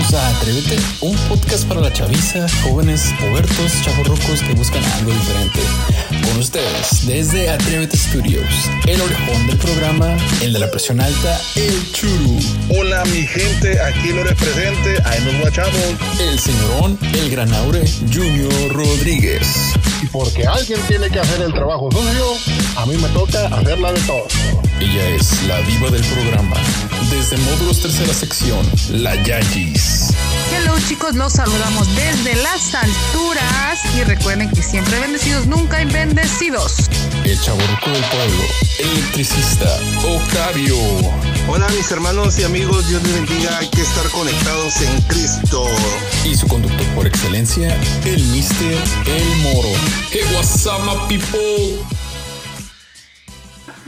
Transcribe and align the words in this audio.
Bienvenidos 0.00 0.14
a 0.14 0.38
Atrévete, 0.38 0.78
un 1.02 1.16
podcast 1.28 1.68
para 1.68 1.82
la 1.82 1.92
chaviza, 1.92 2.46
jóvenes, 2.62 3.12
pubertos, 3.20 3.82
chavorrucos 3.82 4.40
que 4.40 4.54
buscan 4.54 4.82
algo 4.82 5.10
diferente. 5.12 5.60
Con 6.24 6.38
ustedes, 6.38 7.06
desde 7.06 7.50
Atrévete 7.50 7.98
Studios, 7.98 8.48
el 8.86 8.98
orejón 8.98 9.46
del 9.46 9.58
programa, 9.58 10.16
el 10.40 10.54
de 10.54 10.58
la 10.58 10.70
presión 10.70 11.02
alta, 11.02 11.38
el 11.54 11.92
churu. 11.92 12.38
Hola 12.78 13.04
mi 13.06 13.26
gente, 13.26 13.78
aquí 13.78 14.12
lo 14.14 14.24
represente, 14.24 15.02
ahí 15.04 15.22
nos 15.22 15.38
guachamos. 15.40 15.74
El 16.18 16.38
señorón, 16.38 16.98
el 17.12 17.30
granaure, 17.30 17.84
Junior 18.10 18.72
Rodríguez. 18.72 19.74
Y 20.02 20.06
porque 20.06 20.46
alguien 20.46 20.80
tiene 20.88 21.10
que 21.10 21.20
hacer 21.20 21.42
el 21.42 21.52
trabajo 21.52 21.90
sucio, 21.90 22.36
a 22.76 22.86
mí 22.86 22.96
me 22.96 23.08
toca 23.08 23.48
hacerla 23.48 23.92
de 23.92 24.00
todo. 24.00 24.26
Ella 24.80 25.08
es 25.10 25.42
la 25.42 25.60
diva 25.62 25.90
del 25.90 26.02
programa. 26.02 26.56
Desde 27.10 27.36
módulos 27.36 27.82
tercera 27.82 28.14
sección, 28.14 28.66
la 28.88 29.14
Yayis. 29.22 30.14
Hello 30.52 30.74
chicos, 30.88 31.14
los 31.14 31.34
saludamos 31.34 31.86
desde 31.94 32.34
las 32.36 32.74
alturas 32.74 33.78
y 33.94 34.04
recuerden 34.04 34.50
que 34.50 34.62
siempre 34.62 34.98
bendecidos, 35.00 35.46
nunca 35.46 35.84
bendecidos. 35.84 36.88
El 37.24 37.38
chaborruco 37.38 37.90
del 37.90 38.04
pueblo, 38.04 38.42
el 38.78 38.88
electricista, 38.88 39.68
Octavio. 40.02 40.76
Hola 41.46 41.68
mis 41.76 41.90
hermanos 41.90 42.38
y 42.38 42.44
amigos, 42.44 42.88
Dios 42.88 43.02
les 43.02 43.12
bendiga, 43.12 43.58
hay 43.58 43.68
que 43.68 43.82
estar 43.82 44.08
conectados 44.10 44.80
en 44.80 45.02
Cristo. 45.02 45.66
Y 46.24 46.34
su 46.34 46.48
conductor 46.48 46.86
por 46.94 47.06
excelencia, 47.06 47.78
el 48.06 48.22
Mister 48.28 48.78
El 49.06 49.36
Moro. 49.42 49.68
Hey, 50.10 50.22
what's 50.34 50.64
up, 50.64 50.80
my 50.86 50.96
people? 51.06 51.99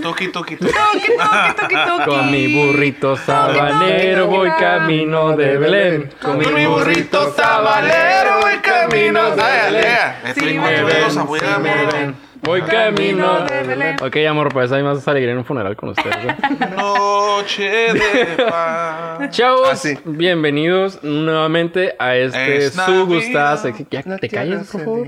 Toki, 0.03 0.29
toki, 0.29 0.57
Toqui, 0.57 0.73
toqui, 0.73 1.55
toqui, 1.61 1.75
toqui. 1.75 2.05
Con 2.05 2.31
mi 2.31 2.53
burrito 2.55 3.17
sabanero 3.17 4.27
voy 4.27 4.51
camino 4.51 5.37
de 5.37 5.57
Belén. 5.59 6.11
Con 6.21 6.39
mi 6.39 6.67
burrito 6.67 7.33
sabanero 7.33 8.41
voy 8.41 8.57
camino 8.59 9.31
de 9.31 9.43
Belén. 9.71 10.61
Me 10.61 10.83
ven, 10.85 12.17
voy 12.43 12.63
camino 12.63 13.41
de 13.45 13.63
Belén. 13.63 13.97
Ok, 14.03 14.17
amor, 14.29 14.53
pues 14.53 14.73
hay 14.73 14.83
más 14.83 15.07
alegría 15.07 15.33
en 15.33 15.39
un 15.39 15.45
funeral 15.45 15.77
con 15.77 15.91
ustedes. 15.91 16.17
Noche 16.77 17.71
de 17.71 18.27
paz. 18.49 19.31
Chavos, 19.31 19.85
Ah, 19.87 19.99
bienvenidos 20.05 21.03
nuevamente 21.05 21.95
a 21.99 22.17
este 22.17 22.57
Es 22.57 22.73
su 22.75 23.07
gustada 23.07 23.57
sección. 23.57 23.89
Ya 23.91 24.17
te 24.17 24.29
calles, 24.29 24.69
por 24.71 24.81
favor. 24.83 25.07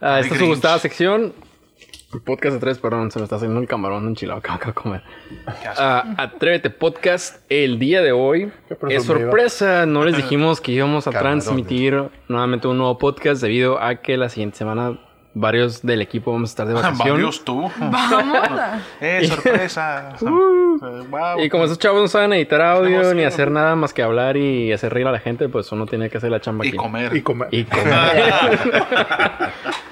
A 0.00 0.20
esta 0.20 0.36
su 0.36 0.46
gustada 0.46 0.78
sección. 0.80 1.32
Podcast 2.20 2.54
de 2.54 2.60
tres, 2.60 2.78
perdón, 2.78 3.10
se 3.10 3.18
me 3.18 3.24
está 3.24 3.36
haciendo 3.36 3.60
el 3.60 3.66
camarón 3.66 4.06
enchilado 4.06 4.40
que 4.40 4.50
acabo 4.50 4.72
de 4.72 4.74
comer. 4.74 5.02
Ah, 5.76 6.14
Atrévete 6.16 6.70
Podcast, 6.70 7.42
el 7.48 7.78
día 7.78 8.02
de 8.02 8.12
hoy 8.12 8.52
es 8.88 9.04
sorpresa. 9.04 9.86
No 9.86 10.04
les 10.04 10.16
dijimos 10.18 10.60
que 10.60 10.72
íbamos 10.72 11.06
a 11.06 11.10
transmitir 11.10 12.10
nuevamente 12.28 12.68
un 12.68 12.78
nuevo 12.78 12.98
podcast 12.98 13.42
debido 13.42 13.80
a 13.80 13.96
que 13.96 14.16
la 14.16 14.28
siguiente 14.28 14.58
semana 14.58 14.98
varios 15.34 15.82
del 15.82 16.00
equipo 16.00 16.32
vamos 16.32 16.50
a 16.50 16.52
estar 16.52 16.66
de 16.66 16.74
vacación. 16.74 16.98
Varios 17.08 17.44
tú. 17.44 17.70
Vamos. 17.78 18.38
Eh, 19.00 19.26
sorpresa. 19.28 20.14
Uh. 20.20 20.76
Eh, 20.82 21.06
wow. 21.10 21.40
Y 21.40 21.48
como 21.48 21.64
esos 21.64 21.78
chavos 21.78 22.00
no 22.00 22.08
saben 22.08 22.32
editar 22.32 22.60
audio 22.62 22.96
Estamos 22.96 23.14
ni 23.14 23.24
hacer 23.24 23.50
nada 23.50 23.74
más 23.76 23.92
que 23.92 24.02
hablar 24.02 24.36
y 24.36 24.72
hacer 24.72 24.92
reír 24.94 25.06
a 25.06 25.12
la 25.12 25.18
gente, 25.18 25.48
pues 25.48 25.70
uno 25.72 25.86
tiene 25.86 26.08
que 26.10 26.18
hacer 26.18 26.30
la 26.30 26.40
chamba 26.40 26.64
Y 26.64 26.68
aquí. 26.68 26.76
comer. 26.76 27.14
Y 27.16 27.22
comer. 27.22 27.48
Y 27.50 27.64
comer. 27.64 28.32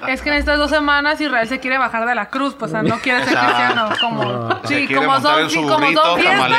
Es 0.07 0.21
que 0.21 0.29
en 0.29 0.35
estas 0.35 0.57
dos 0.57 0.69
semanas 0.69 1.19
Israel 1.21 1.47
se 1.47 1.59
quiere 1.59 1.77
bajar 1.77 2.05
de 2.07 2.15
la 2.15 2.27
cruz, 2.29 2.55
pues 2.55 2.71
o 2.71 2.73
sea, 2.73 2.83
no 2.83 2.99
quiere 2.99 3.23
ser 3.23 3.37
cristiano. 3.37 3.89
Como, 4.01 4.49
Se 4.63 4.67
sí, 4.67 4.87
quiere 4.87 5.05
como 5.05 5.19
son, 5.21 5.49
sí, 5.49 5.57
como 5.61 5.91
son 5.91 6.19
fiestas. 6.19 6.51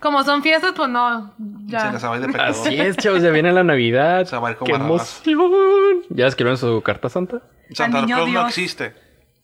Como 0.00 0.22
son 0.22 0.42
fiestas, 0.42 0.72
pues 0.76 0.88
no. 0.90 1.32
Se 1.38 1.72
Ya. 1.72 1.92
les 1.92 2.04
va 2.04 2.12
a 2.12 2.16
ir 2.16 2.20
de 2.22 2.26
pecador. 2.28 2.50
Así 2.50 2.78
es, 2.80 2.96
chavos, 2.98 3.22
ya 3.22 3.30
viene 3.30 3.52
la 3.52 3.64
Navidad. 3.64 4.26
Se 4.26 4.36
va 4.36 4.48
a 4.48 4.50
ir 4.50 4.56
como 4.58 4.66
¡Qué 4.70 4.74
emoción! 4.76 6.02
¿Ya 6.10 6.26
escribieron 6.26 6.58
su 6.58 6.82
carta 6.82 7.08
santa? 7.08 7.40
Santa 7.74 8.00
niño 8.02 8.16
Claus 8.16 8.28
no 8.30 8.40
Dios. 8.40 8.48
existe. 8.48 8.92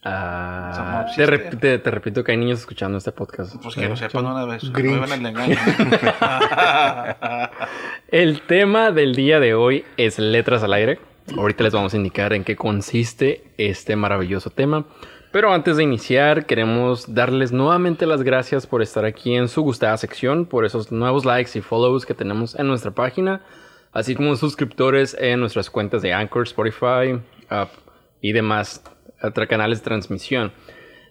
Ah, 0.03 1.05
no 1.19 1.27
te, 1.27 1.39
te- 1.57 1.79
te 1.79 1.91
repito 1.91 2.25
que 2.25 2.33
hay 2.33 2.39
niños 2.39 2.61
escuchando 2.61 2.97
este 2.97 3.13
podcast. 3.13 3.57
Pues 3.63 3.75
que 3.75 3.87
lo 3.89 3.97
sepan 3.97 4.25
una 4.27 4.47
vez. 4.47 4.65
No. 4.65 4.71
El 8.09 8.41
tema 8.43 8.91
del 8.93 9.15
día 9.15 9.41
de 9.41 9.55
hoy 9.55 9.85
es 9.97 10.19
letras 10.19 10.63
al 10.63 10.73
aire. 10.73 10.99
Ahorita 11.37 11.65
les 11.65 11.73
vamos 11.73 11.95
a 11.95 11.97
indicar 11.97 12.33
en 12.33 12.45
qué 12.45 12.57
consiste 12.57 13.45
este 13.59 13.95
maravilloso 13.95 14.51
tema. 14.51 14.85
Pero 15.33 15.53
antes 15.53 15.77
de 15.77 15.85
iniciar, 15.85 16.45
queremos 16.47 17.15
darles 17.15 17.53
nuevamente 17.53 18.05
las 18.05 18.23
gracias 18.23 18.67
por 18.67 18.83
estar 18.83 19.05
aquí 19.05 19.37
en 19.37 19.47
su 19.49 19.62
gustada 19.62 19.97
sección, 19.97 20.45
por 20.45 20.65
esos 20.65 20.91
nuevos 20.91 21.25
likes 21.25 21.57
y 21.57 21.62
follows 21.62 22.05
que 22.05 22.15
tenemos 22.15 22.59
en 22.59 22.67
nuestra 22.67 22.91
página, 22.91 23.41
así 23.93 24.17
como 24.17 24.35
suscriptores 24.35 25.17
en 25.21 25.39
nuestras 25.39 25.71
cuentas 25.71 26.03
de 26.03 26.12
Anchor, 26.12 26.43
Spotify 26.49 27.12
uh, 27.49 27.67
y 28.20 28.32
demás 28.32 28.82
canales 29.48 29.81
de 29.81 29.84
transmisión. 29.84 30.53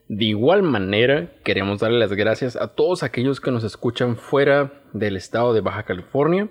De 0.08 0.26
igual 0.26 0.64
manera, 0.64 1.32
queremos 1.44 1.80
darle 1.80 2.00
las 2.00 2.14
gracias 2.14 2.56
a 2.56 2.70
todos 2.70 3.04
aquellos 3.04 3.40
que 3.40 3.52
nos 3.52 3.64
escuchan 3.64 4.18
fuera 4.18 4.82
del 4.92 5.16
estado 5.16 5.54
de 5.54 5.62
Baja 5.62 5.84
California. 5.84 6.50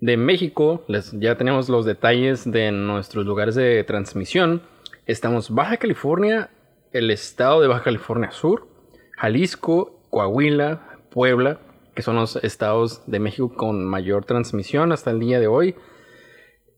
De 0.00 0.16
México, 0.16 0.84
ya 1.12 1.36
tenemos 1.36 1.68
los 1.68 1.84
detalles 1.84 2.50
de 2.50 2.70
nuestros 2.70 3.26
lugares 3.26 3.56
de 3.56 3.82
transmisión. 3.84 4.62
Estamos 5.06 5.50
Baja 5.50 5.76
California, 5.78 6.50
el 6.92 7.10
estado 7.10 7.60
de 7.60 7.68
Baja 7.68 7.82
California 7.82 8.30
Sur, 8.30 8.68
Jalisco, 9.16 10.00
Coahuila, 10.10 11.00
Puebla, 11.10 11.58
que 11.96 12.02
son 12.02 12.16
los 12.16 12.36
estados 12.36 13.02
de 13.06 13.18
México 13.18 13.54
con 13.56 13.84
mayor 13.84 14.24
transmisión 14.24 14.92
hasta 14.92 15.10
el 15.10 15.18
día 15.18 15.40
de 15.40 15.48
hoy. 15.48 15.74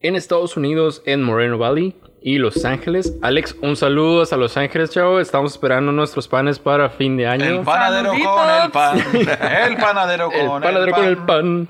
En 0.01 0.17
Estados 0.17 0.57
Unidos, 0.57 1.03
en 1.05 1.23
Moreno 1.23 1.59
Valley 1.59 1.95
y 2.27 2.39
Los 2.39 2.65
Ángeles. 2.65 3.17
Alex, 3.23 3.55
un 3.63 3.77
saludo 3.77 4.21
hasta 4.21 4.37
Los 4.37 4.57
Ángeles, 4.57 4.91
chavo. 4.91 5.21
Estamos 5.21 5.53
esperando 5.53 5.93
nuestros 5.93 6.27
panes 6.27 6.59
para 6.59 6.91
fin 6.91 7.17
de 7.17 7.25
año. 7.25 7.45
El 7.45 7.61
panadero 7.61 8.11
con 8.11 8.51
el 8.65 8.71
pan. 8.73 8.99
El 9.15 9.77
panadero 9.77 10.29
con 10.33 10.41
El 10.41 10.49
pan. 10.49 10.91
con 10.93 11.05
el 11.05 11.17
pan. 11.19 11.69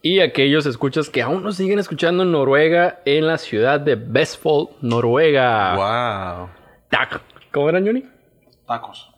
Y 0.00 0.20
aquellos 0.20 0.64
escuchas 0.64 1.10
que 1.10 1.20
aún 1.20 1.42
nos 1.42 1.56
siguen 1.56 1.78
escuchando 1.78 2.22
en 2.22 2.32
Noruega, 2.32 3.00
en 3.04 3.26
la 3.26 3.36
ciudad 3.36 3.80
de 3.80 3.96
Vestfold, 3.96 4.70
Noruega. 4.80 5.74
Wow. 5.76 6.48
Tac. 6.88 7.20
¿Cómo 7.52 7.68
era, 7.68 7.78
Johnny? 7.78 8.02
Tacos. 8.68 9.10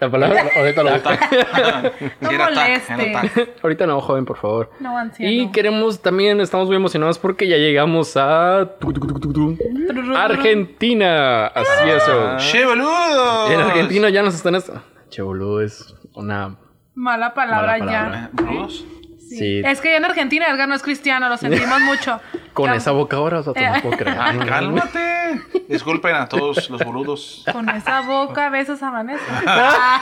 La 0.00 0.10
palabra. 0.10 0.44
Ahorita 0.56 0.82
lo 0.82 0.90
No 2.20 2.28
Sí, 2.30 2.36
moleste. 2.36 3.12
tac. 3.12 3.50
Ahorita 3.62 3.86
no, 3.86 4.00
joven, 4.00 4.24
por 4.26 4.36
favor. 4.36 4.70
No, 4.80 4.98
anciano. 4.98 5.32
Y 5.32 5.50
queremos 5.52 6.02
también, 6.02 6.40
estamos 6.40 6.66
muy 6.66 6.76
emocionados 6.76 7.18
porque 7.18 7.46
ya 7.48 7.56
llegamos 7.56 8.16
a 8.16 8.68
Argentina. 10.16 11.46
Así 11.46 11.88
es. 11.90 12.02
oh. 12.08 12.36
¡Che, 12.38 12.64
boludo! 12.64 13.50
En 13.52 13.60
Argentina 13.60 14.08
ya 14.10 14.22
nos 14.22 14.34
están. 14.34 14.54
est- 14.56 14.70
Che, 15.10 15.22
boludo, 15.22 15.60
es 15.62 15.94
una. 16.14 16.56
Mala 16.94 17.34
palabra, 17.34 17.78
Mala 17.78 17.84
palabra. 17.84 18.30
ya. 18.36 18.44
¿Boludos? 18.44 18.84
Sí. 19.28 19.60
Es 19.64 19.80
que 19.80 19.90
ya 19.90 19.96
en 19.96 20.04
Argentina 20.04 20.46
Edgar 20.48 20.68
no 20.68 20.74
es 20.74 20.82
cristiano, 20.82 21.28
lo 21.28 21.36
sentimos 21.36 21.80
mucho. 21.82 22.20
Con 22.52 22.72
esa 22.72 22.92
boca 22.92 23.16
ahora, 23.18 23.40
o 23.40 23.42
sea, 23.42 23.52
Eh. 23.54 23.70
no 23.76 23.82
puedo 23.82 23.96
creer. 23.98 24.16
Ay, 24.18 24.38
cálmate. 24.38 25.40
Disculpen 25.68 26.14
a 26.14 26.26
todos 26.28 26.70
los 26.70 26.82
boludos. 26.84 27.44
Con 27.52 27.68
esa 27.68 28.00
boca 28.02 28.48
besas 28.50 28.82
a 28.82 28.90
Vanessa. 28.90 29.22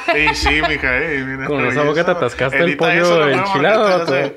Sí, 0.13 0.27
sí, 0.35 0.49
mija, 0.69 0.99
eh. 0.99 1.25
mira, 1.27 1.47
Con 1.47 1.65
esa 1.67 1.81
eso. 1.81 1.85
boca 1.91 2.05
te 2.05 2.11
atascaste 2.13 2.59
el 2.59 2.77
pollo 2.77 3.29
enchilado. 3.29 4.07
Se, 4.07 4.37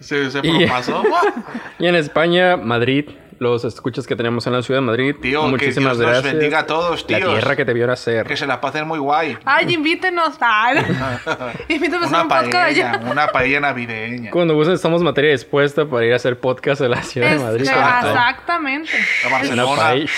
se, 0.00 0.30
se 0.30 0.40
Y- 0.42 0.66
propasó. 0.66 1.02
Y 1.78 1.86
en 1.86 1.94
España, 1.94 2.56
Madrid, 2.56 3.10
los 3.42 3.64
escuchas 3.64 4.06
que 4.06 4.16
tenemos 4.16 4.46
en 4.46 4.54
la 4.54 4.62
ciudad 4.62 4.80
de 4.80 4.86
Madrid. 4.86 5.16
Tío, 5.20 5.42
muchísimas 5.48 5.92
que 5.98 5.98
Dios 5.98 6.10
gracias. 6.12 6.24
nos 6.24 6.32
bendiga 6.32 6.58
a 6.60 6.66
todos, 6.66 7.04
La 7.10 7.18
tíos. 7.18 7.32
tierra 7.34 7.56
que 7.56 7.64
te 7.64 7.72
vio 7.74 7.86
nacer. 7.86 8.26
Que 8.26 8.36
se 8.36 8.46
la 8.46 8.60
pasen 8.60 8.86
muy 8.86 8.98
guay. 8.98 9.36
Ay, 9.44 9.74
invítenos. 9.74 10.36
Ay, 10.40 10.78
invítenos 11.68 12.04
a 12.04 12.08
Una 12.08 12.22
un 12.22 12.28
podcast 12.28 12.52
paella, 12.52 12.90
allá. 12.92 13.10
una 13.10 13.26
paella 13.28 13.60
navideña. 13.60 14.30
Cuando 14.30 14.54
gusten, 14.54 14.74
estamos 14.74 15.02
materia 15.02 15.32
dispuesta 15.32 15.84
para 15.84 16.06
ir 16.06 16.12
a 16.12 16.16
hacer 16.16 16.38
podcast 16.38 16.80
en 16.80 16.90
la 16.92 17.02
ciudad 17.02 17.28
de 17.30 17.36
Es- 17.36 17.42
Madrid. 17.42 17.62
exactamente. 17.62 18.90
A 19.24 19.26
Una 19.28 19.36
Barcelona, 19.38 19.76
paella. 19.82 20.10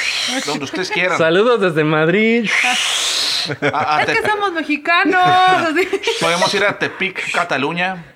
donde 0.47 0.65
ustedes 0.65 0.91
quieran. 0.91 1.19
Saludos 1.19 1.61
desde 1.61 1.82
Madrid. 1.85 2.49
A- 3.73 3.97
a 3.97 4.03
Es 4.03 4.20
que 4.20 4.27
somos 4.29 4.53
mexicanos. 4.53 5.20
Podemos 6.20 6.55
ir 6.55 6.65
a 6.65 6.79
Tepic, 6.79 7.32
Cataluña. 7.32 8.14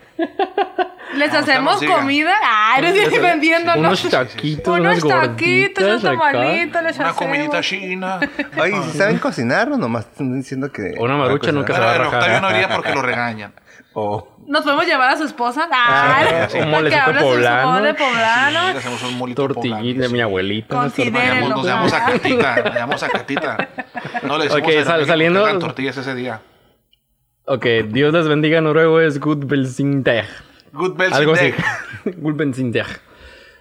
Les 1.15 1.33
Ah, 1.33 1.39
hacemos 1.39 1.83
comida. 1.83 2.33
Ay, 2.45 2.83
no 2.83 2.89
estoy 2.89 3.19
vendiéndonos. 3.19 4.05
Unos 4.05 4.11
taquitos, 4.11 4.79
Unos 4.79 5.03
unas 5.03 5.21
taquitos, 5.23 5.85
unos 5.85 6.03
tamalitos, 6.03 6.83
les 6.83 6.99
Una 6.99 7.13
comidita 7.15 7.61
china. 7.63 8.21
Oye, 8.61 8.83
¿sí 8.91 8.99
saben 8.99 9.19
cocinar 9.19 9.73
o 9.73 9.77
nomás 9.79 10.05
están 10.07 10.35
diciendo 10.39 10.71
que... 10.71 10.93
Una 10.99 11.17
marucha 11.17 11.51
nunca 11.53 11.75
se 11.75 11.81
va 11.81 11.95
a 11.95 11.99
rajar. 11.99 12.15
Octavio 12.21 12.41
no 12.43 12.51
iría 12.51 12.69
porque 12.69 12.95
lo 12.95 13.03
regañan. 13.03 13.53
Oh. 13.95 14.29
Nos 14.47 14.63
podemos 14.63 14.87
llevar 14.87 15.11
a 15.11 15.17
su 15.17 15.25
esposa. 15.25 15.67
Ah, 15.73 16.21
un 16.23 16.27
para 16.27 16.49
que 16.49 16.65
molecito 16.67 17.13
poblano. 17.21 17.73
mole 17.73 17.91
Sí, 17.91 17.97
poblano. 17.99 18.73
le 18.73 18.79
hacemos 18.79 19.03
un 19.03 19.19
molito 19.19 19.43
Tortillita 19.49 20.03
de 20.03 20.09
mi 20.11 20.21
abuelita. 20.21 20.77
Considérelo. 20.77 21.49
Nos 21.49 21.67
llamamos 21.67 21.93
a 21.93 22.05
Catita, 22.05 22.57
nos 22.63 22.75
llamamos 22.75 23.03
a 23.03 23.09
Catita. 23.09 23.69
No 24.23 24.39
le 24.39 24.45
decimos 24.45 24.63
Ok, 24.63 24.69
a 24.75 24.79
la 24.81 24.85
sal- 24.85 25.07
saliendo- 25.07 25.59
tortillas 25.59 25.97
ese 25.97 26.15
día. 26.15 26.41
Ok, 27.51 27.65
Dios 27.91 28.13
les 28.13 28.29
bendiga. 28.29 28.61
Noruego 28.61 29.01
es 29.01 29.19
Good 29.21 29.47
Belsindag. 29.47 30.27
Good 30.73 30.97
bells 30.97 31.15
Algo 31.15 31.33
así. 31.33 31.53
Belsindag. 32.05 32.87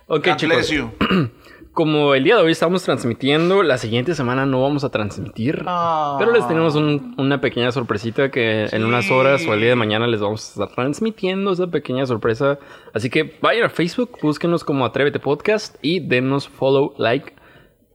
Ok, 0.07 0.27
God 0.27 0.35
chicos. 0.35 0.55
bless 0.57 0.69
you. 0.69 0.91
Como 1.71 2.15
el 2.15 2.23
día 2.23 2.35
de 2.35 2.41
hoy 2.41 2.51
estamos 2.51 2.81
transmitiendo, 2.83 3.61
la 3.61 3.77
siguiente 3.77 4.15
semana 4.15 4.47
no 4.47 4.61
vamos 4.63 4.83
a 4.83 4.89
transmitir. 4.89 5.61
Ah. 5.67 6.15
Pero 6.17 6.31
les 6.31 6.47
tenemos 6.47 6.75
un- 6.75 7.13
una 7.19 7.39
pequeña 7.39 7.71
sorpresita 7.71 8.31
que 8.31 8.65
en 8.71 8.83
unas 8.83 9.11
horas 9.11 9.45
o 9.47 9.53
el 9.53 9.59
día 9.59 9.69
de 9.69 9.75
mañana 9.75 10.07
les 10.07 10.19
vamos 10.19 10.47
a 10.47 10.63
estar 10.63 10.75
transmitiendo 10.75 11.51
esa 11.53 11.67
pequeña 11.67 12.05
sorpresa. 12.07 12.57
Así 12.95 13.11
que 13.11 13.37
vayan 13.41 13.65
a 13.65 13.69
Facebook, 13.69 14.17
búsquenos 14.21 14.63
como 14.63 14.85
Atrévete 14.85 15.19
Podcast 15.19 15.75
y 15.83 15.99
denos 15.99 16.49
follow, 16.49 16.95
like, 16.97 17.33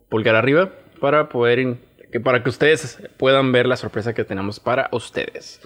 pulgar 0.09 0.37
arriba 0.37 0.71
para 1.01 1.29
poder 1.29 1.79
que 2.13 2.21
para 2.21 2.43
que 2.45 2.51
ustedes 2.51 3.03
puedan 3.17 3.51
ver 3.51 3.67
la 3.67 3.77
sorpresa 3.77 4.15
que 4.15 4.23
tenemos 4.23 4.61
para 4.61 4.89
ustedes. 4.93 5.61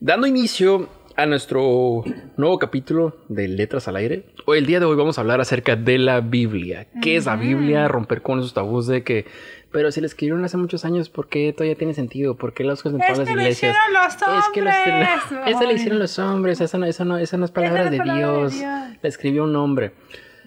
Dando 0.00 0.28
inicio 0.28 0.88
a 1.16 1.26
nuestro 1.26 2.04
nuevo 2.36 2.56
capítulo 2.60 3.16
de 3.28 3.48
Letras 3.48 3.88
al 3.88 3.96
Aire. 3.96 4.26
Hoy, 4.46 4.58
el 4.58 4.66
día 4.66 4.78
de 4.78 4.86
hoy 4.86 4.94
vamos 4.94 5.18
a 5.18 5.22
hablar 5.22 5.40
acerca 5.40 5.74
de 5.74 5.98
la 5.98 6.20
Biblia. 6.20 6.86
¿Qué 7.02 7.16
es 7.16 7.26
la 7.26 7.34
Biblia? 7.34 7.88
Romper 7.88 8.22
con 8.22 8.38
esos 8.38 8.54
tabús 8.54 8.86
de 8.86 9.02
que, 9.02 9.26
pero 9.72 9.90
si 9.90 10.00
la 10.00 10.06
escribieron 10.06 10.44
hace 10.44 10.56
muchos 10.56 10.84
años, 10.84 11.10
¿por 11.10 11.28
qué 11.28 11.52
todavía 11.52 11.74
tiene 11.74 11.94
sentido? 11.94 12.36
¿Por 12.36 12.54
qué 12.54 12.62
los 12.62 12.86
en 12.86 12.92
todas 12.92 13.18
las 13.18 13.26
que 13.26 13.32
iglesias? 13.32 13.76
hicieron 13.76 13.92
los 13.92 14.38
Es 14.38 14.48
que 14.54 14.62
lo 14.62 14.70
hombres. 14.70 15.46
Esa 15.48 15.64
la 15.64 15.72
hicieron 15.72 15.98
los 15.98 16.18
hombres, 16.20 16.60
esa 16.60 16.78
no, 16.78 16.86
esa 16.86 17.04
no, 17.04 17.18
esa 17.18 17.36
no 17.36 17.44
es 17.44 17.50
palabra, 17.50 17.86
es 17.86 17.90
de, 17.90 17.98
palabra 17.98 18.22
de 18.22 18.32
Dios. 18.34 18.52
Dios. 18.52 18.98
La 19.02 19.08
escribió 19.08 19.42
un 19.42 19.56
hombre. 19.56 19.94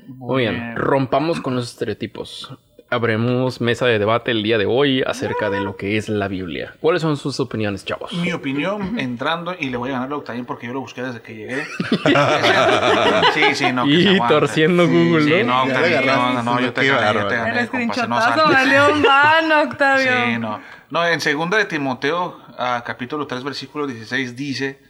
Muy 0.08 0.44
bien, 0.44 0.56
bien. 0.56 0.76
rompamos 0.78 1.42
con 1.42 1.56
los 1.56 1.70
estereotipos. 1.70 2.58
Abremos 2.94 3.62
mesa 3.62 3.86
de 3.86 4.00
debate 4.00 4.32
el 4.32 4.44
día 4.44 4.58
de 4.58 4.66
hoy 4.66 5.02
acerca 5.08 5.50
de 5.50 5.62
lo 5.62 5.78
que 5.78 5.96
es 5.96 6.10
la 6.10 6.28
Biblia. 6.28 6.74
¿Cuáles 6.82 7.02
son 7.02 7.16
sus 7.16 7.40
opiniones, 7.40 7.86
chavos? 7.86 8.12
Mi 8.12 8.34
opinión, 8.34 9.00
entrando, 9.00 9.56
y 9.58 9.70
le 9.70 9.78
voy 9.78 9.92
a 9.92 9.94
ganar 9.94 10.12
a 10.12 10.18
Octavio 10.18 10.44
porque 10.46 10.68
yo 10.68 10.74
lo 10.74 10.82
busqué 10.82 11.02
desde 11.02 11.22
que 11.22 11.34
llegué. 11.34 11.64
sí, 13.34 13.56
sí, 13.56 13.72
no. 13.72 13.86
que 13.86 13.92
Y 13.92 14.20
torciendo 14.28 14.90
Google, 14.90 15.24
Sí, 15.24 15.48
¿no? 15.48 15.66
no, 15.66 15.72
Ya 15.72 15.78
Octavio, 15.78 16.02
no, 16.02 16.34
no, 16.34 16.44
no, 16.44 16.60
yo 16.60 16.74
te 16.74 16.86
gané, 16.86 17.14
yo 17.18 17.28
te 17.28 17.36
gané, 17.38 17.50
El 17.52 17.56
no 17.56 17.66
screenshotazo 17.68 18.50
valió 18.52 18.96
mano, 18.98 19.62
Octavio. 19.62 20.12
Sí, 20.26 20.38
no. 20.38 20.60
No, 20.90 21.08
en 21.08 21.22
segunda 21.22 21.58
de 21.58 21.64
Timoteo, 21.64 22.40
capítulo 22.84 23.26
3, 23.26 23.42
versículo 23.46 23.88
16, 23.88 24.36
dice 24.36 24.82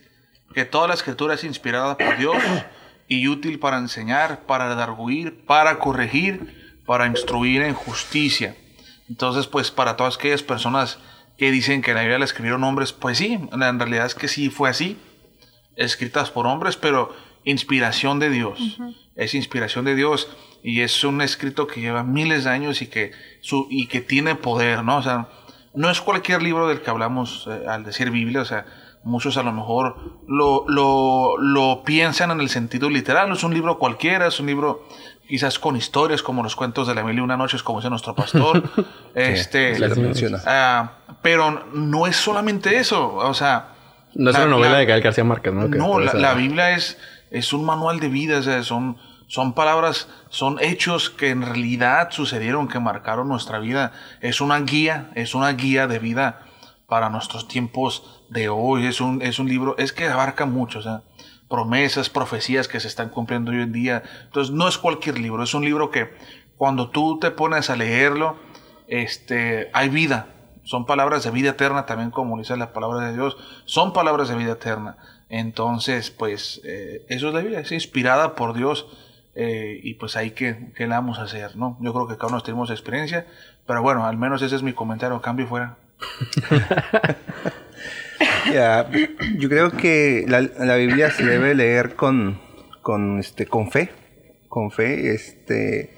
que 0.55 0.65
toda 0.65 0.87
la 0.87 0.95
escritura 0.95 1.35
es 1.35 1.43
inspirada 1.43 1.95
por 1.99 2.17
Dios 2.17 2.37
y 3.07 3.27
útil 3.27 3.59
para 3.59 3.77
enseñar, 3.77 4.39
para 4.47 4.69
redarguir, 4.69 5.45
para 5.45 5.77
corregir, 5.77 6.60
para 6.91 7.07
instruir 7.07 7.61
en 7.61 7.73
justicia. 7.73 8.57
Entonces, 9.07 9.47
pues 9.47 9.71
para 9.71 9.95
todas 9.95 10.17
aquellas 10.17 10.43
personas 10.43 10.99
que 11.37 11.49
dicen 11.49 11.81
que 11.81 11.93
la 11.93 12.01
Biblia 12.01 12.19
la 12.19 12.25
escribieron 12.25 12.65
hombres, 12.65 12.91
pues 12.91 13.17
sí, 13.17 13.39
en 13.49 13.79
realidad 13.79 14.05
es 14.05 14.13
que 14.13 14.27
sí 14.27 14.49
fue 14.49 14.69
así, 14.69 14.97
escritas 15.77 16.31
por 16.31 16.47
hombres, 16.47 16.75
pero 16.75 17.15
inspiración 17.45 18.19
de 18.19 18.29
Dios. 18.29 18.77
Es 19.15 19.35
inspiración 19.35 19.85
de 19.85 19.95
Dios 19.95 20.27
y 20.63 20.81
es 20.81 21.01
un 21.05 21.21
escrito 21.21 21.65
que 21.65 21.79
lleva 21.79 22.03
miles 22.03 22.43
de 22.43 22.49
años 22.49 22.81
y 22.81 22.87
que, 22.87 23.13
su, 23.39 23.67
y 23.69 23.87
que 23.87 24.01
tiene 24.01 24.35
poder, 24.35 24.83
¿no? 24.83 24.97
O 24.97 25.01
sea, 25.01 25.29
no 25.73 25.89
es 25.89 26.01
cualquier 26.01 26.41
libro 26.41 26.67
del 26.67 26.81
que 26.81 26.89
hablamos 26.89 27.47
eh, 27.49 27.67
al 27.69 27.85
decir 27.85 28.11
Biblia, 28.11 28.41
o 28.41 28.45
sea, 28.45 28.65
muchos 29.05 29.37
a 29.37 29.43
lo 29.43 29.53
mejor 29.53 30.19
lo, 30.27 30.65
lo, 30.67 31.37
lo 31.37 31.83
piensan 31.85 32.31
en 32.31 32.41
el 32.41 32.49
sentido 32.49 32.89
literal, 32.89 33.29
no 33.29 33.35
es 33.35 33.43
un 33.45 33.53
libro 33.53 33.79
cualquiera, 33.79 34.27
es 34.27 34.41
un 34.41 34.47
libro 34.47 34.85
quizás 35.31 35.57
con 35.57 35.75
historias 35.75 36.21
como 36.21 36.43
los 36.43 36.55
cuentos 36.55 36.87
de 36.87 36.93
la 36.93 37.03
mil 37.03 37.17
y 37.17 37.21
una 37.21 37.35
noches, 37.37 37.63
como 37.63 37.79
dice 37.79 37.89
nuestro 37.89 38.13
pastor. 38.13 38.61
este, 39.15 39.75
sí 39.75 39.99
menciona. 39.99 40.39
ah, 40.45 40.91
pero 41.23 41.65
no 41.73 42.05
es 42.05 42.15
solamente 42.15 42.77
eso, 42.77 43.15
o 43.15 43.33
sea, 43.33 43.69
No 44.13 44.29
es 44.29 44.35
la- 44.37 44.43
una 44.45 44.51
novela 44.51 44.73
la- 44.73 44.77
de 44.79 44.85
Gael 44.85 45.01
García 45.01 45.23
Márquez, 45.23 45.53
¿no? 45.53 45.67
No, 45.67 45.99
la 45.99 46.33
Biblia 46.35 46.71
es, 46.71 46.97
es 47.31 47.53
un 47.53 47.65
manual 47.65 47.99
de 47.99 48.09
vida, 48.09 48.37
o 48.39 48.41
sea, 48.43 48.61
son, 48.63 48.97
son 49.27 49.53
palabras, 49.53 50.07
son 50.29 50.57
hechos 50.61 51.09
que 51.09 51.29
en 51.29 51.41
realidad 51.41 52.09
sucedieron, 52.11 52.67
que 52.67 52.79
marcaron 52.79 53.27
nuestra 53.29 53.59
vida. 53.59 53.93
Es 54.19 54.41
una 54.41 54.59
guía, 54.59 55.09
es 55.15 55.33
una 55.35 55.51
guía 55.53 55.87
de 55.87 55.99
vida 55.99 56.41
para 56.87 57.09
nuestros 57.09 57.47
tiempos 57.47 58.21
de 58.29 58.49
hoy. 58.49 58.85
Es 58.85 58.99
un, 58.99 59.21
es 59.21 59.39
un 59.39 59.47
libro, 59.47 59.75
es 59.77 59.93
que 59.93 60.07
abarca 60.07 60.45
mucho, 60.45 60.79
o 60.79 60.81
sea, 60.81 61.01
promesas, 61.51 62.09
profecías 62.09 62.67
que 62.69 62.79
se 62.79 62.87
están 62.87 63.09
cumpliendo 63.09 63.51
hoy 63.51 63.61
en 63.61 63.73
día. 63.73 64.01
Entonces, 64.23 64.51
no 64.51 64.67
es 64.67 64.77
cualquier 64.77 65.19
libro, 65.19 65.43
es 65.43 65.53
un 65.53 65.65
libro 65.65 65.91
que 65.91 66.09
cuando 66.55 66.89
tú 66.89 67.19
te 67.19 67.29
pones 67.29 67.69
a 67.69 67.75
leerlo, 67.75 68.37
este, 68.87 69.69
hay 69.73 69.89
vida. 69.89 70.27
Son 70.63 70.85
palabras 70.85 71.23
de 71.23 71.31
vida 71.31 71.49
eterna, 71.49 71.85
también 71.85 72.09
como 72.09 72.37
dice 72.37 72.55
la 72.55 72.71
palabra 72.71 73.05
de 73.05 73.13
Dios. 73.13 73.35
Son 73.65 73.93
palabras 73.93 74.29
de 74.29 74.35
vida 74.35 74.53
eterna. 74.53 74.95
Entonces, 75.27 76.09
pues, 76.09 76.61
eh, 76.63 77.05
eso 77.09 77.27
es 77.27 77.33
la 77.33 77.41
Biblia, 77.41 77.59
es 77.59 77.71
inspirada 77.71 78.33
por 78.35 78.53
Dios. 78.53 78.87
eh, 79.33 79.79
y 79.81 79.93
pues 79.93 80.17
ahí 80.17 80.31
que, 80.31 80.73
que 80.75 80.87
la 80.87 80.95
vamos 80.95 81.17
a 81.17 81.23
hacer, 81.23 81.55
¿no? 81.55 81.77
Yo 81.79 81.93
creo 81.93 82.05
que 82.05 82.17
cada 82.17 82.33
uno 82.33 82.41
tenemos 82.41 82.69
experiencia, 82.69 83.25
pero 83.65 83.81
bueno, 83.81 84.05
al 84.05 84.17
menos 84.17 84.41
ese 84.41 84.57
es 84.57 84.61
mi 84.61 84.73
comentario, 84.73 85.21
cambio 85.21 85.45
y 85.45 85.47
fuera. 85.47 85.77
Ya, 88.51 88.89
yo 89.37 89.49
creo 89.49 89.71
que 89.71 90.25
la, 90.27 90.41
la 90.41 90.75
Biblia 90.75 91.11
se 91.11 91.25
debe 91.25 91.55
leer 91.55 91.95
con, 91.95 92.39
con, 92.81 93.19
este, 93.19 93.45
con 93.45 93.71
fe, 93.71 93.89
con 94.47 94.71
fe, 94.71 95.13
este, 95.13 95.89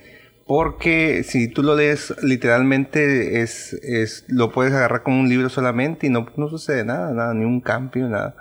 porque 0.45 1.23
si 1.23 1.47
tú 1.47 1.63
lo 1.63 1.75
lees 1.75 2.13
literalmente 2.21 3.41
es, 3.41 3.73
es, 3.73 4.25
lo 4.27 4.51
puedes 4.51 4.73
agarrar 4.73 5.03
como 5.03 5.19
un 5.19 5.29
libro 5.29 5.49
solamente 5.49 6.07
y 6.07 6.09
no, 6.09 6.27
no 6.35 6.49
sucede 6.49 6.83
nada, 6.83 7.13
nada, 7.13 7.33
ni 7.33 7.45
un 7.45 7.61
cambio, 7.61 8.09
nada. 8.09 8.35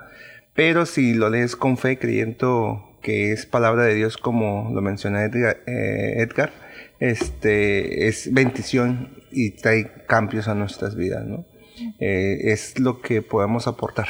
Pero 0.53 0.85
si 0.85 1.13
lo 1.13 1.29
lees 1.29 1.55
con 1.55 1.77
fe, 1.77 1.97
creyendo 1.97 2.97
que 3.01 3.31
es 3.31 3.45
palabra 3.45 3.83
de 3.83 3.95
Dios, 3.95 4.17
como 4.17 4.71
lo 4.73 4.81
menciona 4.81 5.23
Edgar, 5.23 5.57
eh, 5.65 6.15
Edgar, 6.17 6.51
este, 6.99 8.07
es 8.07 8.33
bendición 8.33 9.17
y 9.31 9.51
trae 9.51 9.91
cambios 10.07 10.47
a 10.47 10.55
nuestras 10.55 10.95
vidas, 10.95 11.25
¿no? 11.25 11.45
Eh, 11.99 12.51
es 12.51 12.79
lo 12.79 13.01
que 13.01 13.21
podemos 13.21 13.67
aportar. 13.67 14.07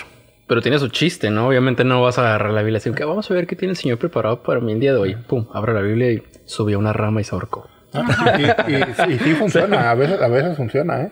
Pero 0.48 0.62
tiene 0.62 0.78
su 0.80 0.90
chiste, 0.90 1.30
¿no? 1.32 1.48
Obviamente 1.48 1.84
no 1.84 2.02
vas 2.02 2.18
a 2.20 2.22
agarrar 2.28 2.52
la 2.52 2.62
Biblia 2.62 2.78
así, 2.78 2.92
que 2.92 3.06
vamos 3.06 3.30
a 3.32 3.34
ver 3.34 3.48
qué 3.48 3.56
tiene 3.56 3.72
el 3.72 3.78
Señor 3.78 3.98
preparado 3.98 4.44
para 4.44 4.60
mí 4.60 4.74
el 4.74 4.80
día 4.80 4.92
de 4.94 5.00
hoy. 5.00 5.16
Pum, 5.16 5.48
abre 5.54 5.74
la 5.74 5.82
Biblia 5.82 6.12
y 6.12 6.24
subió 6.46 6.78
una 6.80 6.92
rama 6.94 7.22
y 7.22 7.24
se 7.24 7.34
ahorcó. 7.34 7.70
Ah, 7.94 8.38
y, 8.68 8.72
y- 9.12 9.14
y 9.16 9.20
sí 9.20 9.34
funciona, 9.36 9.90
a 9.92 9.96
veces, 9.96 10.22
a 10.22 10.28
veces 10.28 10.58
funciona, 10.58 11.02
¿eh? 11.04 11.06
De, 11.06 11.12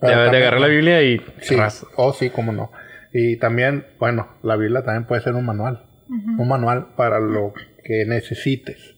Pero 0.00 0.10
de 0.18 0.24
también- 0.24 0.42
agarrar 0.42 0.60
la 0.60 0.66
Biblia 0.66 1.02
y 1.02 1.20
Sí, 1.40 1.56
ras. 1.56 1.86
oh 1.96 2.12
sí, 2.12 2.28
cómo 2.30 2.52
no. 2.52 2.70
Y 3.12 3.36
también, 3.38 3.86
bueno, 3.98 4.28
la 4.42 4.56
Biblia 4.56 4.82
también 4.82 5.06
puede 5.06 5.22
ser 5.22 5.34
un 5.34 5.44
manual. 5.46 5.84
Un 6.08 6.46
manual 6.46 6.88
para 6.96 7.18
lo 7.18 7.52
que 7.82 8.04
necesites. 8.04 8.94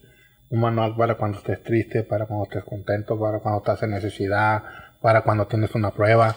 Un 0.51 0.61
manual 0.61 0.95
para 0.97 1.15
cuando 1.15 1.39
estés 1.39 1.63
triste, 1.63 2.03
para 2.03 2.27
cuando 2.27 2.45
estés 2.45 2.65
contento, 2.65 3.19
para 3.19 3.39
cuando 3.39 3.59
estás 3.59 3.83
en 3.85 3.91
necesidad, 3.91 4.63
para 5.01 5.23
cuando 5.23 5.47
tienes 5.47 5.75
una 5.75 5.91
prueba. 5.93 6.35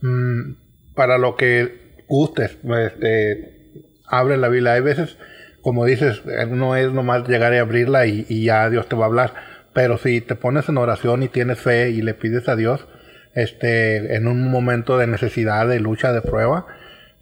Mm, 0.00 0.54
para 0.94 1.18
lo 1.18 1.36
que 1.36 2.04
gustes. 2.08 2.58
Este, 2.86 3.72
abre 4.06 4.36
la 4.36 4.48
Biblia. 4.48 4.72
Hay 4.74 4.80
veces, 4.82 5.16
como 5.62 5.84
dices, 5.84 6.22
eh, 6.26 6.46
no 6.48 6.76
es 6.76 6.92
nomás 6.92 7.28
llegar 7.28 7.52
y 7.54 7.58
abrirla 7.58 8.06
y, 8.06 8.26
y 8.28 8.44
ya 8.44 8.68
Dios 8.70 8.88
te 8.88 8.96
va 8.96 9.04
a 9.04 9.08
hablar. 9.08 9.34
Pero 9.72 9.98
si 9.98 10.20
te 10.20 10.34
pones 10.36 10.68
en 10.68 10.78
oración 10.78 11.22
y 11.22 11.28
tienes 11.28 11.58
fe 11.58 11.90
y 11.90 12.00
le 12.02 12.14
pides 12.14 12.48
a 12.48 12.56
Dios, 12.56 12.86
este, 13.34 14.14
en 14.14 14.28
un 14.28 14.48
momento 14.50 14.96
de 14.98 15.06
necesidad, 15.08 15.66
de 15.66 15.80
lucha, 15.80 16.12
de 16.12 16.22
prueba, 16.22 16.66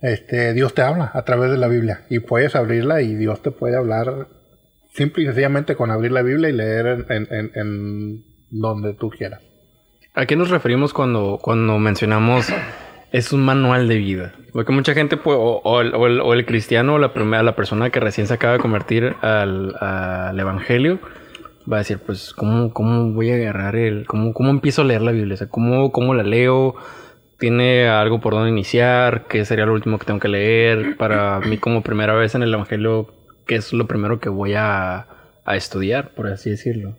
este, 0.03 0.53
Dios 0.53 0.75
te 0.75 0.83
habla 0.83 1.11
a 1.15 1.23
través 1.25 1.51
de 1.51 1.57
la 1.57 1.69
Biblia 1.69 2.05
y 2.11 2.19
puedes 2.19 2.55
abrirla 2.57 3.01
y 3.03 3.15
Dios 3.15 3.41
te 3.43 3.53
puede 3.53 3.77
hablar 3.77 4.27
simple 4.93 5.23
y 5.23 5.27
sencillamente 5.27 5.77
con 5.77 5.91
abrir 5.91 6.13
la 6.13 6.21
Biblia 6.23 6.51
y 6.51 6.53
leer 6.53 6.87
en, 6.87 7.07
en- 7.09 7.29
en- 7.31 7.51
en 7.55 8.25
donde 8.51 8.93
tú 8.95 9.09
quieras. 9.11 9.41
¿A 10.15 10.27
qué 10.27 10.37
nos 10.37 10.51
referimos 10.51 10.93
cuando, 10.93 11.39
cuando 11.41 11.79
mencionamos 11.79 12.53
es 13.13 13.33
un 13.33 13.43
manual 13.45 13.89
de 13.89 13.97
vida? 13.97 14.35
Porque 14.53 14.73
mucha 14.73 14.93
gente, 14.95 15.17
pues, 15.17 15.37
o, 15.41 15.61
o 15.65 15.81
el, 15.81 15.95
o 15.95 16.07
el- 16.07 16.21
o 16.21 16.35
el 16.35 16.45
cristiano 16.45 16.95
o 16.95 16.99
la 16.99 17.15
primera, 17.15 17.43
la 17.43 17.57
persona 17.57 17.91
que 17.91 18.01
recién 18.01 18.27
se 18.27 18.35
acaba 18.35 18.55
de 18.55 18.59
convertir 18.59 19.15
al, 19.23 19.75
al 19.81 20.39
evangelio, 20.39 20.99
va 21.71 21.77
a 21.77 21.81
decir, 21.81 21.99
pues, 22.05 22.35
¿cómo, 22.35 22.73
cómo 22.75 23.13
voy 23.13 23.31
a 23.31 23.37
agarrar 23.37 23.77
el, 23.77 24.07
cómo, 24.07 24.35
cómo 24.35 24.51
empiezo 24.51 24.83
a 24.83 24.85
leer 24.85 25.01
la 25.01 25.13
Biblia? 25.13 25.35
O 25.35 25.39
sea, 25.39 25.49
¿cómo, 25.49 25.91
cómo 25.93 26.13
la 26.15 26.23
leo? 26.25 26.75
¿Tiene 27.39 27.89
algo 27.89 28.21
por 28.21 28.35
donde 28.35 28.51
iniciar? 28.51 29.27
¿Qué 29.29 29.45
sería 29.47 29.65
lo 29.67 29.73
último 29.73 29.99
que 29.99 30.05
tengo 30.07 30.21
que 30.21 30.29
leer? 30.29 30.97
Para 30.99 31.41
mí 31.41 31.57
como 31.57 31.83
primera 31.83 32.15
vez 32.15 32.35
en 32.35 32.43
el 32.43 32.53
evangelio, 32.53 33.09
¿qué 33.47 33.55
es 33.57 33.73
lo 33.73 33.87
primero 33.87 34.21
que 34.21 34.29
voy 34.29 34.55
a, 34.55 35.07
a 35.45 35.57
estudiar, 35.57 36.11
por 36.15 36.27
así 36.29 36.51
decirlo? 36.51 36.97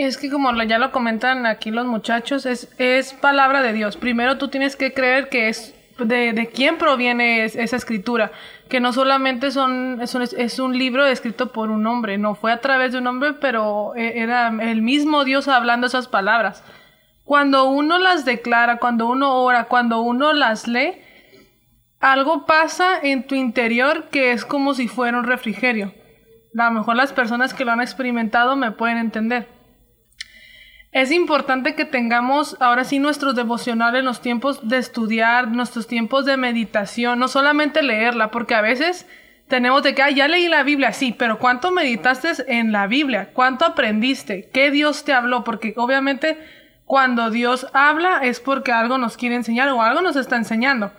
Es 0.00 0.16
que 0.16 0.30
como 0.30 0.52
ya 0.62 0.78
lo 0.78 0.92
comentan 0.92 1.44
aquí 1.44 1.72
los 1.72 1.84
muchachos, 1.84 2.46
es, 2.46 2.72
es 2.78 3.14
palabra 3.14 3.62
de 3.62 3.72
Dios. 3.72 3.96
Primero 3.96 4.38
tú 4.38 4.46
tienes 4.46 4.76
que 4.76 4.94
creer 4.94 5.28
que 5.28 5.48
es 5.48 5.74
de, 5.98 6.32
de 6.32 6.46
quién 6.50 6.78
proviene 6.78 7.42
es- 7.44 7.56
esa 7.56 7.74
escritura. 7.74 8.30
Que 8.68 8.78
no 8.78 8.92
solamente 8.92 9.50
son, 9.50 10.00
es, 10.00 10.14
un, 10.14 10.22
es 10.22 10.58
un 10.60 10.78
libro 10.78 11.04
escrito 11.04 11.50
por 11.50 11.70
un 11.70 11.84
hombre, 11.88 12.16
no 12.16 12.36
fue 12.36 12.52
a 12.52 12.60
través 12.60 12.92
de 12.92 12.98
un 12.98 13.08
hombre, 13.08 13.32
pero 13.40 13.92
e- 13.96 14.20
era 14.20 14.48
el 14.60 14.82
mismo 14.82 15.24
Dios 15.24 15.48
hablando 15.48 15.88
esas 15.88 16.06
palabras. 16.06 16.62
Cuando 17.24 17.64
uno 17.64 17.98
las 17.98 18.24
declara, 18.24 18.76
cuando 18.78 19.08
uno 19.08 19.34
ora, 19.42 19.64
cuando 19.64 20.00
uno 20.00 20.32
las 20.32 20.68
lee, 20.68 20.92
algo 21.98 22.46
pasa 22.46 23.00
en 23.02 23.26
tu 23.26 23.34
interior 23.34 24.10
que 24.12 24.30
es 24.30 24.44
como 24.44 24.74
si 24.74 24.86
fuera 24.86 25.18
un 25.18 25.24
refrigerio. 25.24 25.92
a 26.56 26.66
lo 26.66 26.70
mejor 26.70 26.94
las 26.94 27.12
personas 27.12 27.52
que 27.52 27.64
lo 27.64 27.72
han 27.72 27.80
experimentado 27.80 28.54
me 28.54 28.70
pueden 28.70 28.98
entender. 28.98 29.57
Es 30.90 31.12
importante 31.12 31.74
que 31.74 31.84
tengamos 31.84 32.56
ahora 32.60 32.84
sí 32.84 32.98
nuestros 32.98 33.34
devocionales, 33.34 34.02
los 34.02 34.22
tiempos 34.22 34.66
de 34.68 34.78
estudiar, 34.78 35.48
nuestros 35.48 35.86
tiempos 35.86 36.24
de 36.24 36.36
meditación, 36.36 37.18
no 37.18 37.28
solamente 37.28 37.82
leerla, 37.82 38.30
porque 38.30 38.54
a 38.54 38.62
veces 38.62 39.06
tenemos 39.48 39.82
que, 39.82 40.02
ah, 40.02 40.10
ya 40.10 40.28
leí 40.28 40.48
la 40.48 40.62
Biblia, 40.62 40.92
sí, 40.92 41.14
pero 41.16 41.38
¿cuánto 41.38 41.70
meditaste 41.72 42.30
en 42.48 42.72
la 42.72 42.86
Biblia? 42.86 43.30
¿Cuánto 43.32 43.66
aprendiste? 43.66 44.48
¿Qué 44.52 44.70
Dios 44.70 45.04
te 45.04 45.12
habló? 45.12 45.44
Porque 45.44 45.74
obviamente 45.76 46.38
cuando 46.84 47.30
Dios 47.30 47.66
habla 47.74 48.20
es 48.22 48.40
porque 48.40 48.72
algo 48.72 48.96
nos 48.96 49.18
quiere 49.18 49.34
enseñar 49.34 49.68
o 49.68 49.82
algo 49.82 50.00
nos 50.00 50.16
está 50.16 50.36
enseñando. 50.36 50.92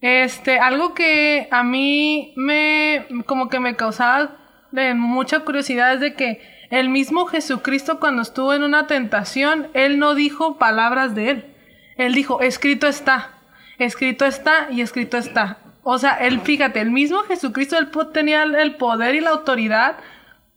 Este, 0.00 0.58
algo 0.58 0.94
que 0.94 1.46
a 1.50 1.62
mí 1.62 2.32
me, 2.36 3.06
como 3.26 3.50
que 3.50 3.60
me 3.60 3.76
causaba 3.76 4.38
de 4.72 4.94
mucha 4.94 5.40
curiosidad 5.40 5.92
es 5.92 6.00
de 6.00 6.14
que 6.14 6.59
el 6.70 6.88
mismo 6.88 7.26
Jesucristo 7.26 7.98
cuando 7.98 8.22
estuvo 8.22 8.54
en 8.54 8.62
una 8.62 8.86
tentación, 8.86 9.68
él 9.74 9.98
no 9.98 10.14
dijo 10.14 10.56
palabras 10.56 11.14
de 11.16 11.30
él. 11.30 11.54
Él 11.96 12.14
dijo, 12.14 12.40
escrito 12.40 12.86
está, 12.86 13.32
escrito 13.78 14.24
está 14.24 14.68
y 14.70 14.80
escrito 14.80 15.18
está. 15.18 15.58
O 15.82 15.98
sea, 15.98 16.14
él, 16.14 16.40
fíjate, 16.40 16.80
el 16.80 16.92
mismo 16.92 17.18
Jesucristo, 17.24 17.76
él 17.76 17.90
tenía 18.12 18.44
el 18.44 18.76
poder 18.76 19.16
y 19.16 19.20
la 19.20 19.30
autoridad 19.30 19.96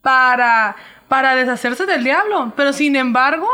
para, 0.02 0.76
para 1.08 1.36
deshacerse 1.36 1.88
del 1.88 2.04
diablo. 2.04 2.54
Pero 2.56 2.74
sin 2.74 2.96
embargo, 2.96 3.50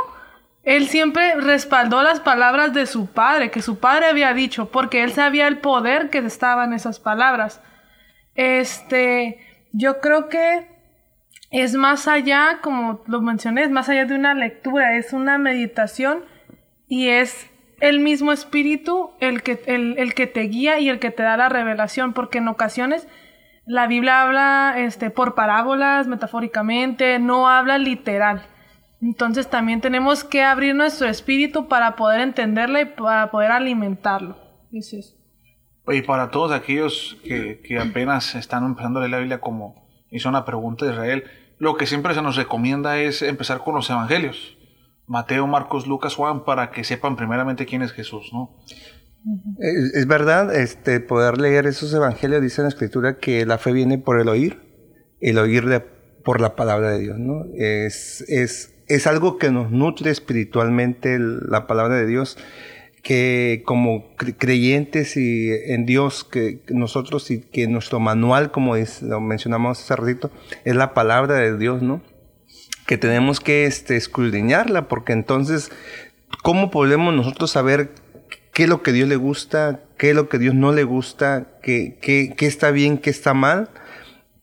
él 0.63 0.89
siempre 0.89 1.35
respaldó 1.35 2.03
las 2.03 2.19
palabras 2.19 2.73
de 2.73 2.85
su 2.85 3.07
padre, 3.07 3.51
que 3.51 3.61
su 3.61 3.79
padre 3.79 4.07
había 4.07 4.33
dicho, 4.33 4.69
porque 4.69 5.03
él 5.03 5.13
sabía 5.13 5.47
el 5.47 5.59
poder 5.59 6.09
que 6.09 6.17
estaba 6.17 6.65
en 6.65 6.73
esas 6.73 6.99
palabras. 6.99 7.61
Este, 8.35 9.39
yo 9.71 10.01
creo 10.01 10.27
que 10.27 10.78
es 11.51 11.75
más 11.75 12.07
allá, 12.07 12.59
como 12.61 13.01
lo 13.07 13.21
mencioné, 13.21 13.63
es 13.63 13.71
más 13.71 13.89
allá 13.89 14.05
de 14.05 14.15
una 14.15 14.33
lectura, 14.33 14.95
es 14.95 15.13
una 15.13 15.37
meditación 15.37 16.23
y 16.87 17.07
es 17.09 17.49
el 17.79 17.99
mismo 17.99 18.31
espíritu 18.31 19.11
el 19.19 19.41
que, 19.41 19.61
el, 19.65 20.13
que 20.13 20.27
te 20.27 20.41
guía 20.41 20.79
y 20.79 20.89
el 20.89 20.99
que 20.99 21.11
te 21.11 21.23
da 21.23 21.37
la 21.37 21.49
revelación, 21.49 22.13
porque 22.13 22.37
en 22.37 22.47
ocasiones 22.47 23.07
la 23.65 23.87
Biblia 23.87 24.21
habla 24.21 24.75
este, 24.77 25.09
por 25.09 25.35
parábolas, 25.35 26.07
metafóricamente, 26.07 27.19
no 27.19 27.47
habla 27.47 27.77
literal. 27.77 28.45
Entonces 29.01 29.49
también 29.49 29.81
tenemos 29.81 30.23
que 30.23 30.43
abrir 30.43 30.75
nuestro 30.75 31.07
espíritu 31.07 31.67
para 31.67 31.95
poder 31.95 32.19
entenderla 32.19 32.81
y 32.81 32.85
para 32.85 33.31
poder 33.31 33.51
alimentarlo. 33.51 34.37
Y 35.87 36.01
para 36.01 36.29
todos 36.29 36.51
aquellos 36.51 37.17
que, 37.23 37.61
que 37.61 37.79
apenas 37.79 38.35
están 38.35 38.65
empezando 38.65 38.99
a 38.99 39.03
leer 39.03 39.11
la 39.11 39.17
Biblia 39.19 39.39
como 39.39 39.89
hizo 40.11 40.29
una 40.29 40.45
pregunta 40.45 40.85
de 40.85 40.91
Israel, 40.91 41.23
lo 41.59 41.75
que 41.75 41.85
siempre 41.85 42.13
se 42.13 42.21
nos 42.21 42.37
recomienda 42.37 42.99
es 42.99 43.21
empezar 43.21 43.59
con 43.59 43.75
los 43.75 43.89
evangelios. 43.89 44.57
Mateo, 45.05 45.45
Marcos, 45.47 45.87
Lucas, 45.87 46.15
Juan, 46.15 46.45
para 46.45 46.71
que 46.71 46.83
sepan 46.83 47.15
primeramente 47.15 47.65
quién 47.65 47.81
es 47.81 47.91
Jesús, 47.91 48.29
¿no? 48.31 48.55
Es, 49.59 50.07
verdad, 50.07 50.55
este, 50.55 51.01
poder 51.01 51.39
leer 51.39 51.65
esos 51.65 51.93
evangelios, 51.93 52.41
dice 52.41 52.61
en 52.61 52.65
la 52.65 52.69
escritura 52.69 53.17
que 53.17 53.45
la 53.45 53.57
fe 53.57 53.73
viene 53.73 53.97
por 53.97 54.19
el 54.19 54.29
oír, 54.29 54.61
el 55.19 55.37
oír 55.37 55.65
de, 55.65 55.81
por 55.81 56.39
la 56.39 56.55
palabra 56.55 56.91
de 56.91 56.99
Dios, 56.99 57.19
¿no? 57.19 57.43
Es, 57.55 58.21
es, 58.29 58.73
es 58.87 59.07
algo 59.07 59.37
que 59.37 59.51
nos 59.51 59.71
nutre 59.71 60.11
espiritualmente 60.11 61.17
la 61.19 61.67
palabra 61.67 61.95
de 61.95 62.05
Dios 62.05 62.37
que 63.01 63.63
como 63.65 64.15
creyentes 64.15 65.15
y 65.17 65.49
en 65.51 65.85
Dios, 65.85 66.23
que 66.23 66.59
nosotros 66.69 67.31
y 67.31 67.41
que 67.41 67.67
nuestro 67.67 67.99
manual, 67.99 68.51
como 68.51 68.75
lo 68.75 69.21
mencionamos 69.21 69.79
hace 69.79 69.95
ratito, 69.95 70.31
es 70.65 70.75
la 70.75 70.93
palabra 70.93 71.35
de 71.35 71.57
Dios, 71.57 71.81
¿no? 71.81 72.01
Que 72.85 72.97
tenemos 72.97 73.39
que 73.39 73.65
este, 73.65 73.95
escudriñarla, 73.95 74.87
porque 74.87 75.13
entonces, 75.13 75.71
¿cómo 76.43 76.71
podemos 76.71 77.13
nosotros 77.13 77.51
saber 77.51 77.91
qué 78.53 78.63
es 78.63 78.69
lo 78.69 78.83
que 78.83 78.91
Dios 78.91 79.07
le 79.07 79.15
gusta, 79.15 79.81
qué 79.97 80.09
es 80.09 80.15
lo 80.15 80.27
que 80.27 80.39
Dios 80.39 80.55
no 80.55 80.71
le 80.73 80.83
gusta, 80.83 81.47
qué, 81.61 81.97
qué, 82.01 82.35
está 82.45 82.71
bien, 82.71 82.97
qué 82.97 83.09
está 83.09 83.33
mal? 83.33 83.69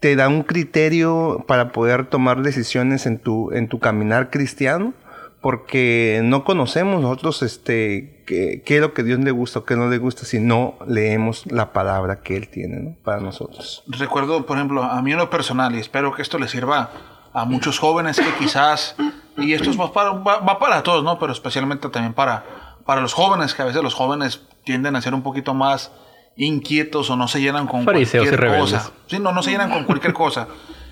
Te 0.01 0.17
da 0.17 0.29
un 0.29 0.43
criterio 0.43 1.45
para 1.49 1.73
poder 1.73 2.07
tomar 2.07 2.43
decisiones 2.43 3.07
en 3.07 3.19
tu, 3.19 3.53
en 3.53 3.69
tu 3.69 3.81
caminar 3.81 4.31
cristiano 4.31 4.95
porque 5.47 6.23
no 6.25 6.43
conocemos 6.43 7.01
nosotros 7.01 7.43
este 7.43 8.16
qué, 8.27 8.63
es 8.67 8.81
lo 8.81 8.93
que 8.93 9.03
Dios 9.03 9.19
le 9.21 9.31
gusta 9.31 9.61
o 9.61 9.65
qué 9.65 9.77
no 9.77 9.89
le 9.89 9.99
gusta 9.99 10.27
si 10.27 10.39
no 10.39 10.75
leemos 10.87 11.47
la 11.47 11.73
palabra 11.73 12.21
que 12.21 12.37
Él 12.37 12.49
tiene 12.49 12.99
para 13.03 13.21
nosotros. 13.21 13.85
Recuerdo, 13.87 14.45
por 14.45 14.59
ejemplo, 14.59 14.83
a 14.83 15.01
mí 15.01 15.13
en 15.13 15.19
lo 15.19 15.31
personal, 15.31 15.75
y 15.75 15.79
espero 15.79 16.13
que 16.15 16.23
esto 16.23 16.39
le 16.39 16.49
sirva 16.49 16.91
a 17.33 17.45
muchos 17.45 17.79
jóvenes 17.79 18.19
que 18.19 18.35
quizás, 18.39 18.97
y 19.39 19.55
esto 19.55 19.71
es 19.71 19.77
para, 19.77 20.11
va, 20.11 20.59
para 20.59 20.83
todos, 20.83 21.05
¿no? 21.05 21.19
Pero 21.19 21.33
especialmente 21.33 21.89
también 21.89 22.15
para, 22.15 22.45
para 22.85 23.01
los 23.01 23.15
jóvenes, 23.15 23.55
que 23.55 23.63
a 23.63 23.67
veces 23.67 23.83
los 23.83 23.95
jóvenes 23.95 24.43
tienden 24.65 24.97
a 24.97 25.03
ser 25.03 25.15
un 25.15 25.23
poquito 25.23 25.55
más 25.55 25.93
inquietos 26.37 27.09
o 27.09 27.17
no 27.17 27.29
se 27.29 27.41
llenan 27.41 27.67
con 27.67 27.85
cualquier 27.85 28.59
cosa. 28.59 28.91
Sí, 29.07 29.19
no, 29.19 29.33
no 29.33 29.43
se 29.43 29.51
llenan 29.51 29.71
con 29.71 29.85
cualquier 29.85 30.13
cosa. 30.13 30.49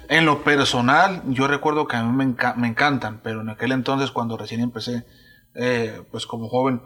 En 0.08 0.26
lo 0.26 0.44
personal, 0.44 1.22
yo 1.28 1.48
recuerdo 1.48 1.88
que 1.88 1.96
a 1.96 2.02
mí 2.02 2.12
me, 2.12 2.34
me 2.56 2.68
encantan, 2.68 3.20
pero 3.22 3.40
en 3.40 3.48
aquel 3.48 3.72
entonces, 3.72 4.10
cuando 4.10 4.36
recién 4.36 4.60
empecé, 4.60 5.04
eh, 5.54 6.02
pues 6.10 6.26
como 6.26 6.48
joven, 6.48 6.82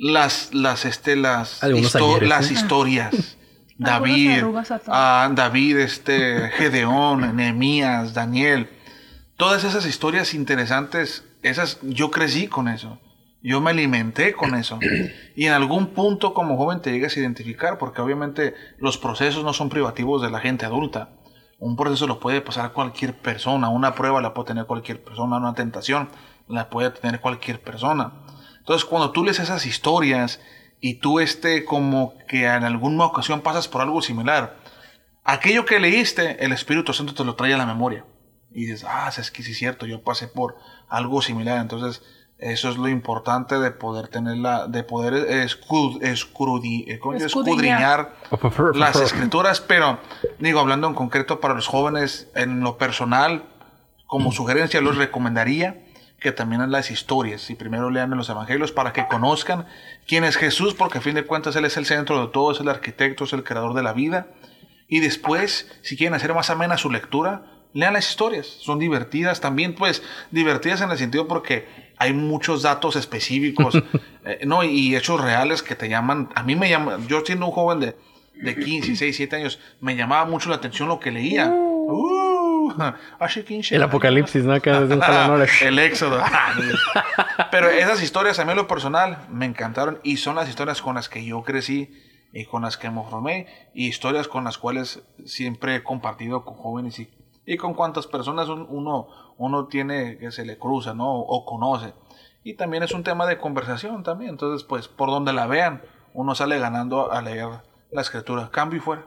las, 0.00 0.54
las, 0.54 0.86
este, 0.86 1.14
las, 1.14 1.60
las 1.62 2.50
historias. 2.50 3.36
David, 3.76 4.42
ah, 4.88 5.30
David, 5.32 5.78
este, 5.78 6.50
Gedeón, 6.50 7.34
Nehemías, 7.34 8.12
Daniel, 8.12 8.68
todas 9.38 9.64
esas 9.64 9.86
historias 9.86 10.34
interesantes, 10.34 11.24
esas, 11.42 11.78
yo 11.82 12.10
crecí 12.10 12.46
con 12.46 12.68
eso. 12.68 12.98
Yo 13.42 13.62
me 13.62 13.70
alimenté 13.70 14.34
con 14.34 14.54
eso. 14.54 14.78
Y 15.34 15.46
en 15.46 15.54
algún 15.54 15.94
punto 15.94 16.34
como 16.34 16.58
joven 16.58 16.82
te 16.82 16.92
llegas 16.92 17.16
a 17.16 17.20
identificar, 17.20 17.78
porque 17.78 18.02
obviamente 18.02 18.54
los 18.78 18.98
procesos 18.98 19.44
no 19.44 19.54
son 19.54 19.70
privativos 19.70 20.20
de 20.20 20.30
la 20.30 20.40
gente 20.40 20.66
adulta. 20.66 21.12
Un 21.58 21.76
proceso 21.76 22.06
lo 22.06 22.20
puede 22.20 22.42
pasar 22.42 22.72
cualquier 22.72 23.18
persona, 23.18 23.70
una 23.70 23.94
prueba 23.94 24.20
la 24.20 24.34
puede 24.34 24.48
tener 24.48 24.66
cualquier 24.66 25.02
persona, 25.02 25.38
una 25.38 25.54
tentación 25.54 26.10
la 26.48 26.68
puede 26.68 26.90
tener 26.90 27.20
cualquier 27.20 27.62
persona. 27.62 28.12
Entonces, 28.70 28.88
cuando 28.88 29.10
tú 29.10 29.24
lees 29.24 29.40
esas 29.40 29.66
historias 29.66 30.38
y 30.80 31.00
tú 31.00 31.18
este 31.18 31.64
como 31.64 32.14
que 32.28 32.44
en 32.44 32.62
alguna 32.62 33.06
ocasión 33.06 33.40
pasas 33.40 33.66
por 33.66 33.80
algo 33.80 34.00
similar, 34.00 34.58
aquello 35.24 35.64
que 35.64 35.80
leíste, 35.80 36.44
el 36.44 36.52
Espíritu 36.52 36.92
Santo 36.92 37.12
te 37.12 37.24
lo 37.24 37.34
trae 37.34 37.52
a 37.52 37.56
la 37.56 37.66
memoria. 37.66 38.04
Y 38.52 38.66
dices, 38.66 38.86
ah, 38.88 39.08
es 39.08 39.32
que 39.32 39.42
sí 39.42 39.50
es 39.50 39.58
cierto, 39.58 39.86
yo 39.86 40.04
pasé 40.04 40.28
por 40.28 40.54
algo 40.88 41.20
similar. 41.20 41.60
Entonces, 41.60 42.04
eso 42.38 42.68
es 42.68 42.76
lo 42.76 42.88
importante 42.88 43.58
de 43.58 43.72
poder 43.72 44.06
tenerla, 44.06 44.68
de 44.68 44.84
poder 44.84 45.14
escud, 45.14 46.00
escudri, 46.04 46.84
eh, 46.86 47.00
escudriñar. 47.16 48.14
Las 48.74 49.00
escrituras, 49.00 49.60
pero 49.60 49.98
digo, 50.38 50.60
hablando 50.60 50.86
en 50.86 50.94
concreto 50.94 51.40
para 51.40 51.54
los 51.54 51.66
jóvenes, 51.66 52.28
en 52.36 52.60
lo 52.60 52.78
personal, 52.78 53.46
como 54.06 54.30
sugerencia, 54.30 54.80
les 54.80 54.94
recomendaría 54.94 55.89
que 56.20 56.32
también 56.32 56.70
las 56.70 56.90
historias 56.90 57.48
y 57.50 57.54
primero 57.54 57.90
lean 57.90 58.10
los 58.10 58.28
evangelios 58.28 58.72
para 58.72 58.92
que 58.92 59.06
conozcan 59.08 59.66
quién 60.06 60.24
es 60.24 60.36
Jesús, 60.36 60.74
porque 60.74 60.98
a 60.98 61.00
fin 61.00 61.14
de 61.14 61.24
cuentas 61.24 61.56
Él 61.56 61.64
es 61.64 61.76
el 61.76 61.86
centro 61.86 62.20
de 62.20 62.32
todo, 62.32 62.52
es 62.52 62.60
el 62.60 62.68
arquitecto, 62.68 63.24
es 63.24 63.32
el 63.32 63.42
creador 63.42 63.74
de 63.74 63.82
la 63.82 63.94
vida. 63.94 64.28
Y 64.86 65.00
después, 65.00 65.70
si 65.82 65.96
quieren 65.96 66.14
hacer 66.14 66.34
más 66.34 66.50
amena 66.50 66.76
su 66.76 66.90
lectura, 66.90 67.46
lean 67.72 67.94
las 67.94 68.10
historias, 68.10 68.46
son 68.46 68.78
divertidas 68.78 69.40
también, 69.40 69.74
pues 69.74 70.02
divertidas 70.30 70.82
en 70.82 70.90
el 70.90 70.98
sentido 70.98 71.26
porque 71.26 71.90
hay 71.96 72.12
muchos 72.12 72.62
datos 72.62 72.96
específicos, 72.96 73.74
eh, 74.24 74.40
no, 74.44 74.62
y 74.62 74.96
hechos 74.96 75.20
reales 75.20 75.62
que 75.62 75.74
te 75.74 75.88
llaman, 75.88 76.28
a 76.34 76.42
mí 76.42 76.56
me 76.56 76.68
llama, 76.68 76.98
yo 77.06 77.24
siendo 77.24 77.46
un 77.46 77.52
joven 77.52 77.80
de, 77.80 77.96
de 78.34 78.54
15, 78.56 78.88
16, 78.88 79.16
7 79.16 79.36
años, 79.36 79.58
me 79.80 79.96
llamaba 79.96 80.24
mucho 80.24 80.50
la 80.50 80.56
atención 80.56 80.88
lo 80.88 80.98
que 80.98 81.12
leía. 81.12 81.48
Uh, 81.48 82.19
el 83.70 83.82
apocalipsis, 83.82 84.44
¿no? 84.44 84.54
el 85.62 85.78
éxodo. 85.78 86.22
Pero 87.50 87.68
esas 87.68 88.02
historias 88.02 88.38
a 88.38 88.44
mí 88.44 88.50
en 88.50 88.56
lo 88.56 88.66
personal 88.66 89.18
me 89.30 89.46
encantaron 89.46 89.98
y 90.02 90.16
son 90.16 90.36
las 90.36 90.48
historias 90.48 90.82
con 90.82 90.94
las 90.94 91.08
que 91.08 91.24
yo 91.24 91.42
crecí 91.42 91.92
y 92.32 92.44
con 92.44 92.62
las 92.62 92.76
que 92.76 92.90
me 92.90 93.02
formé 93.04 93.70
y 93.74 93.88
historias 93.88 94.28
con 94.28 94.44
las 94.44 94.58
cuales 94.58 95.02
siempre 95.24 95.76
he 95.76 95.82
compartido 95.82 96.44
con 96.44 96.54
jóvenes 96.54 96.98
y, 96.98 97.10
y 97.44 97.56
con 97.56 97.74
cuantas 97.74 98.06
personas 98.06 98.48
uno, 98.48 99.08
uno 99.36 99.66
tiene 99.66 100.18
que 100.18 100.30
se 100.30 100.44
le 100.44 100.58
cruza, 100.58 100.94
¿no? 100.94 101.12
O 101.18 101.44
conoce. 101.44 101.92
Y 102.42 102.54
también 102.54 102.82
es 102.82 102.92
un 102.92 103.02
tema 103.02 103.26
de 103.26 103.38
conversación 103.38 104.02
también. 104.02 104.30
Entonces, 104.30 104.64
pues, 104.64 104.88
por 104.88 105.10
donde 105.10 105.32
la 105.32 105.46
vean, 105.46 105.82
uno 106.14 106.34
sale 106.34 106.58
ganando 106.58 107.12
a 107.12 107.20
leer 107.20 107.48
la 107.92 108.02
escritura. 108.02 108.48
Cambio 108.50 108.78
y 108.78 108.80
fuera. 108.80 109.02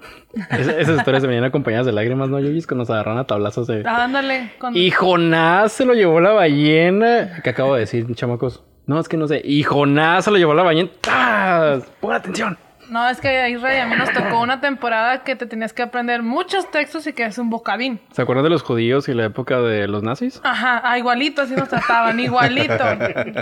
esas 0.51 0.97
historias 0.97 1.21
se 1.21 1.27
venían 1.27 1.45
acompañadas 1.45 1.85
de 1.85 1.91
lágrimas, 1.91 2.29
¿no, 2.29 2.39
Yoyis? 2.39 2.67
Que 2.67 2.75
nos 2.75 2.89
agarran 2.89 3.17
a 3.17 3.25
tablazos 3.25 3.67
de... 3.67 3.83
Ándale. 3.85 4.51
Y 4.73 4.91
Jonás 4.91 5.71
se 5.71 5.85
lo 5.85 5.93
llevó 5.93 6.19
la 6.19 6.31
ballena. 6.31 7.41
¿Qué 7.43 7.49
acabo 7.49 7.75
de 7.75 7.81
decir, 7.81 8.13
chamacos? 8.15 8.63
No, 8.85 8.99
es 8.99 9.07
que 9.07 9.17
no 9.17 9.27
sé. 9.27 9.41
Y 9.43 9.63
Jonás 9.63 10.25
se 10.25 10.31
lo 10.31 10.37
llevó 10.37 10.53
la 10.53 10.63
ballena. 10.63 10.89
¡Ah! 11.07 11.79
¡Pon 12.01 12.13
atención! 12.13 12.57
No, 12.89 13.07
es 13.09 13.19
que 13.21 13.49
Israel 13.49 13.81
a 13.81 13.85
mí 13.87 13.95
nos 13.95 14.11
tocó 14.11 14.41
una 14.41 14.61
temporada 14.61 15.23
que 15.23 15.35
te 15.35 15.45
tenías 15.45 15.73
que 15.73 15.81
aprender 15.81 16.21
muchos 16.23 16.69
textos 16.71 17.07
y 17.07 17.13
que 17.13 17.25
es 17.25 17.37
un 17.37 17.49
bocadín. 17.49 17.99
¿Se 18.11 18.21
acuerdan 18.21 18.43
de 18.43 18.49
los 18.49 18.63
judíos 18.63 19.07
y 19.09 19.13
la 19.13 19.25
época 19.25 19.59
de 19.61 19.87
los 19.87 20.03
nazis? 20.03 20.41
Ajá, 20.43 20.81
ah, 20.83 20.97
igualito 20.97 21.41
así 21.41 21.55
nos 21.55 21.69
trataban, 21.69 22.19
igualito. 22.19 22.83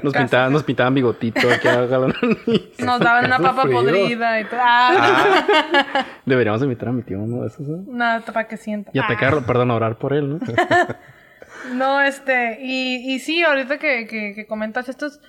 Nos 0.03 0.13
pintaban, 0.13 0.53
nos 0.53 0.63
pintaban 0.63 0.93
bigotito 0.93 1.49
aquí 1.49 1.67
a 1.67 1.81
la 1.81 2.07
nariz. 2.07 2.79
Nos 2.79 2.99
daban 2.99 3.25
una 3.25 3.39
papa 3.39 3.63
podrida 3.65 4.39
y 4.39 4.45
todo. 4.45 4.59
Ah, 4.61 6.05
Deberíamos 6.25 6.61
invitar 6.63 6.89
a 6.89 6.91
mi 6.91 7.03
tío 7.03 7.19
uno 7.19 7.41
de 7.41 7.47
esos, 7.47 7.67
¿eh? 7.67 7.83
nada, 7.87 8.21
para 8.21 8.47
que 8.47 8.57
sienta. 8.57 8.91
Y 8.93 8.99
atacarlo, 8.99 9.45
perdón, 9.45 9.71
orar 9.71 9.97
por 9.97 10.13
él, 10.13 10.29
¿no? 10.29 10.39
No, 11.73 12.01
este, 12.01 12.57
y, 12.61 13.13
y 13.13 13.19
sí, 13.19 13.43
ahorita 13.43 13.77
que, 13.77 14.07
que, 14.07 14.33
que 14.33 14.47
comentas 14.47 14.89
estos, 14.89 15.19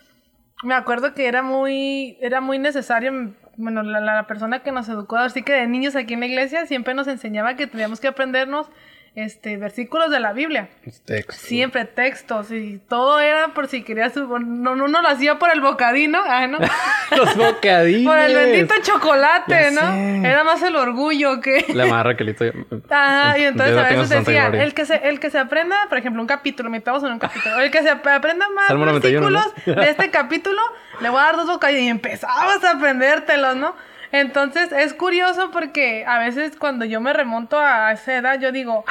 me 0.63 0.75
acuerdo 0.75 1.15
que 1.15 1.27
era 1.27 1.43
muy, 1.43 2.17
era 2.21 2.41
muy 2.41 2.59
necesario, 2.59 3.35
bueno, 3.63 3.83
la, 3.83 4.01
la 4.01 4.27
persona 4.27 4.63
que 4.63 4.73
nos 4.73 4.89
educó, 4.89 5.17
así 5.17 5.43
que 5.43 5.53
de 5.53 5.67
niños 5.69 5.95
aquí 5.95 6.15
en 6.15 6.21
la 6.21 6.27
iglesia, 6.27 6.67
siempre 6.67 6.95
nos 6.95 7.07
enseñaba 7.07 7.55
que 7.55 7.67
teníamos 7.69 8.01
que 8.01 8.09
aprendernos, 8.09 8.69
este, 9.15 9.59
versículos 9.59 10.11
de 10.11 10.21
la 10.21 10.33
Biblia. 10.33 10.69
Texto. 11.05 11.33
Siempre 11.33 11.85
textos 11.85 12.51
y 12.51 12.79
todo 12.89 13.21
era 13.21 13.49
por 13.49 13.69
si 13.69 13.83
querías, 13.83 14.17
no, 14.17 14.39
no, 14.39 14.75
no 14.89 15.03
lo 15.03 15.09
hacía 15.09 15.39
por 15.39 15.51
el 15.51 15.61
bocadino, 15.61 16.21
ah, 16.27 16.47
¿no? 16.47 16.59
Los 17.17 17.37
bocadillos. 17.37 18.11
por 18.11 18.19
el 18.19 18.35
bendito 18.35 18.75
chocolate, 18.83 19.55
Ya 19.55 19.71
¿no? 19.71 19.81
sé. 20.23 20.29
Era 20.29 20.45
más 20.45 20.63
el 20.63 20.77
orgullo 20.77 21.41
que... 21.41 21.67
La 21.75 22.03
le 22.19 22.31
estoy... 22.31 22.53
Ajá, 22.89 23.39
y 23.39 23.45
entonces 23.45 23.77
a 23.77 23.83
veces 23.83 24.09
decía, 24.09 24.47
el 24.49 24.73
que, 24.75 24.87
se, 24.87 24.97
el 25.09 25.21
que 25.21 25.31
se 25.31 25.39
aprenda, 25.39 25.77
por 25.89 25.99
ejemplo, 25.99 26.23
un 26.23 26.29
capítulo, 26.29 26.71
metamos 26.71 27.03
en 27.05 27.13
un 27.13 27.19
capítulo, 27.19 27.59
el 27.61 27.71
que 27.71 27.83
se 27.83 27.91
ap- 27.91 28.07
aprenda 28.07 28.49
más 28.51 28.69
Salmo 28.69 28.87
91, 28.87 29.29
¿no? 29.31 29.39
versículos 29.39 29.77
de 29.85 29.91
este 29.91 30.11
capítulo, 30.11 30.61
le 31.01 31.11
voy 31.11 31.21
a 31.21 31.25
dar 31.25 31.37
dos 31.37 31.47
bocadillos 31.49 31.83
y 31.83 31.89
empezabas 31.89 32.65
a 32.65 32.71
aprendértelos, 32.73 33.57
¿no? 33.57 33.75
Entonces 34.13 34.71
es 34.73 34.93
curioso 34.93 35.51
porque 35.51 36.05
a 36.07 36.19
veces 36.19 36.57
cuando 36.59 36.85
yo 36.85 37.01
me 37.01 37.15
remonto 37.15 37.59
a 37.59 37.93
esa 37.93 38.17
edad, 38.17 38.39
yo 38.39 38.53
digo, 38.53 38.85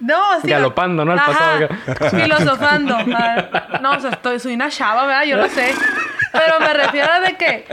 no, 0.00 0.40
sí. 0.42 0.48
Galopando, 0.48 1.06
¿no? 1.06 1.12
Al 1.12 1.18
pasado. 1.18 1.68
filosofando. 2.10 2.98
No, 3.80 3.92
o 3.92 4.00
sea, 4.00 4.10
estoy, 4.10 4.38
soy 4.38 4.54
una 4.54 4.68
chava, 4.68 5.06
¿verdad? 5.06 5.24
Yo 5.24 5.36
lo 5.38 5.48
sé. 5.48 5.74
Pero 6.32 6.60
me 6.60 6.74
refiero 6.74 7.10
a 7.10 7.20
de 7.20 7.36
que 7.36 7.64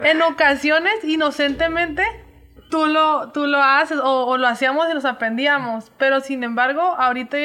en 0.00 0.20
ocasiones, 0.22 1.04
inocentemente, 1.04 2.04
tú 2.68 2.86
lo, 2.86 3.30
tú 3.30 3.46
lo 3.46 3.62
haces 3.62 3.98
o, 3.98 4.26
o 4.26 4.36
lo 4.36 4.48
hacíamos 4.48 4.88
y 4.90 4.94
nos 4.94 5.04
aprendíamos. 5.04 5.92
Pero 5.98 6.20
sin 6.20 6.42
embargo, 6.42 6.82
ahorita 6.82 7.36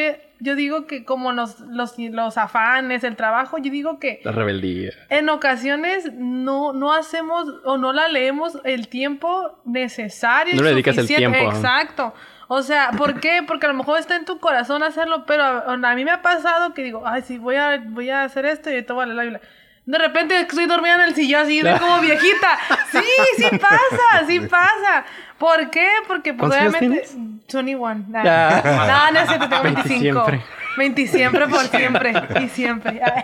yo 0.46 0.56
digo 0.56 0.88
que 0.88 1.04
como 1.04 1.34
nos, 1.34 1.60
los, 1.60 1.98
los 1.98 2.38
afanes, 2.38 3.04
el 3.04 3.16
trabajo, 3.16 3.58
yo 3.58 3.72
digo 3.72 4.00
que 4.00 4.22
La 4.24 4.32
rebeldía. 4.32 4.92
en 5.10 5.28
ocasiones 5.30 6.14
no, 6.14 6.72
no 6.72 6.94
hacemos 6.94 7.48
o 7.66 7.78
no 7.78 7.92
la 7.92 8.08
leemos 8.08 8.58
el 8.64 8.88
tiempo 8.88 9.60
necesario. 9.66 10.56
No 10.56 10.64
le 10.64 10.70
dedicas 10.70 10.98
el 10.98 11.08
tiempo. 11.08 11.38
Exacto. 11.38 12.14
O 12.48 12.62
sea, 12.62 12.92
¿por 12.92 13.20
qué? 13.20 13.44
Porque 13.46 13.66
a 13.66 13.70
lo 13.70 13.76
mejor 13.76 14.00
está 14.00 14.16
en 14.16 14.26
tu 14.26 14.40
corazón 14.40 14.84
hacerlo, 14.84 15.26
pero 15.26 15.44
a, 15.44 15.74
a 15.74 15.96
mí 15.96 16.06
me 16.06 16.12
ha 16.12 16.22
pasado 16.22 16.74
que 16.74 16.84
digo, 16.84 17.02
ay, 17.06 17.24
sí, 17.24 17.40
voy 17.40 17.56
a, 17.56 17.82
voy 17.84 18.12
a 18.12 18.24
hacer 18.24 18.46
esto 18.46 18.70
y 18.70 18.76
a 18.76 19.06
leer 19.06 19.08
la 19.08 19.24
Biblia. 19.24 19.42
De 19.86 20.00
repente 20.00 20.40
estoy 20.40 20.66
dormida 20.66 20.96
en 20.96 21.02
el 21.02 21.16
sillón 21.16 21.44
así 21.44 21.62
de 21.62 21.78
como 21.80 22.00
viejita. 22.00 22.58
Sí, 22.92 23.00
sí 23.38 23.58
pasa, 23.58 24.28
sí 24.28 24.40
pasa. 24.40 25.06
¿Por 25.38 25.70
qué? 25.70 25.88
Porque 26.08 26.34
pues 26.34 26.50
¿Cuántos 26.50 26.60
años 26.60 26.76
obviamente... 26.76 27.08
tienes? 27.08 27.36
21. 27.54 28.06
Nah. 28.08 28.24
Ya. 28.24 28.62
No, 28.64 29.12
no 29.12 29.20
es 29.20 29.28
cierto, 29.28 29.50
tengo 29.50 29.64
20 29.64 29.82
25. 29.84 30.26
siempre. 30.26 30.44
20 30.78 31.08
siempre 31.08 31.48
por 31.48 31.62
siempre. 31.68 32.14
Y 32.42 32.50
siempre. 32.50 33.02
Ay. 33.04 33.24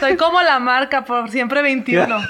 Soy 0.00 0.16
como 0.16 0.40
la 0.42 0.58
marca 0.58 1.04
por 1.04 1.30
siempre 1.30 1.60
21. 1.62 2.06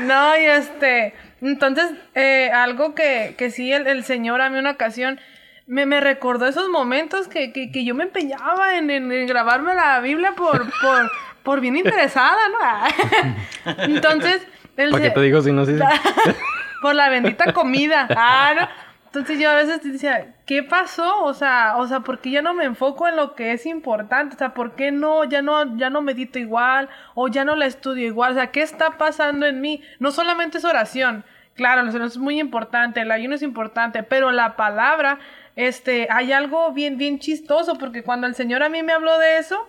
no, 0.00 0.36
y 0.36 0.44
este. 0.46 1.14
Entonces, 1.42 1.90
eh, 2.14 2.50
algo 2.52 2.94
que, 2.94 3.34
que 3.38 3.50
sí 3.50 3.72
el, 3.72 3.86
el 3.86 4.04
Señor 4.04 4.40
a 4.42 4.50
mí 4.50 4.58
una 4.58 4.72
ocasión 4.72 5.18
me, 5.66 5.86
me 5.86 6.00
recordó 6.00 6.46
esos 6.46 6.68
momentos 6.68 7.28
que, 7.28 7.52
que, 7.52 7.70
que 7.72 7.84
yo 7.84 7.94
me 7.94 8.04
empeñaba 8.04 8.76
en, 8.76 8.90
en- 8.90 9.10
en 9.10 9.26
grabarme 9.26 9.74
la 9.74 10.00
Biblia 10.00 10.32
por, 10.36 10.70
por, 10.80 11.10
por 11.42 11.60
bien 11.60 11.76
interesada, 11.76 12.36
¿no? 12.48 13.74
Entonces, 13.84 14.46
el 14.80 14.90
¿Para 14.90 15.04
qué 15.04 15.10
te 15.10 15.20
digo 15.20 15.42
si 15.42 15.52
no? 15.52 15.64
Sí. 15.64 15.74
por 16.80 16.94
la 16.94 17.08
bendita 17.08 17.52
comida. 17.52 18.08
Ah, 18.16 18.52
¿no? 18.58 18.68
Entonces 19.06 19.40
yo 19.40 19.50
a 19.50 19.54
veces 19.54 19.82
decía, 19.82 20.36
¿qué 20.46 20.62
pasó? 20.62 21.24
O 21.24 21.34
sea, 21.34 21.74
o 21.78 21.86
sea, 21.88 22.00
¿por 22.00 22.20
qué 22.20 22.30
ya 22.30 22.42
no 22.42 22.54
me 22.54 22.64
enfoco 22.64 23.08
en 23.08 23.16
lo 23.16 23.34
que 23.34 23.52
es 23.52 23.66
importante? 23.66 24.36
O 24.36 24.38
sea, 24.38 24.54
¿por 24.54 24.76
qué 24.76 24.92
no, 24.92 25.24
ya 25.24 25.42
no, 25.42 25.76
ya 25.76 25.90
no 25.90 26.00
medito 26.00 26.38
igual? 26.38 26.88
O 27.14 27.26
ya 27.26 27.44
no 27.44 27.56
la 27.56 27.66
estudio 27.66 28.06
igual. 28.06 28.32
O 28.32 28.34
sea, 28.36 28.52
¿qué 28.52 28.62
está 28.62 28.98
pasando 28.98 29.46
en 29.46 29.60
mí? 29.60 29.82
No 29.98 30.12
solamente 30.12 30.58
es 30.58 30.64
oración. 30.64 31.24
Claro, 31.54 31.82
la 31.82 31.82
oración 31.82 32.04
es 32.04 32.18
muy 32.18 32.38
importante, 32.38 33.00
el 33.00 33.10
ayuno 33.10 33.34
es 33.34 33.42
importante, 33.42 34.04
pero 34.04 34.30
la 34.30 34.54
palabra, 34.54 35.18
este, 35.56 36.06
hay 36.08 36.32
algo 36.32 36.72
bien, 36.72 36.96
bien 36.96 37.18
chistoso, 37.18 37.74
porque 37.74 38.04
cuando 38.04 38.28
el 38.28 38.36
Señor 38.36 38.62
a 38.62 38.68
mí 38.68 38.82
me 38.84 38.92
habló 38.92 39.18
de 39.18 39.38
eso, 39.38 39.68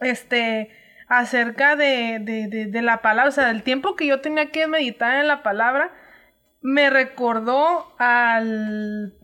este, 0.00 0.70
acerca 1.08 1.76
de, 1.76 2.18
de, 2.20 2.66
de, 2.66 2.82
la 2.82 3.00
palabra, 3.00 3.28
o 3.28 3.32
sea, 3.32 3.46
del 3.46 3.62
tiempo 3.62 3.94
que 3.94 4.06
yo 4.06 4.20
tenía 4.20 4.50
que 4.50 4.66
meditar 4.66 5.16
en 5.16 5.28
la 5.28 5.42
palabra, 5.42 5.92
me 6.62 6.90
recordó 6.90 7.94
al, 7.98 9.14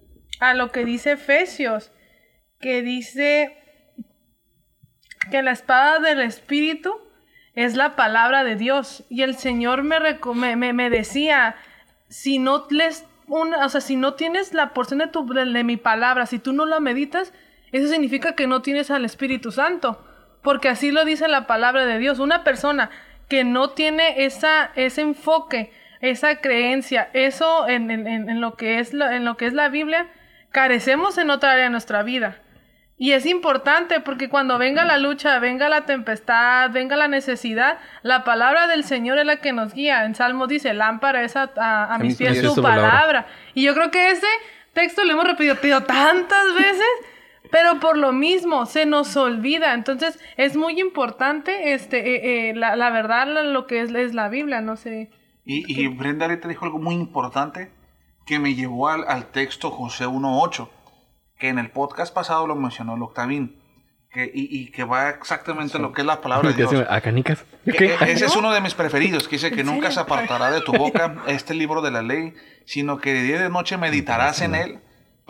a 0.41 0.55
lo 0.55 0.71
que 0.71 0.85
dice 0.85 1.13
Efesios, 1.13 1.91
que 2.61 2.83
dice 2.83 3.57
que 5.31 5.43
la 5.43 5.51
espada 5.51 5.99
del 5.99 6.21
Espíritu 6.21 6.95
es 7.55 7.75
la 7.75 7.97
palabra 7.97 8.45
de 8.45 8.57
Dios. 8.57 9.05
Y 9.09 9.23
el 9.23 9.37
Señor 9.37 9.83
me, 9.83 9.99
me, 10.57 10.73
me, 10.73 10.91
decía, 10.91 11.57
si 12.09 12.39
no 12.39 12.67
les 12.71 13.05
una, 13.27 13.65
o 13.65 13.69
sea, 13.69 13.81
si 13.81 13.97
no 13.97 14.15
tienes 14.15 14.53
la 14.55 14.73
porción 14.73 14.99
de, 15.01 15.09
tu, 15.09 15.27
de 15.27 15.65
mi 15.65 15.77
palabra, 15.77 16.27
si 16.27 16.39
tú 16.39 16.53
no 16.53 16.67
la 16.67 16.81
meditas, 16.81 17.33
eso 17.73 17.89
significa 17.89 18.35
que 18.35 18.47
no 18.47 18.63
tienes 18.63 18.91
al 18.91 19.05
Espíritu 19.05 19.51
Santo. 19.51 20.05
Porque 20.43 20.69
así 20.69 20.91
lo 20.91 21.05
dice 21.05 21.29
la 21.29 21.47
palabra 21.47 21.87
de 21.87 21.99
Dios. 21.99 22.19
Una 22.19 22.43
persona 22.45 22.91
que 23.29 23.45
no 23.45 23.71
tiene 23.71 24.25
esa, 24.25 24.71
ese 24.75 25.01
enfoque, 25.03 25.73
esa 26.01 26.37
creencia, 26.41 27.09
eso 27.13 27.69
en, 27.69 27.91
en- 27.91 28.07
en- 28.29 28.41
lo 28.41 28.57
que 28.57 28.79
es 28.81 28.93
la, 28.93 29.15
en 29.17 29.25
lo 29.25 29.37
que 29.37 29.47
es 29.47 29.53
la 29.53 29.69
Biblia, 29.69 30.09
carecemos 30.51 31.17
en 31.19 31.31
otra 31.31 31.53
área 31.53 31.65
de 31.65 31.71
nuestra 31.71 32.03
vida. 32.03 32.39
Y 32.99 33.13
es 33.13 33.27
importante 33.27 34.01
porque 34.01 34.29
cuando 34.29 34.59
venga 34.59 34.85
la 34.85 34.97
lucha, 34.99 35.39
venga 35.39 35.69
la 35.69 35.87
tempestad, 35.87 36.71
venga 36.71 36.95
la 36.97 37.09
necesidad, 37.09 37.79
la 38.03 38.23
palabra 38.23 38.67
del 38.67 38.85
Señor 38.85 39.19
es 39.19 39.27
la 39.27 39.37
que 39.37 39.53
nos 39.53 39.75
guía. 39.75 40.05
En 40.05 40.15
Salmo 40.15 40.47
dice, 40.47 40.73
lámpara 40.75 41.23
es 41.25 41.35
a, 41.37 41.51
a- 41.57 41.95
a 41.95 41.99
mis 41.99 42.17
pies 42.17 42.43
tu 42.55 42.63
palabra. 42.63 42.91
palabra. 42.91 43.27
Y 43.55 43.63
yo 43.65 43.75
creo 43.75 43.91
que 43.91 44.11
ese 44.11 44.27
texto 44.73 45.05
lo 45.05 45.13
hemos 45.13 45.25
repetido 45.27 45.83
tantas 45.83 46.55
veces, 46.55 46.87
pero 47.53 47.79
por 47.81 47.99
lo 47.99 48.13
mismo 48.13 48.65
se 48.65 48.87
nos 48.87 49.15
olvida. 49.17 49.75
Entonces 49.75 50.19
es 50.39 50.57
muy 50.57 50.81
importante 50.81 51.75
este, 51.75 51.99
eh, 51.99 52.51
eh, 52.51 52.55
la, 52.55 52.75
la 52.77 52.91
verdad, 52.91 53.27
lo 53.45 53.67
que 53.67 53.83
es, 53.83 53.95
es 53.95 54.15
la 54.15 54.31
Biblia, 54.31 54.63
no 54.63 54.77
sé. 54.77 55.11
Y, 55.45 55.71
y 55.71 55.87
Brenda 55.89 56.25
ahorita 56.25 56.49
dijo 56.49 56.65
algo 56.65 56.79
muy 56.79 56.95
importante 56.95 57.71
que 58.25 58.39
me 58.39 58.55
llevó 58.55 58.89
al, 58.89 59.05
al 59.07 59.27
texto 59.27 59.71
José 59.71 60.07
1.8, 60.07 60.69
que 61.39 61.49
en 61.49 61.59
el 61.59 61.71
podcast 61.71 62.15
pasado 62.15 62.47
lo 62.47 62.57
mencionó 62.57 62.95
el 62.95 63.03
Octavín, 63.03 63.61
que, 64.11 64.25
y, 64.33 64.49
y 64.59 64.71
que 64.71 64.85
va 64.85 65.11
exactamente 65.11 65.79
lo 65.79 65.93
que 65.93 66.01
es 66.01 66.07
la 66.07 66.23
palabra 66.23 66.49
de 66.49 66.55
¿Qué 66.57 66.65
Dios. 66.65 66.87
¿A 66.89 67.03
canicas? 67.03 67.45
Que 67.67 67.97
ese 68.07 68.27
es 68.27 68.37
uno 68.37 68.51
de 68.53 68.63
mis 68.63 68.73
preferidos, 68.73 69.29
que 69.29 69.37
dice 69.37 69.51
que 69.51 69.61
¿En 69.61 69.67
nunca 69.67 69.91
se 69.91 70.01
apartará 70.01 70.51
de 70.51 70.63
tu 70.63 70.73
boca 70.73 71.17
este 71.27 71.53
libro 71.53 71.83
de 71.83 71.91
la 71.91 72.01
ley, 72.01 72.33
sino 72.65 72.97
que 72.97 73.13
de 73.13 73.23
día 73.25 73.37
y 73.37 73.41
de 73.41 73.51
noche 73.51 73.77
meditarás 73.79 74.41
en 74.41 74.55
él 74.55 74.81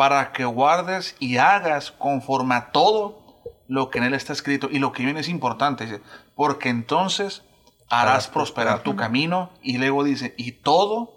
para 0.03 0.33
que 0.33 0.45
guardes 0.45 1.15
y 1.21 1.37
hagas 1.37 1.93
conforme 1.93 2.57
a 2.57 2.73
todo 2.73 3.55
lo 3.69 3.89
que 3.89 3.99
en 3.99 4.05
él 4.05 4.15
está 4.15 4.33
escrito. 4.33 4.67
Y 4.69 4.81
lo 4.81 4.91
que 4.91 5.05
viene 5.05 5.21
es 5.21 5.29
importante, 5.29 5.85
dice, 5.85 6.01
porque 6.35 6.71
entonces 6.71 7.45
harás 7.89 8.27
prosperar 8.27 8.83
tu 8.83 8.97
camino 8.97 9.53
y 9.63 9.79
luego 9.79 10.03
dice, 10.03 10.35
y 10.37 10.51
todo 10.51 11.15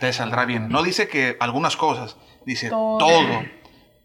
te 0.00 0.14
saldrá 0.14 0.46
bien. 0.46 0.70
No 0.70 0.82
dice 0.82 1.08
que 1.08 1.36
algunas 1.40 1.76
cosas, 1.76 2.16
dice 2.46 2.70
Todo. 2.70 2.96
todo. 2.96 3.42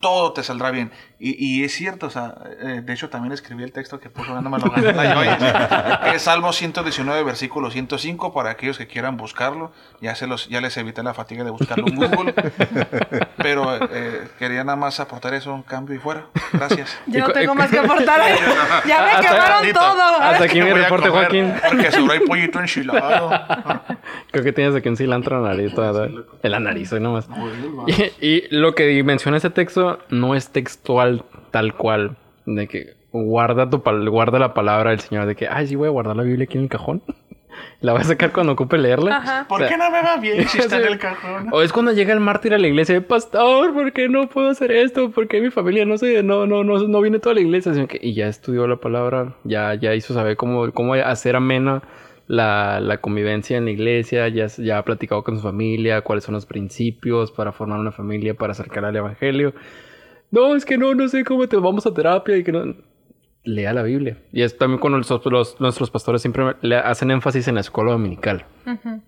Todo 0.01 0.33
te 0.33 0.43
saldrá 0.43 0.71
bien. 0.71 0.91
Y, 1.23 1.35
y 1.37 1.63
es 1.63 1.73
cierto, 1.73 2.07
o 2.07 2.09
sea, 2.09 2.33
eh, 2.63 2.81
de 2.83 2.93
hecho 2.93 3.09
también 3.09 3.31
escribí 3.31 3.61
el 3.63 3.71
texto 3.71 3.99
que 3.99 4.09
puso, 4.09 4.41
no 4.41 4.49
me 4.49 4.57
lo 4.57 4.71
gané. 4.71 6.15
Es 6.15 6.23
Salmo 6.23 6.51
119, 6.51 7.21
versículo 7.23 7.69
105, 7.69 8.33
para 8.33 8.49
aquellos 8.49 8.79
que 8.79 8.87
quieran 8.87 9.17
buscarlo. 9.17 9.71
Ya, 10.01 10.15
se 10.15 10.25
los, 10.25 10.49
ya 10.49 10.61
les 10.61 10.75
evité 10.77 11.03
la 11.03 11.13
fatiga 11.13 11.43
de 11.43 11.51
buscarlo 11.51 11.85
en 11.87 11.95
Google. 11.95 12.33
Pero 13.37 13.75
eh, 13.93 14.27
quería 14.39 14.63
nada 14.63 14.75
más 14.75 14.99
aportar 14.99 15.35
eso, 15.35 15.53
un 15.53 15.61
cambio 15.63 15.95
y 15.95 15.99
fuera. 15.99 16.25
Gracias. 16.53 16.97
Yo 17.05 17.19
no 17.27 17.29
tengo 17.33 17.53
más 17.53 17.69
que 17.69 17.77
aportar. 17.79 18.19
ya 18.87 19.03
me 19.03 19.11
Hasta- 19.11 19.21
quemaron 19.29 19.73
todo. 19.73 20.01
Hasta 20.21 20.43
aquí 20.45 20.61
mi 20.61 20.71
reporte, 20.71 21.09
comer, 21.09 21.23
Joaquín. 21.25 21.53
Porque 21.69 21.91
seguro 21.91 22.13
hay 22.13 22.19
pollito 22.21 22.59
enchilado. 22.59 23.29
Creo 24.31 24.43
que 24.43 24.53
tienes 24.53 24.75
aquí 24.75 24.89
un 24.89 24.97
cilantro 24.97 25.37
en 25.37 25.43
la 25.43 25.49
nariz. 25.49 25.75
toda- 25.75 26.07
En 26.41 26.51
la 26.51 26.59
nariz, 26.59 26.91
hoy 26.93 26.99
nomás. 26.99 27.27
Y, 28.19 28.25
y 28.27 28.43
lo 28.49 28.73
que 28.75 29.03
menciona 29.03 29.37
ese 29.37 29.49
texto 29.51 29.99
no 30.09 30.33
es 30.35 30.49
textual 30.49 31.10
tal 31.51 31.73
cual. 31.75 32.17
De 32.45 32.67
que 32.67 32.93
guarda 33.11 33.69
tu 33.69 33.81
pal- 33.83 34.09
guarda 34.09 34.39
la 34.39 34.53
palabra 34.53 34.91
del 34.91 34.99
Señor. 34.99 35.25
De 35.25 35.35
que, 35.35 35.47
ay, 35.47 35.67
sí, 35.67 35.75
voy 35.75 35.87
a 35.87 35.91
guardar 35.91 36.15
la 36.15 36.23
Biblia 36.23 36.45
aquí 36.45 36.57
en 36.57 36.63
el 36.65 36.69
cajón. 36.69 37.01
La 37.81 37.91
voy 37.91 38.01
a 38.01 38.05
sacar 38.05 38.31
cuando 38.31 38.53
ocupe 38.53 38.77
leerla. 38.77 39.17
Ajá. 39.17 39.45
¿Por 39.47 39.57
O 39.57 39.59
sea, 39.59 39.69
qué 39.69 39.77
no 39.77 39.91
me 39.91 40.01
va 40.01 40.15
bien 40.17 40.47
si 40.47 40.57
está 40.59 40.77
en 40.79 40.85
el 40.87 40.97
cajón? 41.07 41.49
O 41.51 41.61
es 41.61 41.73
cuando 41.73 41.91
llega 41.91 42.13
el 42.13 42.19
mártir 42.21 42.53
a 42.53 42.57
la 42.57 42.67
iglesia, 42.67 43.05
pastor, 43.05 43.73
¿por 43.73 43.91
qué 43.91 44.07
no 44.07 44.29
puedo 44.29 44.49
hacer 44.49 44.71
esto? 44.71 45.11
¿Por 45.11 45.27
qué 45.27 45.41
mi 45.41 45.51
familia 45.51 45.85
no 45.85 45.97
sé, 45.97 46.23
no, 46.23 46.47
no, 46.47 46.63
no, 46.63 46.79
no 46.79 47.01
viene 47.01 47.19
toda 47.19 47.35
la 47.35 47.41
iglesia? 47.41 47.73
Sino 47.73 47.87
que- 47.87 47.99
y 48.01 48.13
ya 48.13 48.27
estudió 48.27 48.65
la 48.67 48.77
palabra, 48.77 49.35
ya, 49.43 49.75
ya 49.75 49.93
hizo 49.93 50.13
saber 50.13 50.37
cómo, 50.37 50.71
cómo 50.71 50.93
hacer 50.93 51.35
amena 51.35 51.83
la, 52.27 52.79
la 52.79 52.99
convivencia 52.99 53.57
en 53.57 53.65
la 53.65 53.71
iglesia, 53.71 54.27
ya, 54.29 54.47
ya 54.47 54.77
ha 54.77 54.85
platicado 54.85 55.23
con 55.23 55.35
su 55.35 55.41
familia, 55.43 56.01
cuáles 56.01 56.23
son 56.23 56.35
los 56.35 56.45
principios 56.45 57.31
para 57.31 57.51
formar 57.51 57.79
una 57.79 57.91
familia, 57.91 58.33
para 58.33 58.51
acercar 58.53 58.85
al 58.85 58.95
evangelio. 58.95 59.53
No, 60.31 60.55
es 60.55 60.65
que 60.65 60.77
no, 60.77 60.93
no 60.95 61.07
sé 61.07 61.23
cómo 61.23 61.47
te 61.47 61.57
vamos 61.57 61.85
a 61.85 61.93
terapia 61.93 62.37
y 62.37 62.43
que 62.43 62.51
no. 62.51 62.75
Lea 63.43 63.73
la 63.73 63.83
Biblia. 63.83 64.17
Y 64.31 64.43
es 64.43 64.57
también 64.57 64.79
cuando 64.79 64.97
los, 64.99 65.09
los- 65.25 65.59
nuestros 65.59 65.89
pastores 65.89 66.21
siempre 66.21 66.55
le 66.61 66.75
hacen 66.77 67.09
énfasis 67.11 67.47
en 67.47 67.55
la 67.55 67.61
escuela 67.61 67.91
dominical. 67.91 68.45
Ujú. 68.67 69.01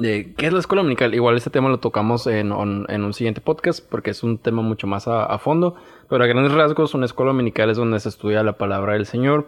De, 0.00 0.34
¿Qué 0.36 0.46
es 0.46 0.52
la 0.52 0.58
escuela 0.58 0.82
dominical? 0.82 1.14
Igual 1.14 1.36
este 1.36 1.48
tema 1.50 1.70
lo 1.70 1.80
tocamos 1.80 2.26
en, 2.26 2.52
on- 2.52 2.84
en 2.90 3.02
un 3.04 3.14
siguiente 3.14 3.40
podcast 3.40 3.84
porque 3.90 4.10
es 4.10 4.22
un 4.22 4.38
tema 4.38 4.60
mucho 4.62 4.86
más 4.86 5.08
a, 5.08 5.24
a 5.24 5.38
fondo. 5.38 5.74
Pero 6.10 6.22
a 6.22 6.26
grandes 6.26 6.52
rasgos, 6.52 6.94
una 6.94 7.06
escuela 7.06 7.32
dominical 7.32 7.70
es 7.70 7.78
donde 7.78 7.98
se 7.98 8.10
estudia 8.10 8.42
la 8.42 8.58
palabra 8.58 8.92
del 8.92 9.06
Señor. 9.06 9.46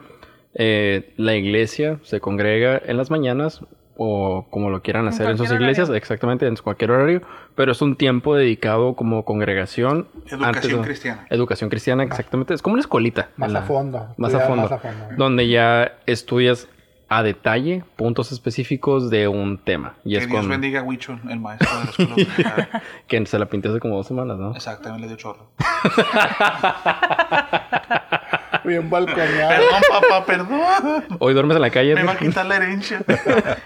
Eh, 0.54 1.12
la 1.18 1.36
iglesia 1.36 2.00
se 2.02 2.20
congrega 2.20 2.80
en 2.84 2.96
las 2.96 3.10
mañanas 3.10 3.60
o 4.02 4.46
como 4.48 4.70
lo 4.70 4.80
quieran 4.80 5.06
hacer 5.08 5.28
en, 5.28 5.36
sus 5.36 5.52
iglesias, 5.52 5.90
horario. 5.90 5.98
exactamente 5.98 6.46
en 6.46 6.56
cualquier 6.56 6.90
horario. 6.90 7.20
Pero 7.54 7.72
es 7.72 7.82
un 7.82 7.96
tiempo 7.96 8.34
dedicado 8.34 8.94
como 8.94 9.26
congregación. 9.26 10.08
Educación 10.26 10.80
de- 10.80 10.86
cristiana. 10.86 11.26
Educación 11.28 11.68
cristiana, 11.68 12.02
exactamente. 12.04 12.54
Es 12.54 12.62
como 12.62 12.72
una 12.74 12.80
escuelita. 12.80 13.28
Más 13.36 13.54
a 13.54 13.60
fondo. 13.60 14.14
Más 14.16 14.32
a 14.32 14.40
fondo. 14.40 14.62
Más 14.62 14.72
a 14.72 14.78
fondo. 14.78 15.04
Donde 15.18 15.48
ya 15.48 15.92
estudias 16.06 16.66
a 17.10 17.22
detalle 17.22 17.84
puntos 17.96 18.32
específicos 18.32 19.10
de 19.10 19.28
un 19.28 19.58
tema. 19.58 19.96
Y 20.02 20.12
Que 20.12 20.16
es 20.18 20.28
Dios 20.28 20.40
con... 20.40 20.48
bendiga 20.48 20.80
a 20.80 20.82
Huicho, 20.82 21.18
el 21.28 21.38
maestro 21.40 21.68
de 21.68 21.74
la 21.84 21.90
escuela 21.90 22.10
dominical. 22.14 22.68
Que 23.06 23.26
se 23.26 23.38
la 23.38 23.46
pinté 23.46 23.68
hace 23.68 23.80
como 23.80 23.96
dos 23.96 24.06
semanas, 24.06 24.38
¿no? 24.38 24.54
Exactamente, 24.54 25.02
le 25.02 25.08
dio 25.08 25.16
chorro. 25.18 25.50
Bien 28.64 28.88
balconeado. 28.88 29.50
Perdón, 29.50 29.82
papá, 29.88 30.26
perdón. 30.26 31.04
Hoy 31.18 31.34
duermes 31.34 31.56
en 31.56 31.62
la 31.62 31.70
calle. 31.70 31.94
Me 31.94 32.02
¿no? 32.02 32.06
va 32.08 32.12
a 32.12 32.18
quitar 32.18 32.46
la 32.46 32.56
herencia. 32.56 33.02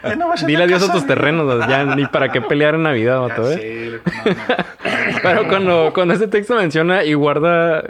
Ya 0.03 0.17
no 0.17 0.33
a 0.33 0.37
Dile 0.37 0.65
adiós 0.65 0.83
a 0.83 0.87
casa 0.87 0.93
tus 0.93 1.07
terrenos, 1.07 1.67
ya 1.69 1.85
ni 1.85 2.07
para 2.07 2.31
qué 2.31 2.41
pelear 2.41 2.75
en 2.75 2.83
Navidad, 2.85 3.21
vato, 3.21 3.51
¿eh? 3.51 4.01
Pero 5.23 5.49
cuando, 5.49 5.93
cuando 5.95 6.15
ese 6.15 6.29
texto 6.29 6.55
menciona 6.55 7.05
y 7.05 7.15
guarda, 7.15 7.83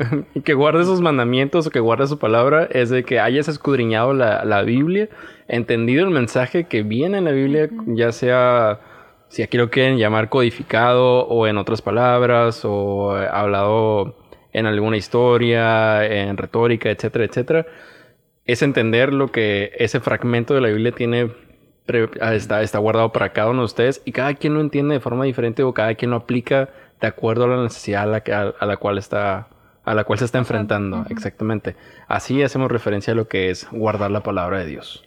que 0.44 0.54
guarde 0.54 0.84
sus 0.84 1.00
mandamientos 1.00 1.66
o 1.66 1.70
que 1.70 1.80
guarde 1.80 2.06
su 2.06 2.18
palabra, 2.18 2.68
es 2.70 2.90
de 2.90 3.04
que 3.04 3.20
hayas 3.20 3.48
escudriñado 3.48 4.14
la, 4.14 4.44
la 4.44 4.62
Biblia, 4.62 5.08
entendido 5.48 6.04
el 6.04 6.10
mensaje 6.10 6.64
que 6.64 6.82
viene 6.82 7.18
en 7.18 7.24
la 7.24 7.32
Biblia, 7.32 7.68
ya 7.86 8.12
sea, 8.12 8.80
si 9.28 9.42
aquí 9.42 9.56
lo 9.56 9.70
quieren 9.70 9.98
llamar 9.98 10.28
codificado 10.28 11.26
o 11.26 11.46
en 11.46 11.58
otras 11.58 11.82
palabras, 11.82 12.64
o 12.64 13.20
eh, 13.20 13.28
hablado 13.30 14.14
en 14.54 14.64
alguna 14.66 14.96
historia, 14.96 16.06
en 16.06 16.36
retórica, 16.38 16.88
etcétera, 16.90 17.24
etcétera, 17.26 17.66
es 18.46 18.62
entender 18.62 19.12
lo 19.12 19.30
que 19.30 19.72
ese 19.78 20.00
fragmento 20.00 20.54
de 20.54 20.60
la 20.62 20.68
Biblia 20.68 20.92
tiene 20.92 21.30
ah, 22.20 22.34
está, 22.34 22.62
está 22.62 22.78
guardado 22.78 23.12
para 23.12 23.32
cada 23.34 23.50
uno 23.50 23.60
de 23.60 23.66
ustedes 23.66 24.00
y 24.06 24.12
cada 24.12 24.34
quien 24.34 24.54
lo 24.54 24.60
entiende 24.62 24.94
de 24.94 25.00
forma 25.00 25.24
diferente 25.24 25.62
o 25.62 25.74
cada 25.74 25.94
quien 25.94 26.10
lo 26.12 26.16
aplica 26.16 26.70
de 27.00 27.06
acuerdo 27.06 27.44
a 27.44 27.48
la 27.48 27.62
necesidad 27.62 28.04
a 28.04 28.06
la, 28.06 28.22
a, 28.34 28.54
a 28.58 28.66
la 28.66 28.76
cual 28.78 28.96
está 28.98 29.48
a 29.84 29.94
la 29.94 30.04
cual 30.04 30.18
se 30.18 30.24
está 30.24 30.38
enfrentando 30.38 31.04
exactamente. 31.10 31.76
Así 32.08 32.42
hacemos 32.42 32.72
referencia 32.72 33.12
a 33.12 33.16
lo 33.16 33.28
que 33.28 33.50
es 33.50 33.68
guardar 33.70 34.10
la 34.10 34.22
palabra 34.22 34.60
de 34.60 34.66
Dios. 34.66 35.04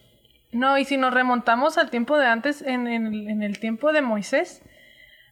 No, 0.51 0.77
y 0.77 0.85
si 0.85 0.97
nos 0.97 1.13
remontamos 1.13 1.79
al 1.79 1.89
tiempo 1.89 2.15
de 2.17 2.27
antes, 2.27 2.61
en, 2.61 2.87
en 2.87 3.07
el- 3.07 3.27
en 3.27 3.41
el 3.41 3.59
tiempo 3.59 3.91
de 3.91 4.01
Moisés, 4.03 4.61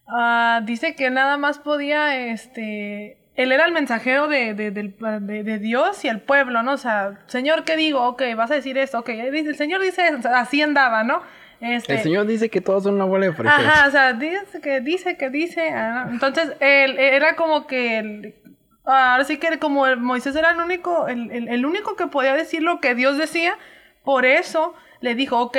ah, 0.07 0.61
dice 0.65 0.95
que 0.95 1.11
nada 1.11 1.37
más 1.37 1.59
podía, 1.59 2.17
este, 2.31 3.17
él 3.35 3.51
era 3.51 3.65
el 3.65 3.71
mensajero 3.73 4.27
de, 4.27 4.53
de, 4.53 4.71
de- 4.71 5.43
de 5.43 5.59
Dios 5.59 6.03
y 6.05 6.07
el 6.07 6.21
pueblo, 6.21 6.63
¿no? 6.63 6.73
O 6.73 6.77
sea, 6.77 7.19
Señor, 7.27 7.63
¿qué 7.63 7.75
digo? 7.77 8.01
Ok, 8.07 8.23
vas 8.35 8.51
a 8.51 8.55
decir 8.55 8.77
esto, 8.77 8.99
ok. 8.99 9.09
El 9.09 9.55
Señor 9.55 9.81
dice, 9.81 10.13
o 10.15 10.21
sea, 10.21 10.39
así 10.39 10.61
andaba, 10.61 11.03
¿no? 11.03 11.21
Este, 11.61 11.93
el 11.93 11.99
Señor 11.99 12.27
dice 12.27 12.49
que 12.49 12.61
todos 12.61 12.83
son 12.83 12.95
una 12.95 13.05
bola 13.05 13.27
de 13.27 13.33
frijoles 13.33 13.65
Ajá, 13.65 13.87
o 13.87 13.91
sea, 13.91 14.13
dice 14.13 14.59
que 14.61 14.81
dice 14.81 15.17
que 15.17 15.29
dice. 15.29 15.69
ah, 15.69 16.07
Entonces, 16.11 16.51
él 16.59 16.97
era 16.99 17.35
como 17.35 17.65
que 17.67 17.97
el- 17.99 18.35
ahora 18.83 19.23
sí 19.23 19.37
que 19.37 19.57
como 19.57 19.87
el 19.87 19.97
Moisés 19.97 20.35
era 20.35 20.51
el 20.51 20.57
único, 20.59 21.07
el, 21.07 21.31
el- 21.31 21.47
el 21.47 21.65
único 21.65 21.95
que 21.95 22.07
podía 22.07 22.33
decir 22.35 22.61
lo 22.61 22.79
que 22.81 22.93
Dios 22.95 23.17
decía, 23.17 23.57
por 24.03 24.25
eso 24.25 24.75
le 25.01 25.15
dijo, 25.15 25.39
ok, 25.39 25.57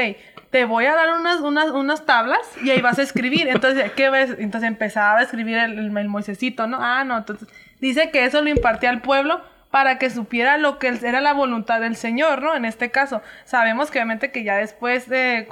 te 0.50 0.64
voy 0.64 0.86
a 0.86 0.94
dar 0.94 1.18
unas, 1.18 1.40
unas, 1.40 1.70
unas 1.70 2.06
tablas 2.06 2.40
y 2.62 2.70
ahí 2.70 2.80
vas 2.80 2.98
a 2.98 3.02
escribir. 3.02 3.48
Entonces, 3.48 3.90
¿qué 3.92 4.10
ves? 4.10 4.36
Entonces 4.38 4.68
empezaba 4.68 5.18
a 5.18 5.22
escribir 5.22 5.56
el, 5.58 5.78
el, 5.78 5.96
el 5.98 6.08
Moisésito, 6.08 6.66
¿no? 6.66 6.78
Ah, 6.80 7.04
no, 7.04 7.18
entonces 7.18 7.48
dice 7.80 8.10
que 8.10 8.24
eso 8.24 8.42
lo 8.42 8.48
impartía 8.48 8.90
al 8.90 9.02
pueblo 9.02 9.42
para 9.70 9.98
que 9.98 10.10
supiera 10.10 10.56
lo 10.56 10.78
que 10.78 10.88
era 11.02 11.20
la 11.20 11.32
voluntad 11.32 11.80
del 11.80 11.96
Señor, 11.96 12.42
¿no? 12.42 12.54
En 12.54 12.64
este 12.64 12.90
caso, 12.90 13.20
sabemos 13.44 13.90
que 13.90 13.98
obviamente 13.98 14.30
que 14.30 14.44
ya 14.44 14.56
después 14.56 15.08
de, 15.08 15.48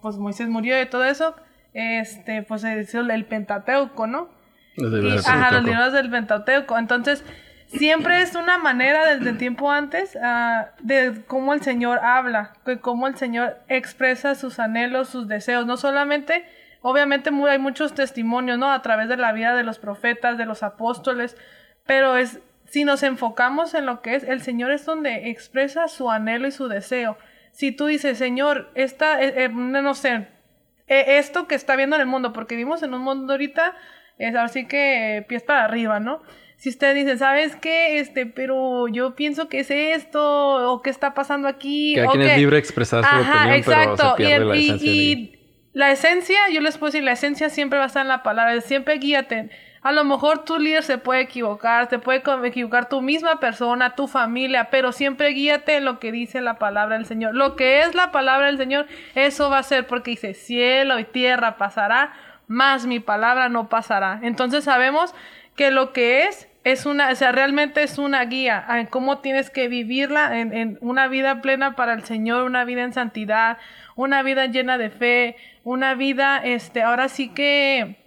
pues 0.00 0.16
Moisés 0.16 0.48
murió 0.48 0.80
y 0.80 0.86
todo 0.86 1.04
eso, 1.04 1.34
este, 1.72 2.42
pues 2.42 2.60
se 2.60 2.80
hizo 2.80 3.00
el 3.00 3.24
Pentateuco, 3.24 4.06
¿no? 4.06 4.28
Y- 4.76 5.18
ajá, 5.26 5.50
los 5.52 5.64
libros 5.64 5.92
del 5.92 6.10
Pentateuco. 6.10 6.78
Entonces, 6.78 7.24
siempre 7.66 8.22
es 8.22 8.34
una 8.34 8.58
manera 8.58 9.06
desde 9.14 9.30
el 9.30 9.38
tiempo 9.38 9.70
antes 9.70 10.16
ah, 10.22 10.70
de 10.80 11.22
cómo 11.26 11.54
el 11.54 11.62
Señor 11.62 11.98
habla, 12.02 12.52
de 12.64 12.78
cómo 12.78 13.06
el 13.06 13.16
Señor 13.16 13.58
expresa 13.68 14.34
sus 14.34 14.58
anhelos, 14.58 15.08
sus 15.08 15.26
deseos. 15.26 15.66
No 15.66 15.76
solamente, 15.76 16.44
obviamente 16.82 17.30
hay 17.48 17.58
muchos 17.58 17.94
testimonios, 17.94 18.58
¿no? 18.58 18.70
A 18.70 18.82
través 18.82 19.08
de 19.08 19.16
la 19.16 19.32
vida 19.32 19.54
de 19.54 19.64
los 19.64 19.78
profetas, 19.78 20.38
de 20.38 20.46
los 20.46 20.62
apóstoles, 20.62 21.36
pero 21.86 22.16
es, 22.16 22.40
si 22.66 22.84
nos 22.84 23.02
enfocamos 23.02 23.74
en 23.74 23.86
lo 23.86 24.02
que 24.02 24.14
es, 24.14 24.24
el 24.24 24.40
Señor 24.42 24.70
es 24.72 24.84
donde 24.84 25.30
expresa 25.30 25.88
su 25.88 26.10
anhelo 26.10 26.46
y 26.48 26.52
su 26.52 26.68
deseo. 26.68 27.16
Si 27.52 27.70
tú 27.72 27.86
dices, 27.86 28.18
Señor, 28.18 28.70
esta, 28.74 29.22
eh, 29.22 29.44
eh, 29.44 29.48
no 29.48 29.94
sé, 29.94 30.26
eh, 30.88 31.18
esto 31.18 31.46
que 31.46 31.54
está 31.54 31.76
viendo 31.76 31.96
en 31.96 32.02
el 32.02 32.08
mundo, 32.08 32.32
porque 32.32 32.56
vivimos 32.56 32.82
en 32.82 32.94
un 32.94 33.02
mundo 33.02 33.32
ahorita, 33.34 33.74
es 34.18 34.34
así 34.34 34.66
que 34.66 35.18
eh, 35.18 35.22
pies 35.22 35.42
para 35.42 35.64
arriba, 35.64 36.00
¿no? 36.00 36.22
Si 36.56 36.68
usted 36.70 36.94
dice, 36.94 37.18
¿sabes 37.18 37.56
qué? 37.56 37.98
Este, 37.98 38.26
pero 38.26 38.88
yo 38.88 39.14
pienso 39.14 39.48
que 39.48 39.60
es 39.60 39.70
esto, 39.70 40.72
o 40.72 40.82
qué 40.82 40.90
está 40.90 41.12
pasando 41.14 41.46
aquí. 41.48 41.94
o 42.00 42.10
quien 42.12 42.22
es 42.22 42.30
que- 42.32 42.38
libre 42.38 42.56
de 42.56 42.60
expresar 42.60 43.04
su 43.04 43.08
opinión 43.16 43.44
pero 43.44 43.56
se 43.58 44.20
Y, 44.20 44.32
el- 44.32 44.48
la 44.48 44.54
esencia 44.56 44.92
y 44.92 45.40
la 45.72 45.90
esencia, 45.92 46.38
yo 46.52 46.60
les 46.60 46.78
puedo 46.78 46.90
decir, 46.92 47.04
la 47.04 47.12
esencia 47.12 47.50
siempre 47.50 47.78
va 47.78 47.84
a 47.84 47.88
estar 47.88 48.02
en 48.02 48.08
la 48.08 48.22
palabra, 48.22 48.60
siempre 48.60 48.98
guíate. 48.98 49.50
A 49.84 49.92
lo 49.92 50.02
mejor 50.02 50.46
tu 50.46 50.58
líder 50.58 50.82
se 50.82 50.96
puede 50.96 51.20
equivocar, 51.20 51.88
te 51.88 51.98
puede 51.98 52.22
equivocar 52.46 52.88
tu 52.88 53.02
misma 53.02 53.38
persona, 53.38 53.94
tu 53.94 54.08
familia, 54.08 54.68
pero 54.70 54.92
siempre 54.92 55.28
guíate 55.28 55.76
en 55.76 55.84
lo 55.84 55.98
que 55.98 56.10
dice 56.10 56.40
la 56.40 56.58
palabra 56.58 56.96
del 56.96 57.04
Señor. 57.04 57.34
Lo 57.34 57.54
que 57.54 57.82
es 57.82 57.94
la 57.94 58.10
palabra 58.10 58.46
del 58.46 58.56
Señor, 58.56 58.86
eso 59.14 59.50
va 59.50 59.58
a 59.58 59.62
ser 59.62 59.86
porque 59.86 60.12
dice, 60.12 60.32
cielo 60.32 60.98
y 60.98 61.04
tierra 61.04 61.58
pasará, 61.58 62.14
más 62.46 62.86
mi 62.86 62.98
palabra 62.98 63.50
no 63.50 63.68
pasará. 63.68 64.20
Entonces 64.22 64.64
sabemos 64.64 65.14
que 65.54 65.70
lo 65.70 65.92
que 65.92 66.28
es 66.28 66.48
es 66.64 66.86
una, 66.86 67.10
o 67.10 67.14
sea, 67.14 67.32
realmente 67.32 67.82
es 67.82 67.98
una 67.98 68.24
guía 68.24 68.64
en 68.66 68.86
cómo 68.86 69.18
tienes 69.18 69.50
que 69.50 69.68
vivirla 69.68 70.38
en, 70.38 70.54
en 70.54 70.78
una 70.80 71.08
vida 71.08 71.42
plena 71.42 71.76
para 71.76 71.92
el 71.92 72.04
Señor, 72.04 72.44
una 72.44 72.64
vida 72.64 72.84
en 72.84 72.94
santidad, 72.94 73.58
una 73.96 74.22
vida 74.22 74.46
llena 74.46 74.78
de 74.78 74.88
fe, 74.88 75.36
una 75.62 75.94
vida, 75.94 76.38
este, 76.42 76.82
ahora 76.82 77.10
sí 77.10 77.28
que 77.28 78.02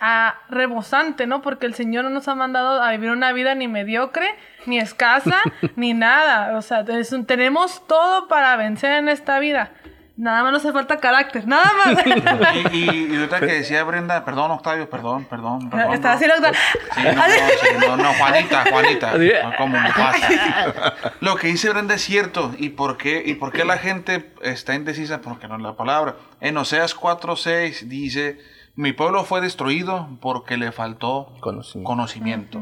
a- 0.00 0.34
rebosante, 0.48 1.26
¿no? 1.26 1.42
Porque 1.42 1.66
el 1.66 1.74
Señor 1.74 2.04
no 2.04 2.10
nos 2.10 2.28
ha 2.28 2.34
mandado 2.34 2.82
a 2.82 2.90
vivir 2.92 3.10
una 3.10 3.32
vida 3.32 3.54
ni 3.54 3.66
mediocre, 3.68 4.34
ni 4.66 4.78
escasa, 4.78 5.40
ni 5.76 5.94
nada. 5.94 6.56
O 6.56 6.62
sea, 6.62 6.80
es 6.88 7.12
un- 7.12 7.26
tenemos 7.26 7.86
todo 7.86 8.28
para 8.28 8.56
vencer 8.56 8.92
en 8.92 9.08
esta 9.08 9.38
vida. 9.38 9.70
Nada 10.16 10.42
más 10.42 10.52
nos 10.52 10.62
hace 10.66 10.74
falta 10.74 10.98
carácter, 10.98 11.46
nada 11.48 11.70
más. 11.82 12.04
Y, 12.74 12.76
y, 12.76 13.06
y 13.10 13.16
ahorita 13.16 13.40
que 13.40 13.46
decía 13.46 13.82
Brenda, 13.84 14.22
perdón 14.22 14.50
Octavio, 14.50 14.90
perdón, 14.90 15.24
perdón, 15.24 15.70
perdón. 15.70 15.94
Está 15.94 16.08
bro. 16.08 16.16
haciendo... 16.16 16.48
Sí, 16.94 17.02
no, 17.04 17.12
no, 17.14 17.22
sí, 17.22 17.86
no, 17.88 17.96
no, 17.96 18.12
Juanita, 18.14 18.64
Juanita. 18.70 19.10
Así- 19.12 19.32
no, 19.42 19.56
como 19.56 19.78
pasa. 19.96 20.94
Lo 21.20 21.36
que 21.36 21.46
dice 21.46 21.70
Brenda 21.70 21.94
es 21.94 22.02
cierto. 22.02 22.52
¿Y 22.58 22.68
por 22.70 22.98
qué, 22.98 23.22
y 23.24 23.32
por 23.34 23.50
qué 23.50 23.64
la 23.64 23.78
gente 23.78 24.30
está 24.42 24.74
indecisa? 24.74 25.22
Porque 25.22 25.48
no 25.48 25.56
es 25.56 25.62
la 25.62 25.72
palabra. 25.74 26.16
En 26.42 26.58
Oseas 26.58 26.94
4.6 26.94 27.84
dice, 27.88 28.38
mi 28.74 28.92
pueblo 28.92 29.24
fue 29.24 29.40
destruido 29.40 30.08
porque 30.20 30.56
le 30.56 30.72
faltó 30.72 31.32
Conocimiento. 31.40 31.86
conocimiento. 31.86 32.58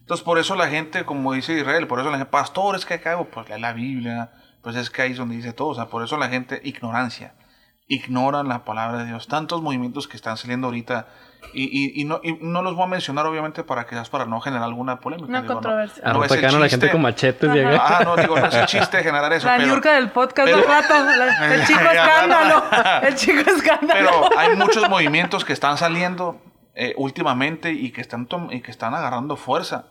Entonces, 0.00 0.24
por 0.24 0.38
eso 0.38 0.56
la 0.56 0.68
gente, 0.68 1.04
como 1.04 1.32
dice 1.32 1.54
Israel, 1.58 1.86
por 1.86 2.00
eso 2.00 2.10
la 2.10 2.18
gente, 2.18 2.30
pastores, 2.30 2.84
¿qué 2.84 3.00
hago? 3.08 3.26
Pues 3.26 3.48
lee 3.48 3.60
la 3.60 3.72
Biblia, 3.72 4.32
pues 4.62 4.76
es 4.76 4.90
que 4.90 5.02
ahí 5.02 5.12
es 5.12 5.18
donde 5.18 5.36
dice 5.36 5.52
todo. 5.52 5.68
O 5.68 5.74
sea, 5.74 5.86
por 5.86 6.02
eso 6.02 6.16
la 6.16 6.28
gente, 6.28 6.60
ignorancia. 6.64 7.34
Ignoran 7.94 8.48
la 8.48 8.64
palabra 8.64 8.98
de 8.98 9.06
Dios. 9.06 9.26
Tantos 9.28 9.62
movimientos 9.62 10.08
que 10.08 10.16
están 10.16 10.36
saliendo 10.36 10.66
ahorita 10.68 11.06
y, 11.54 11.64
y, 11.64 12.00
y 12.00 12.04
no, 12.04 12.20
y 12.22 12.34
no 12.40 12.62
los 12.62 12.74
voy 12.76 12.84
a 12.84 12.86
mencionar 12.86 13.26
obviamente 13.26 13.64
para 13.64 13.84
que 13.86 13.96
para 14.10 14.24
no 14.26 14.40
generar 14.40 14.64
alguna 14.64 15.00
polémica. 15.00 15.28
Una 15.28 15.40
Digo, 15.42 15.54
no- 15.54 15.60
controversia. 15.60 16.02
no 16.12 16.24
es 16.24 16.30
el 16.32 16.38
a 16.38 16.42
la 16.52 16.58
gente 16.60 16.68
chiste. 16.70 16.90
con 16.90 17.02
machetes. 17.02 17.50
Ah, 17.80 18.00
no, 18.04 18.16
digo, 18.16 18.38
no 18.38 18.46
es 18.46 18.54
el 18.54 18.66
chiste 18.66 19.02
generar 19.02 19.32
eso. 19.32 19.46
La 19.46 19.56
pero, 19.56 19.68
ñurca 19.68 19.92
del 19.94 20.10
podcast 20.10 20.46
pero- 20.46 20.58
del 20.58 20.66
rato. 20.66 20.94
la- 20.94 21.54
el 21.54 21.64
chico 21.66 21.80
escándalo. 21.80 22.64
no. 22.70 23.08
El 23.08 23.14
chico 23.16 23.50
escándalo. 23.50 24.00
pero 24.30 24.38
hay 24.38 24.56
muchos 24.56 24.88
movimientos 24.88 25.44
que 25.44 25.52
están 25.52 25.76
saliendo 25.76 26.40
eh, 26.74 26.94
últimamente 26.96 27.72
y 27.72 27.90
que 27.90 28.00
están 28.00 28.26
tom- 28.26 28.50
y 28.52 28.60
que 28.62 28.70
están 28.70 28.94
agarrando 28.94 29.36
fuerza. 29.36 29.86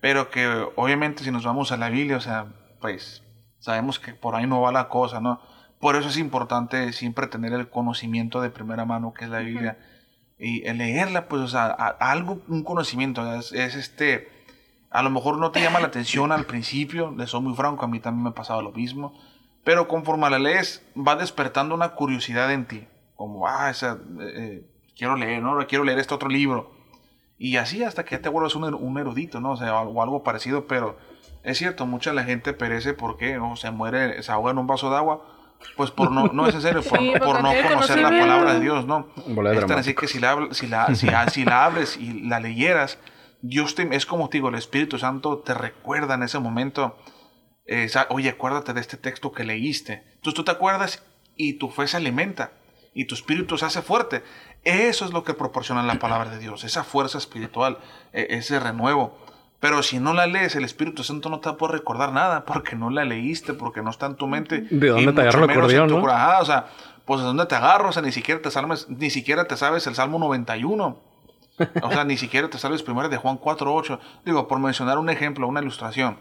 Pero 0.00 0.30
que 0.30 0.46
obviamente 0.76 1.24
si 1.24 1.30
nos 1.30 1.44
vamos 1.44 1.72
a 1.72 1.76
la 1.76 1.88
Biblia, 1.88 2.16
o 2.16 2.20
sea, 2.20 2.46
pues 2.80 3.22
sabemos 3.60 3.98
que 3.98 4.12
por 4.12 4.34
ahí 4.36 4.46
no 4.46 4.60
va 4.60 4.70
la 4.72 4.88
cosa, 4.88 5.20
¿no? 5.20 5.40
Por 5.82 5.96
eso 5.96 6.10
es 6.10 6.16
importante 6.16 6.92
siempre 6.92 7.26
tener 7.26 7.52
el 7.54 7.68
conocimiento 7.68 8.40
de 8.40 8.50
primera 8.50 8.84
mano 8.84 9.12
que 9.12 9.24
es 9.24 9.30
la 9.32 9.40
Biblia. 9.40 9.78
Y 10.38 10.64
el 10.64 10.78
leerla, 10.78 11.26
pues, 11.26 11.42
o 11.42 11.48
sea, 11.48 11.64
a- 11.66 11.88
algo, 12.12 12.40
un 12.46 12.62
conocimiento, 12.62 13.34
es, 13.34 13.50
es 13.50 13.74
este, 13.74 14.28
a 14.90 15.02
lo 15.02 15.10
mejor 15.10 15.38
no 15.38 15.50
te 15.50 15.60
llama 15.60 15.80
la 15.80 15.88
atención 15.88 16.30
al 16.30 16.44
principio, 16.46 17.12
le 17.18 17.26
soy 17.26 17.40
muy 17.40 17.54
franco, 17.56 17.84
a 17.84 17.88
mí 17.88 17.98
también 17.98 18.22
me 18.22 18.30
pasaba 18.30 18.62
lo 18.62 18.70
mismo, 18.70 19.12
pero 19.64 19.88
conforme 19.88 20.30
la 20.30 20.38
lees, 20.38 20.86
va 20.96 21.16
despertando 21.16 21.74
una 21.74 21.90
curiosidad 21.96 22.52
en 22.52 22.64
ti, 22.66 22.86
como, 23.16 23.48
ah, 23.48 23.68
esa, 23.68 23.98
eh, 24.20 24.32
eh, 24.36 24.66
quiero 24.96 25.16
leer, 25.16 25.42
¿no? 25.42 25.66
Quiero 25.66 25.82
leer 25.82 25.98
este 25.98 26.14
otro 26.14 26.28
libro. 26.28 26.70
Y 27.38 27.56
así 27.56 27.82
hasta 27.82 28.04
que 28.04 28.14
ya 28.14 28.22
te 28.22 28.28
vuelves 28.28 28.54
un, 28.54 28.72
un 28.72 28.98
erudito, 28.98 29.40
¿no? 29.40 29.50
O 29.50 29.56
sea, 29.56 29.80
o 29.80 30.00
algo 30.00 30.22
parecido, 30.22 30.68
pero 30.68 30.96
es 31.42 31.58
cierto, 31.58 31.86
mucha 31.86 32.12
la 32.12 32.22
gente 32.22 32.52
perece 32.52 32.94
porque 32.94 33.36
o 33.38 33.56
se 33.56 33.72
muere, 33.72 34.22
se 34.22 34.30
ahoga 34.30 34.52
en 34.52 34.58
un 34.58 34.68
vaso 34.68 34.88
de 34.90 34.96
agua, 34.96 35.31
pues 35.76 35.90
por 35.90 36.10
no, 36.10 36.28
no 36.28 36.46
es 36.46 36.54
en 36.54 36.62
serio, 36.62 36.82
por, 36.88 36.98
Sí, 36.98 37.12
por 37.18 37.40
porque 37.40 37.42
no 37.42 37.68
conocer 37.68 37.98
la 38.00 38.10
palabra 38.10 38.54
de 38.54 38.60
Dios, 38.60 38.86
¿no? 38.86 39.08
Es 39.52 39.66
tan 39.66 39.78
así 39.78 39.94
que 39.94 40.06
si 40.06 40.18
la, 40.18 40.48
si 40.52 40.66
la, 40.66 40.94
si, 40.94 41.08
si 41.30 41.44
la 41.44 41.64
hables 41.64 41.96
y 41.96 42.22
la 42.22 42.40
leyeras, 42.40 42.98
Dios 43.42 43.74
te, 43.74 43.88
es 43.94 44.06
como 44.06 44.28
te 44.28 44.38
digo, 44.38 44.48
el 44.48 44.54
Espíritu 44.54 44.98
Santo 44.98 45.38
te 45.38 45.54
recuerda 45.54 46.14
en 46.14 46.22
ese 46.22 46.38
momento, 46.38 46.96
eh, 47.66 47.88
oye, 48.10 48.30
acuérdate 48.30 48.72
de 48.72 48.80
este 48.80 48.96
texto 48.96 49.32
que 49.32 49.44
leíste. 49.44 50.04
Entonces 50.14 50.34
tú 50.34 50.44
te 50.44 50.52
acuerdas 50.52 51.02
y 51.36 51.54
tu 51.54 51.68
fe 51.68 51.88
se 51.88 51.96
alimenta 51.96 52.52
y 52.94 53.06
tu 53.06 53.14
espíritu 53.14 53.58
se 53.58 53.66
hace 53.66 53.82
fuerte. 53.82 54.22
Eso 54.64 55.04
es 55.04 55.12
lo 55.12 55.24
que 55.24 55.34
proporciona 55.34 55.82
la 55.82 55.98
palabra 55.98 56.30
de 56.30 56.38
Dios, 56.38 56.64
esa 56.64 56.84
fuerza 56.84 57.18
espiritual, 57.18 57.78
eh, 58.12 58.28
ese 58.30 58.60
renuevo. 58.60 59.18
Pero 59.62 59.80
si 59.84 60.00
no 60.00 60.12
la 60.12 60.26
lees, 60.26 60.56
el 60.56 60.64
Espíritu 60.64 61.04
Santo 61.04 61.28
no 61.28 61.38
te 61.38 61.48
va 61.48 61.54
a 61.54 61.56
poder 61.56 61.76
recordar 61.76 62.12
nada 62.12 62.44
porque 62.44 62.74
no 62.74 62.90
la 62.90 63.04
leíste, 63.04 63.54
porque 63.54 63.80
no 63.80 63.90
está 63.90 64.06
en 64.06 64.16
tu 64.16 64.26
mente. 64.26 64.62
¿De 64.62 64.88
dónde 64.88 65.12
y 65.12 65.14
te 65.14 65.20
agarra 65.20 65.44
el 65.44 65.50
acordeón, 65.50 65.88
no? 65.88 66.08
Ajá, 66.08 66.40
o 66.40 66.44
sea, 66.44 66.66
pues 67.04 67.20
de 67.20 67.26
dónde 67.26 67.46
te 67.46 67.54
agarro, 67.54 67.90
o 67.90 67.92
sea, 67.92 68.02
ni 68.02 68.10
siquiera 68.10 68.42
te 68.42 68.50
sabes, 68.50 68.88
ni 68.88 69.08
siquiera 69.08 69.44
te 69.44 69.56
sabes 69.56 69.86
el 69.86 69.94
Salmo 69.94 70.18
91. 70.18 70.98
O 71.80 71.90
sea, 71.92 72.02
ni 72.04 72.16
siquiera 72.16 72.50
te 72.50 72.58
sabes 72.58 72.82
primero 72.82 73.08
de 73.08 73.16
Juan 73.18 73.38
4.8. 73.38 74.00
Digo, 74.24 74.48
por 74.48 74.58
mencionar 74.58 74.98
un 74.98 75.08
ejemplo, 75.08 75.46
una 75.46 75.60
ilustración. 75.60 76.18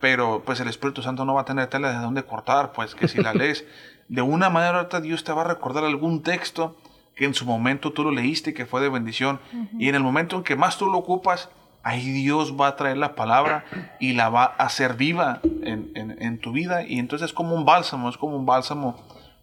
Pero 0.00 0.42
pues 0.44 0.58
el 0.58 0.66
Espíritu 0.66 1.02
Santo 1.02 1.24
no 1.24 1.34
va 1.34 1.42
a 1.42 1.44
tener 1.44 1.68
tela 1.68 1.92
de 1.92 1.98
dónde 1.98 2.24
cortar, 2.24 2.72
pues 2.72 2.96
que 2.96 3.06
si 3.06 3.22
la 3.22 3.32
lees, 3.32 3.64
de 4.08 4.22
una 4.22 4.50
manera 4.50 4.78
u 4.78 4.80
otra 4.80 5.00
Dios 5.00 5.22
te 5.22 5.32
va 5.32 5.42
a 5.42 5.44
recordar 5.44 5.84
algún 5.84 6.24
texto 6.24 6.76
que 7.14 7.26
en 7.26 7.34
su 7.34 7.46
momento 7.46 7.92
tú 7.92 8.02
lo 8.02 8.10
leíste 8.10 8.50
y 8.50 8.54
que 8.54 8.66
fue 8.66 8.80
de 8.80 8.88
bendición. 8.88 9.38
Y 9.78 9.88
en 9.88 9.94
el 9.94 10.02
momento 10.02 10.34
en 10.34 10.42
que 10.42 10.56
más 10.56 10.78
tú 10.78 10.86
lo 10.86 10.98
ocupas, 10.98 11.48
ahí 11.86 12.10
Dios 12.10 12.54
va 12.60 12.66
a 12.68 12.76
traer 12.76 12.96
la 12.96 13.14
palabra 13.14 13.64
y 14.00 14.12
la 14.14 14.28
va 14.28 14.44
a 14.58 14.64
hacer 14.64 14.94
viva 14.94 15.40
en, 15.62 15.92
en- 15.94 16.38
tu 16.40 16.50
vida. 16.52 16.82
Y 16.82 16.98
entonces 16.98 17.26
es 17.30 17.32
como 17.32 17.54
un 17.54 17.64
bálsamo, 17.64 18.08
es 18.08 18.16
como 18.16 18.36
un 18.36 18.44
bálsamo 18.44 18.96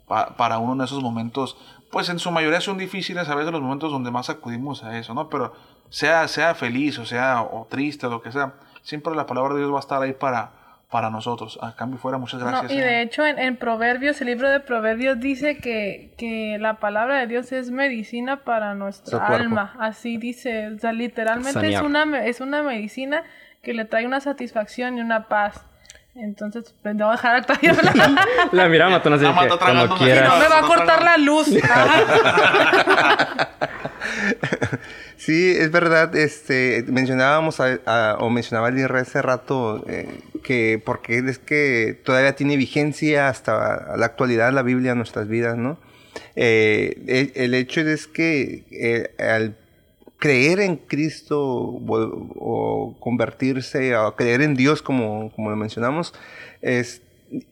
pa- 0.08 0.36
para 0.36 0.58
uno 0.60 0.74
en 0.74 0.82
esos 0.82 1.02
momentos. 1.02 1.56
Pues 1.90 2.10
en 2.10 2.20
su 2.20 2.32
mayoría 2.32 2.60
son 2.60 2.78
difíciles 2.78 3.30
a 3.30 3.36
veces 3.36 3.52
los 3.54 3.62
momentos 3.62 3.92
donde 3.92 4.12
más 4.12 4.30
acudimos 4.30 4.84
a 4.84 4.98
eso, 5.00 5.14
¿no? 5.14 5.30
Pero 5.30 5.54
sea, 5.90 6.28
sea 6.28 6.54
feliz 6.54 7.00
o 7.00 7.06
sea 7.06 7.42
o 7.44 7.66
triste, 7.70 8.08
lo 8.10 8.22
que 8.22 8.32
sea, 8.32 8.54
siempre 8.82 9.16
la 9.16 9.26
palabra 9.26 9.54
de 9.54 9.60
Dios 9.62 9.72
va 9.72 9.78
a 9.78 9.80
estar 9.80 10.02
ahí 10.02 10.12
para, 10.14 10.52
para 10.94 11.10
nosotros. 11.10 11.58
A 11.60 11.76
cambio 11.76 11.98
fuera, 11.98 12.20
muchas 12.20 12.40
gracias. 12.40 12.66
No, 12.66 12.72
y 12.72 12.78
eh. 12.80 12.84
de 12.86 13.02
hecho 13.02 13.26
en, 13.26 13.40
en 13.40 13.58
Proverbios, 13.58 14.22
el 14.22 14.28
libro 14.28 14.48
de 14.48 14.60
Proverbios 14.60 15.20
dice 15.20 15.58
que, 15.58 16.14
que 16.20 16.58
la 16.60 16.76
palabra 16.76 17.18
de 17.18 17.26
Dios 17.26 17.52
es 17.52 17.72
medicina 17.72 18.44
para 18.44 18.76
nuestra 18.76 19.26
alma. 19.26 19.76
Así 19.80 20.18
dice, 20.18 20.68
o 20.68 20.78
sea, 20.78 20.94
literalmente 20.94 21.68
es 21.74 21.82
una, 21.82 22.24
es 22.24 22.42
una 22.42 22.62
medicina 22.62 23.24
que 23.64 23.74
le 23.74 23.86
trae 23.86 24.06
una 24.06 24.20
satisfacción 24.22 25.00
y 25.00 25.02
una 25.02 25.28
paz. 25.28 25.66
Entonces, 26.14 26.76
pues, 26.84 26.94
no 26.94 27.06
voy 27.08 27.14
a 27.14 27.16
dejar 27.18 27.36
actuar. 27.38 27.60
La 28.52 28.68
así 29.16 29.24
La 29.24 29.30
de 29.30 29.34
que 29.34 29.42
mata 29.50 29.58
tragando 29.58 29.98
cuando 29.98 30.16
no 30.22 30.38
me 30.38 30.48
va 30.48 30.60
a 30.60 30.62
cortar 30.62 31.02
la 31.04 31.18
luz. 31.18 31.48
Sí, 35.16 35.56
es 35.58 35.72
verdad. 35.72 36.14
Este, 36.18 36.84
mencionábamos 36.88 37.62
a- 37.62 37.80
a- 37.86 38.18
o 38.20 38.30
mencionaba 38.30 38.68
el 38.68 38.78
IR 38.78 38.94
hace 38.98 39.22
rato 39.22 39.86
eh, 39.88 40.20
que 40.44 40.82
porque 40.84 41.18
es 41.18 41.40
que 41.40 42.00
todavía 42.06 42.36
tiene 42.36 42.58
vigencia 42.58 43.30
hasta 43.30 43.98
la 43.98 44.06
actualidad 44.06 44.54
la 44.54 44.62
Biblia 44.62 44.92
en 44.92 44.98
nuestras 44.98 45.28
vidas, 45.28 45.58
¿no? 45.58 45.80
Eh, 46.36 47.04
el, 47.08 47.32
el 47.36 47.54
hecho 47.56 47.82
es 47.82 48.08
que 48.08 48.66
eh, 48.72 49.16
al 49.24 49.58
creer 50.18 50.60
en 50.60 50.78
Cristo 50.78 51.42
o, 51.42 51.82
o 52.36 53.00
convertirse 53.00 53.96
o 53.98 54.16
creer 54.16 54.42
en 54.42 54.56
Dios 54.56 54.82
como, 54.82 55.32
como 55.34 55.50
lo 55.50 55.56
mencionamos 55.56 56.14
es, 56.62 57.02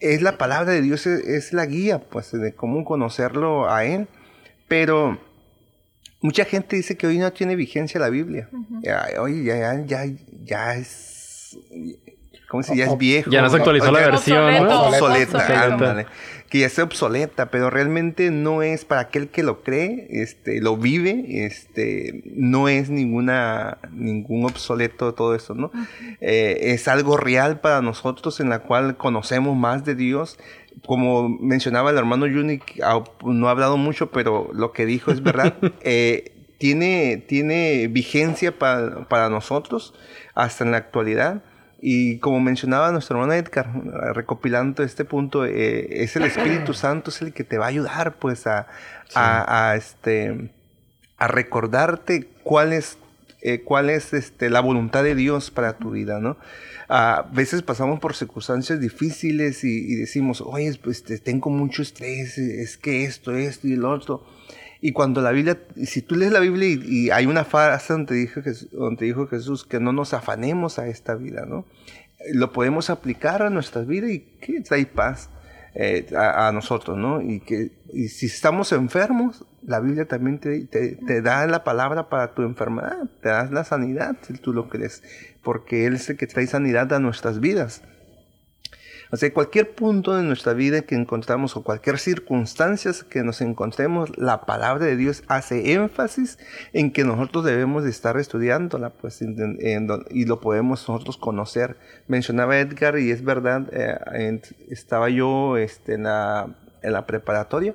es 0.00 0.22
la 0.22 0.38
palabra 0.38 0.72
de 0.72 0.80
Dios 0.80 1.06
es, 1.06 1.26
es 1.26 1.52
la 1.52 1.66
guía 1.66 1.98
pues 1.98 2.32
de 2.32 2.54
cómo 2.54 2.84
conocerlo 2.84 3.70
a 3.70 3.84
él. 3.84 4.08
Pero 4.68 5.20
mucha 6.22 6.44
gente 6.44 6.76
dice 6.76 6.96
que 6.96 7.06
hoy 7.06 7.18
no 7.18 7.32
tiene 7.32 7.56
vigencia 7.56 8.00
la 8.00 8.08
Biblia. 8.08 8.48
Oye 9.20 9.44
ya 9.44 9.84
ya 9.84 9.84
ya, 9.84 10.16
ya 10.44 10.76
es 10.76 11.58
¿cómo 12.52 12.62
dice? 12.62 12.76
ya 12.76 12.84
es 12.84 12.98
viejo 12.98 13.30
Ya 13.30 13.40
no 13.40 13.48
se 13.48 13.56
actualizó 13.56 13.90
la 13.90 14.00
versión, 14.00 14.66
obsoleta, 14.66 15.38
Obsoleta. 15.38 15.64
ándale. 15.64 16.06
que 16.50 16.58
ya 16.58 16.66
está 16.66 16.82
obsoleta, 16.82 17.50
pero 17.50 17.70
realmente 17.70 18.30
no 18.30 18.62
es 18.62 18.84
para 18.84 19.00
aquel 19.00 19.28
que 19.28 19.42
lo 19.42 19.62
cree, 19.62 20.06
este, 20.10 20.60
lo 20.60 20.76
vive, 20.76 21.46
este, 21.46 22.22
no 22.26 22.68
es 22.68 22.90
ninguna, 22.90 23.78
ningún 23.90 24.44
obsoleto 24.44 25.14
todo 25.14 25.34
esto, 25.34 25.54
¿no? 25.54 25.72
Eh, 26.20 26.74
es 26.74 26.88
algo 26.88 27.16
real 27.16 27.60
para 27.60 27.80
nosotros 27.80 28.38
en 28.40 28.50
la 28.50 28.58
cual 28.58 28.98
conocemos 28.98 29.56
más 29.56 29.86
de 29.86 29.94
Dios. 29.94 30.38
Como 30.86 31.30
mencionaba 31.30 31.90
el 31.90 31.96
hermano 31.96 32.26
Juni, 32.26 32.60
no 33.24 33.48
ha 33.48 33.50
hablado 33.50 33.78
mucho, 33.78 34.10
pero 34.10 34.50
lo 34.52 34.72
que 34.72 34.84
dijo 34.84 35.10
es 35.10 35.22
verdad. 35.22 35.54
Eh, 35.84 36.32
tiene, 36.58 37.16
tiene 37.26 37.88
vigencia 37.88 38.56
para, 38.56 39.08
para 39.08 39.28
nosotros 39.28 39.94
hasta 40.34 40.62
en 40.62 40.70
la 40.70 40.76
actualidad. 40.76 41.42
Y 41.84 42.18
como 42.18 42.38
mencionaba 42.38 42.92
nuestro 42.92 43.16
hermano 43.16 43.32
Edgar, 43.32 43.66
eh, 43.66 44.12
recopilando 44.12 44.84
este 44.84 45.04
punto, 45.04 45.44
eh, 45.44 46.04
es 46.04 46.14
el 46.14 46.22
Espíritu 46.22 46.74
Santo, 46.74 47.10
es 47.10 47.20
el 47.22 47.32
que 47.32 47.42
te 47.42 47.58
va 47.58 47.64
a 47.64 47.68
ayudar, 47.70 48.14
pues, 48.20 48.46
a, 48.46 48.68
a, 49.16 49.70
a, 49.70 49.74
este, 49.74 50.52
a 51.18 51.26
recordarte 51.26 52.28
cuál 52.44 52.72
es, 52.72 52.98
eh, 53.40 53.62
cuál 53.64 53.90
es 53.90 54.12
este, 54.12 54.48
la 54.48 54.60
voluntad 54.60 55.02
de 55.02 55.16
Dios 55.16 55.50
para 55.50 55.76
tu 55.76 55.90
vida, 55.90 56.20
¿no? 56.20 56.36
A 56.88 57.28
veces 57.32 57.62
pasamos 57.62 57.98
por 57.98 58.14
circunstancias 58.14 58.78
difíciles 58.78 59.64
y, 59.64 59.92
y 59.92 59.96
decimos, 59.96 60.40
oye, 60.40 60.78
pues 60.80 61.02
tengo 61.24 61.50
mucho 61.50 61.82
estrés, 61.82 62.38
es 62.38 62.76
que 62.76 63.02
esto, 63.04 63.34
esto 63.34 63.66
y 63.66 63.74
lo 63.74 63.90
otro. 63.90 64.24
Y 64.84 64.90
cuando 64.90 65.22
la 65.22 65.30
Biblia, 65.30 65.58
si 65.86 66.02
tú 66.02 66.16
lees 66.16 66.32
la 66.32 66.40
Biblia 66.40 66.68
y, 66.68 67.10
hay 67.10 67.26
una 67.26 67.44
frase 67.44 67.92
donde 67.92 68.16
dijo, 68.16 68.42
Jesús, 68.42 68.68
donde 68.72 69.06
dijo 69.06 69.28
Jesús 69.28 69.64
que 69.64 69.78
no 69.78 69.92
nos 69.92 70.12
afanemos 70.12 70.80
a 70.80 70.88
esta 70.88 71.14
vida, 71.14 71.46
¿no? 71.46 71.64
Lo 72.34 72.52
podemos 72.52 72.90
aplicar 72.90 73.42
a 73.42 73.50
nuestras 73.50 73.86
vidas 73.86 74.10
y 74.10 74.18
que 74.40 74.60
trae 74.60 74.84
paz 74.86 75.30
eh, 75.76 76.06
a, 76.16 76.50
nosotros, 76.50 76.98
¿no? 76.98 77.22
Y 77.22 77.38
que 77.38 77.70
si 78.08 78.26
estamos 78.26 78.72
enfermos, 78.72 79.44
la 79.62 79.78
Biblia 79.78 80.06
también 80.06 80.40
te, 80.40 81.22
da 81.22 81.46
la 81.46 81.62
palabra 81.62 82.08
para 82.08 82.34
tu 82.34 82.42
enfermedad, 82.42 83.08
te 83.22 83.28
da 83.28 83.44
la 83.52 83.62
sanidad 83.62 84.16
si 84.22 84.32
tú 84.32 84.52
lo 84.52 84.68
crees, 84.68 85.04
porque 85.44 85.86
Él 85.86 85.94
es 85.94 86.10
el 86.10 86.16
que 86.16 86.26
trae 86.26 86.48
sanidad 86.48 86.92
a 86.92 86.98
nuestras 86.98 87.38
vidas. 87.38 87.82
O 89.14 89.16
sea, 89.18 89.30
cualquier 89.34 89.74
punto 89.74 90.16
de 90.16 90.22
nuestra 90.22 90.54
vida 90.54 90.80
que 90.82 90.94
encontramos 90.94 91.54
o 91.56 91.62
cualquier 91.62 91.98
circunstancia 91.98 92.90
que 93.10 93.22
nos 93.22 93.42
encontremos, 93.42 94.16
la 94.16 94.40
palabra 94.46 94.86
de 94.86 94.96
Dios 94.96 95.22
hace 95.28 95.74
énfasis 95.74 96.38
en 96.72 96.90
que 96.92 97.04
nosotros 97.04 97.44
debemos 97.44 97.84
de 97.84 97.90
estar 97.90 98.16
estudiándola, 98.16 98.88
pues, 98.88 99.20
en- 99.20 99.58
en 99.60 99.88
y 100.10 100.24
lo 100.24 100.40
podemos 100.40 100.88
nosotros 100.88 101.18
conocer. 101.18 101.76
Mencionaba 102.08 102.58
Edgar 102.58 102.98
y 102.98 103.10
es 103.10 103.22
verdad, 103.22 103.68
eh, 103.72 103.98
en- 104.14 104.40
estaba 104.70 105.10
yo 105.10 105.58
este, 105.58 105.92
en, 105.94 106.04
la, 106.04 106.48
en 106.80 106.92
la 106.94 107.04
preparatoria 107.04 107.74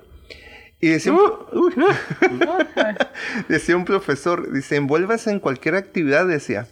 y 0.80 0.88
decía 0.88 1.12
un, 1.12 1.20
uy, 1.52 1.72
decía 3.48 3.76
un 3.76 3.84
profesor, 3.84 4.52
dice, 4.52 4.74
envuélvase 4.74 5.30
en 5.30 5.38
cualquier 5.38 5.76
actividad, 5.76 6.26
decía, 6.26 6.66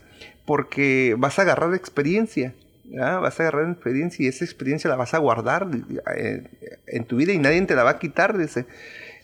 porque 0.45 1.15
vas 1.19 1.39
a 1.39 1.43
agarrar 1.43 1.73
experiencia 1.75 2.53
¿ah? 3.01 3.19
Vas 3.19 3.39
a 3.39 3.45
agarrar 3.45 3.71
experiencia 3.71 4.25
y 4.25 4.29
esa 4.29 4.45
experiencia 4.45 4.89
la 4.91 4.97
vas 4.97 5.15
a 5.15 5.19
guardar 5.19 5.69
eh, 6.17 6.45
en 6.87 7.05
tu 7.05 7.17
vida 7.17 7.33
y 7.33 7.39
nadie 7.39 7.63
te 7.63 7.75
la 7.75 7.85
va 7.85 7.91
a 7.91 7.99
quitar, 7.99 8.37
dice. 8.37 8.67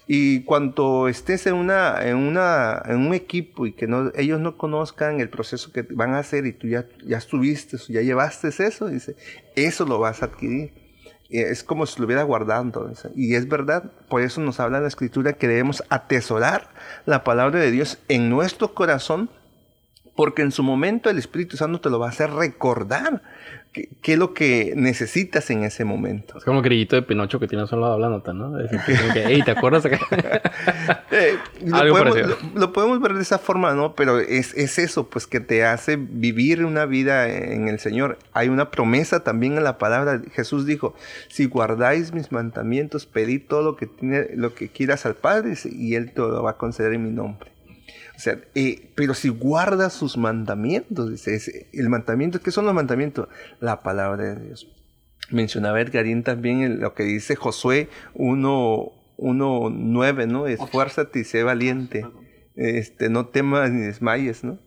Y 0.06 0.42
cuando 0.42 1.08
estés 1.08 1.46
en 1.46 1.54
una, 1.54 2.02
en 2.02 2.16
una, 2.16 2.82
en 2.86 2.96
un 2.96 3.14
equipo 3.14 3.66
y 3.66 3.72
que 3.72 3.86
no, 3.86 4.10
ellos 4.16 4.40
no 4.40 4.56
conozcan 4.56 5.20
el 5.20 5.30
proceso 5.30 5.72
que 5.72 5.82
van 5.82 6.14
a 6.14 6.18
hacer 6.18 6.44
y 6.44 6.52
tú 6.52 6.66
ya, 6.66 6.86
ya 7.04 7.18
estuviste, 7.18 7.76
ya 7.88 8.02
llevaste 8.02 8.48
eso, 8.48 8.88
dice, 8.88 9.14
eso 9.54 9.86
lo 9.86 9.98
vas 9.98 10.22
a 10.22 10.26
adquirir. 10.26 10.72
Es 11.30 11.64
como 11.64 11.86
si 11.86 11.98
lo 11.98 12.04
hubiera 12.04 12.24
guardando. 12.24 12.92
Y 13.14 13.36
es 13.36 13.48
verdad, 13.48 13.90
por 14.08 14.20
eso 14.20 14.42
nos 14.42 14.60
habla 14.60 14.80
la 14.80 14.88
escritura 14.88 15.32
que 15.32 15.48
debemos 15.48 15.82
atesorar 15.88 16.68
la 17.06 17.24
palabra 17.24 17.58
de 17.60 17.70
Dios 17.70 17.98
en 18.08 18.28
nuestro 18.28 18.74
corazón 18.74 19.30
porque 20.14 20.42
en 20.42 20.52
su 20.52 20.62
momento 20.62 21.08
el 21.10 21.18
Espíritu 21.18 21.56
Santo 21.56 21.80
te 21.80 21.90
lo 21.90 21.98
va 21.98 22.06
a 22.06 22.10
hacer 22.10 22.30
recordar 22.30 23.22
qué, 23.72 23.88
es 24.02 24.18
lo 24.18 24.34
que 24.34 24.74
necesitas 24.76 25.48
en 25.50 25.64
ese 25.64 25.84
momento. 25.86 26.36
Es 26.36 26.44
como 26.44 26.58
el 26.58 26.64
grillito 26.64 26.96
de 26.96 27.02
Pinocho 27.02 27.40
que 27.40 27.48
tiene 27.48 27.66
solo 27.66 27.86
hablándote, 27.86 28.34
¿no? 28.34 28.58
Es 28.60 28.70
que, 28.70 28.94
como 28.96 29.12
que, 29.14 29.24
hey, 29.26 29.42
¿te 29.44 29.50
acuerdas? 29.52 29.84
Eh, 31.14 31.36
lo, 31.64 31.76
Algo 31.76 31.96
podemos, 31.98 32.14
parecido. 32.18 32.50
lo- 32.54 32.60
lo 32.60 32.72
podemos 32.72 33.00
ver 33.00 33.12
de 33.14 33.20
esa 33.22 33.38
forma, 33.38 33.74
¿no? 33.74 33.94
Pero 33.94 34.18
es, 34.18 34.54
es 34.54 34.78
eso, 34.78 35.08
pues 35.10 35.26
que 35.26 35.40
te 35.40 35.62
hace 35.64 35.96
vivir 35.96 36.64
una 36.64 36.86
vida 36.86 37.28
en 37.28 37.68
el 37.68 37.78
Señor. 37.80 38.18
Hay 38.32 38.48
una 38.48 38.70
promesa 38.70 39.22
también 39.22 39.58
en 39.58 39.64
la 39.64 39.76
palabra. 39.76 40.22
Jesús 40.32 40.64
dijo, 40.64 40.94
si 41.28 41.44
guardáis 41.46 42.12
mis 42.14 42.32
mandamientos, 42.32 43.04
pedid 43.06 43.42
todo 43.46 43.62
lo 43.62 43.76
que, 43.76 43.86
tiene, 43.86 44.28
lo 44.34 44.54
que 44.54 44.68
quieras 44.68 45.04
al 45.04 45.14
Padre 45.14 45.54
y 45.66 45.94
Él 45.96 46.12
te 46.12 46.20
lo 46.20 46.42
va 46.42 46.52
a 46.52 46.56
conceder 46.56 46.94
en 46.94 47.04
mi 47.04 47.10
nombre. 47.10 47.51
O 48.16 48.18
sea, 48.18 48.38
eh, 48.54 48.90
pero 48.94 49.14
si 49.14 49.28
guardas 49.30 49.92
sus 49.92 50.16
mandamientos, 50.16 51.10
dice, 51.10 51.34
es- 51.34 51.50
el 51.72 51.88
mandamiento, 51.88 52.40
¿qué 52.40 52.50
son 52.50 52.64
los 52.66 52.74
mandamientos? 52.74 53.28
La 53.60 53.80
palabra 53.82 54.34
de 54.34 54.46
Dios. 54.46 54.68
Mencionaba 55.30 55.80
Edgarín 55.80 56.22
también 56.22 56.80
lo 56.80 56.94
que 56.94 57.04
dice 57.04 57.36
Josué 57.36 57.88
1, 58.14 58.92
1.9, 59.16 60.26
¿no? 60.26 60.46
Esfuérzate 60.46 61.20
y 61.20 61.24
sé 61.24 61.42
valiente. 61.42 62.06
Este, 62.54 63.08
no 63.08 63.26
temas 63.26 63.70
ni 63.70 63.80
desmayes, 63.80 64.44
¿no? 64.44 64.58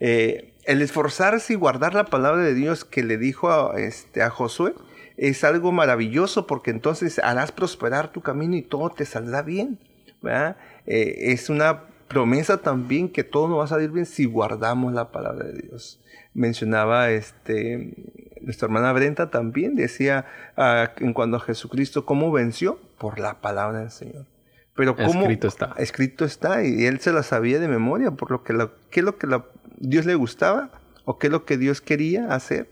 Eh, 0.00 0.52
el 0.64 0.82
esforzarse 0.82 1.54
y 1.54 1.56
guardar 1.56 1.94
la 1.94 2.04
palabra 2.04 2.42
de 2.42 2.54
Dios 2.54 2.84
que 2.84 3.02
le 3.02 3.16
dijo 3.18 3.50
a, 3.50 3.80
este, 3.80 4.22
a 4.22 4.30
Josué 4.30 4.74
es 5.16 5.44
algo 5.44 5.72
maravilloso 5.72 6.46
porque 6.46 6.70
entonces 6.70 7.18
harás 7.20 7.52
prosperar 7.52 8.12
tu 8.12 8.20
camino 8.20 8.56
y 8.56 8.62
todo 8.62 8.90
te 8.90 9.04
saldrá 9.06 9.42
bien. 9.42 9.78
¿verdad? 10.20 10.56
Eh, 10.86 11.32
es 11.32 11.48
una 11.48 11.84
promesa 12.12 12.58
también 12.58 13.08
que 13.08 13.24
todo 13.24 13.48
nos 13.48 13.58
va 13.58 13.64
a 13.64 13.68
salir 13.68 13.90
bien 13.90 14.06
si 14.06 14.24
guardamos 14.26 14.92
la 14.92 15.10
palabra 15.10 15.46
de 15.46 15.62
Dios. 15.62 16.00
Mencionaba 16.34 17.10
este, 17.10 17.94
nuestra 18.40 18.66
hermana 18.66 18.92
Brenta 18.92 19.30
también, 19.30 19.74
decía 19.76 20.26
ah, 20.56 20.92
en 20.98 21.12
cuanto 21.12 21.36
a 21.36 21.40
Jesucristo, 21.40 22.04
¿cómo 22.06 22.30
venció? 22.32 22.78
Por 22.98 23.18
la 23.18 23.40
palabra 23.40 23.80
del 23.80 23.90
Señor. 23.90 24.26
Pero 24.74 24.96
cómo 24.96 25.20
Escrito 25.22 25.48
está. 25.48 25.74
escrito 25.76 26.24
está 26.24 26.64
y 26.64 26.86
él 26.86 27.00
se 27.00 27.12
la 27.12 27.22
sabía 27.22 27.58
de 27.58 27.68
memoria 27.68 28.10
por 28.12 28.30
lo 28.30 28.42
que 28.42 28.54
la- 28.54 28.70
qué 28.90 29.00
es 29.00 29.04
lo 29.04 29.18
que 29.18 29.26
la- 29.26 29.44
Dios 29.78 30.06
le 30.06 30.14
gustaba 30.14 30.70
o 31.04 31.18
qué 31.18 31.26
es 31.26 31.30
lo 31.32 31.44
que 31.44 31.58
Dios 31.58 31.80
quería 31.82 32.32
hacer 32.34 32.68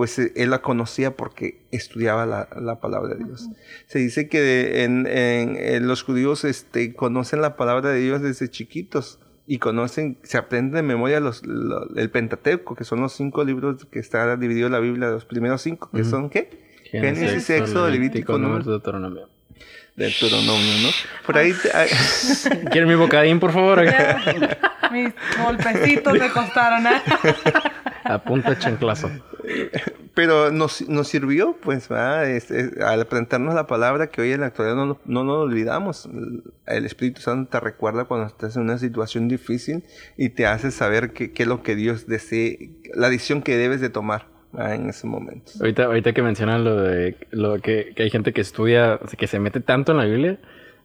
pues 0.00 0.18
eh, 0.18 0.32
él 0.34 0.48
la 0.48 0.62
conocía 0.62 1.14
porque 1.14 1.60
estudiaba 1.72 2.24
la, 2.24 2.48
la 2.58 2.80
palabra 2.80 3.16
de 3.16 3.22
Dios. 3.26 3.50
Se 3.86 3.98
dice 3.98 4.30
que 4.30 4.82
en, 4.82 5.06
en- 5.06 5.56
en 5.56 5.86
los 5.86 6.02
judíos 6.04 6.44
este, 6.44 6.94
conocen 6.94 7.42
la 7.42 7.54
palabra 7.54 7.90
de 7.90 8.00
Dios 8.00 8.22
desde 8.22 8.48
chiquitos 8.48 9.18
y 9.46 9.58
conocen, 9.58 10.16
se 10.22 10.38
aprenden 10.38 10.72
de 10.72 10.82
memoria 10.82 11.20
los, 11.20 11.44
lo- 11.44 11.94
el 11.96 12.08
Pentateuco, 12.08 12.74
que 12.76 12.84
son 12.84 13.02
los 13.02 13.12
cinco 13.12 13.44
libros 13.44 13.84
que 13.90 13.98
está 13.98 14.34
dividido 14.38 14.70
la 14.70 14.78
Biblia, 14.78 15.08
los 15.10 15.26
primeros 15.26 15.60
cinco, 15.60 15.90
que 15.94 16.04
son 16.04 16.30
¿qué? 16.30 16.48
Génesis, 16.90 17.50
Éxodo, 17.50 17.90
Levítico, 17.90 18.38
Número, 18.38 18.64
Deuteronomio. 18.64 19.28
Deuteronomio, 19.96 20.72
¿no? 20.82 20.88
Por 21.26 21.36
ahí, 21.36 21.52
te- 21.52 21.70
¿Quieren 22.70 22.88
mi 22.88 22.94
bocadín, 22.94 23.38
por 23.38 23.52
favor? 23.52 23.82
Mis 24.92 25.12
golpecitos 25.44 26.14
me 26.18 26.30
costaron. 26.30 26.86
¿eh? 26.86 27.02
Apunta 28.04 28.58
chanclazo. 28.58 29.10
pero 30.14 30.50
nos, 30.50 30.88
nos 30.88 31.08
sirvió, 31.08 31.56
pues. 31.60 31.88
Es- 32.26 32.50
es- 32.50 32.78
al 32.80 33.00
aprendernos 33.02 33.54
la 33.54 33.66
palabra 33.66 34.08
que 34.08 34.20
hoy 34.22 34.32
en 34.32 34.40
la 34.40 34.46
actualidad 34.46 34.76
no, 34.76 34.86
no, 34.86 34.98
no 35.04 35.24
nos 35.24 35.36
olvidamos. 35.38 36.08
El 36.66 36.84
Espíritu 36.86 37.20
Santo 37.20 37.50
te 37.50 37.60
recuerda 37.60 38.04
cuando 38.04 38.26
estás 38.26 38.56
en 38.56 38.62
una 38.62 38.78
situación 38.78 39.28
difícil 39.28 39.84
y 40.16 40.30
te 40.30 40.46
hace 40.46 40.70
saber 40.70 41.12
qué 41.12 41.32
es 41.34 41.46
lo 41.46 41.62
que 41.62 41.74
Dios 41.76 42.06
desea, 42.06 42.56
la 42.94 43.08
decisión 43.10 43.42
que 43.42 43.56
debes 43.56 43.80
de 43.80 43.90
tomar 43.90 44.26
en 44.58 44.88
ese 44.88 45.06
momento. 45.06 45.52
Ahorita, 45.60 45.84
ahorita 45.84 46.12
que 46.12 46.22
mencionan 46.22 46.64
lo 46.64 46.76
de 46.76 47.16
lo 47.30 47.60
que, 47.60 47.92
que 47.94 48.02
hay 48.02 48.10
gente 48.10 48.32
que 48.32 48.40
estudia, 48.40 48.98
o 49.00 49.06
sea, 49.06 49.16
que 49.16 49.26
se 49.28 49.38
mete 49.38 49.60
tanto 49.60 49.92
en 49.92 49.98
la 49.98 50.04
Biblia, 50.06 50.38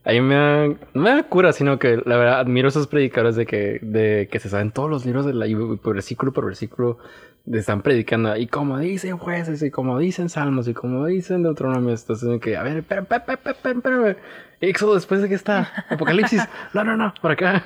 ahí 0.06 0.20
me 0.22 0.34
da, 0.34 0.66
no 0.68 1.02
me 1.02 1.10
da 1.10 1.22
cura, 1.24 1.52
sino 1.52 1.78
que 1.78 2.00
la 2.04 2.16
verdad 2.16 2.40
admiro 2.40 2.68
a 2.68 2.70
esos 2.70 2.86
predicadores 2.86 3.36
de 3.36 3.44
que, 3.44 3.78
de 3.82 4.28
que 4.30 4.38
se 4.38 4.48
saben 4.48 4.70
todos 4.70 4.88
los 4.88 5.04
libros 5.04 5.26
de 5.26 5.34
la 5.34 5.44
Biblia, 5.46 5.76
por 5.82 5.94
versículo 5.94 6.32
por 6.32 6.46
versículo, 6.46 6.98
de 7.44 7.60
están 7.60 7.82
predicando, 7.82 8.36
y 8.36 8.46
como 8.48 8.78
dicen 8.78 9.18
jueces, 9.18 9.62
y 9.62 9.70
como 9.70 9.98
dicen 10.00 10.28
salmos, 10.28 10.66
y 10.66 10.74
como 10.74 11.06
dicen 11.06 11.42
Deuteronomio, 11.44 11.94
entonces 11.94 12.40
que, 12.40 12.56
a 12.56 12.62
ver, 12.64 12.78
espera, 12.78 13.02
espera, 13.02 13.18
espera, 13.34 13.50
espera, 13.52 13.76
espera, 13.76 14.16
Éxodo 14.60 14.94
después 14.94 15.20
de 15.22 15.28
que 15.28 15.34
está, 15.34 15.70
Apocalipsis, 15.90 16.42
no, 16.74 16.82
no, 16.82 16.96
no, 16.96 17.12
por 17.20 17.32
acá. 17.32 17.62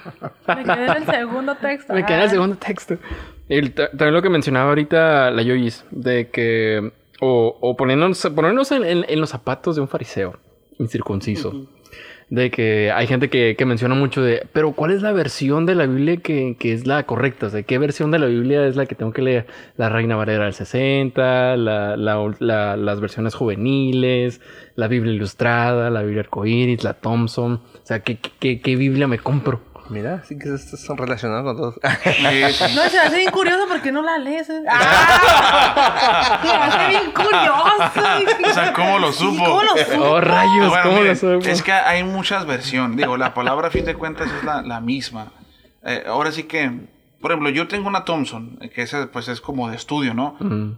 Me 0.49 0.65
quedé 0.65 0.85
en 0.87 0.91
el 0.97 1.05
segundo 1.07 1.55
texto. 1.55 1.95
Me 1.95 2.05
quedé 2.05 2.17
en 2.17 2.23
el 2.23 2.27
Ah. 2.27 2.31
segundo 2.31 2.57
texto. 2.57 2.99
El- 3.49 3.73
ta- 3.73 3.89
también 3.91 4.13
lo 4.15 4.23
que 4.23 4.29
mencionaba 4.29 4.69
ahorita 4.71 5.31
la 5.31 5.43
Yoyis, 5.43 5.85
de 5.93 6.29
que. 6.31 6.93
O, 7.21 7.57
o 7.61 7.77
ponernos, 7.77 8.21
ponernos 8.35 8.73
en, 8.73 8.85
en- 8.85 9.05
en 9.09 9.21
los 9.21 9.31
zapatos 9.31 9.77
de 9.77 9.83
un 9.83 9.89
fariseo 9.89 10.37
incircunciso. 10.79 11.67
De 12.31 12.53
que 12.53 12.93
hay 12.93 13.09
gente 13.09 13.29
que, 13.29 13.57
que 13.59 13.67
menciona 13.67 13.97
mucho 13.97 14.23
de. 14.23 14.47
Pero, 14.53 14.71
¿cuál 14.73 14.93
es 14.93 15.03
la 15.03 15.11
versión 15.11 15.67
de 15.67 15.75
la 15.75 15.87
Biblia 15.87 16.19
que, 16.19 16.57
que 16.59 16.73
es 16.73 16.87
la 16.87 17.03
correcta? 17.03 17.47
O 17.47 17.51
sea, 17.51 17.65
¿qué 17.65 17.77
versión 17.77 18.13
de 18.13 18.21
la 18.21 18.27
Biblia 18.27 18.65
es 18.69 18.77
la 18.77 18.87
que 18.87 18.95
tengo 18.95 19.13
que 19.13 19.21
leer? 19.23 19.47
La 19.77 19.89
Reina 19.89 20.15
Valera 20.15 20.45
del 20.45 20.53
60, 20.55 21.57
la, 21.57 21.97
la- 21.97 22.35
la- 22.39 22.77
las 22.77 23.01
versiones 23.01 23.35
juveniles, 23.35 24.41
la 24.77 24.87
Biblia 24.87 25.13
Ilustrada, 25.13 25.91
la 25.91 26.03
Biblia 26.03 26.21
Arcoíris, 26.21 26.85
la 26.85 26.95
Thompson. 26.95 27.55
O 27.55 27.81
sea, 27.83 28.01
¿qué, 28.01 28.19
qué, 28.39 28.61
qué 28.61 28.77
Biblia 28.77 29.09
me 29.09 29.19
compro? 29.19 29.61
Mira, 29.91 30.21
así 30.23 30.39
que 30.39 30.55
estos 30.55 30.81
son 30.81 30.97
relacionados 30.97 31.45
con 31.45 31.57
todos. 31.57 31.75
Sí, 32.03 32.53
sí. 32.53 32.65
No, 32.75 32.83
se 32.89 32.97
me 32.97 33.03
hace 33.03 33.17
bien 33.19 33.31
curioso 33.31 33.65
porque 33.69 33.91
no 33.93 34.03
la 34.03 34.19
lees. 34.19 34.49
¿eh? 34.49 34.63
¡Ah! 34.71 36.39
Se 36.43 36.49
hace 36.49 36.89
bien 36.89 37.11
curioso. 37.13 38.51
O 38.51 38.55
sea, 38.55 38.73
¿cómo 38.73 38.99
lo 38.99 39.13
Sí, 39.13 39.19
supo? 39.25 39.45
¿Cómo 39.45 39.63
lo 39.63 39.77
supo? 39.77 40.05
Oh, 40.05 40.21
rayos, 40.21 40.69
Bueno, 40.69 40.83
¿cómo 40.85 40.95
miren, 40.97 41.09
lo 41.09 41.17
supo? 41.17 41.49
Es 41.49 41.63
que 41.63 41.73
hay 41.73 42.05
muchas 42.05 42.47
versiones. 42.47 42.97
Digo, 42.97 43.17
la 43.17 43.35
palabra 43.35 43.69
a 43.69 43.71
fin 43.71 43.85
de 43.85 43.95
cuentas 43.95 44.29
es 44.31 44.45
la, 44.45 44.63
la 44.63 44.81
misma. 44.81 45.33
Eh, 45.85 46.05
ahora 46.07 46.31
sí 46.33 46.45
que, 46.45 46.71
por 47.21 47.33
ejemplo, 47.33 47.51
yo 47.51 47.67
tengo 47.69 47.89
una 47.89 48.05
Thompson, 48.05 48.59
que 48.75 48.83
esa 48.83 49.09
pues 49.11 49.29
es 49.29 49.41
como 49.41 49.69
de 49.69 49.77
estudio, 49.77 50.15
¿no? 50.15 50.37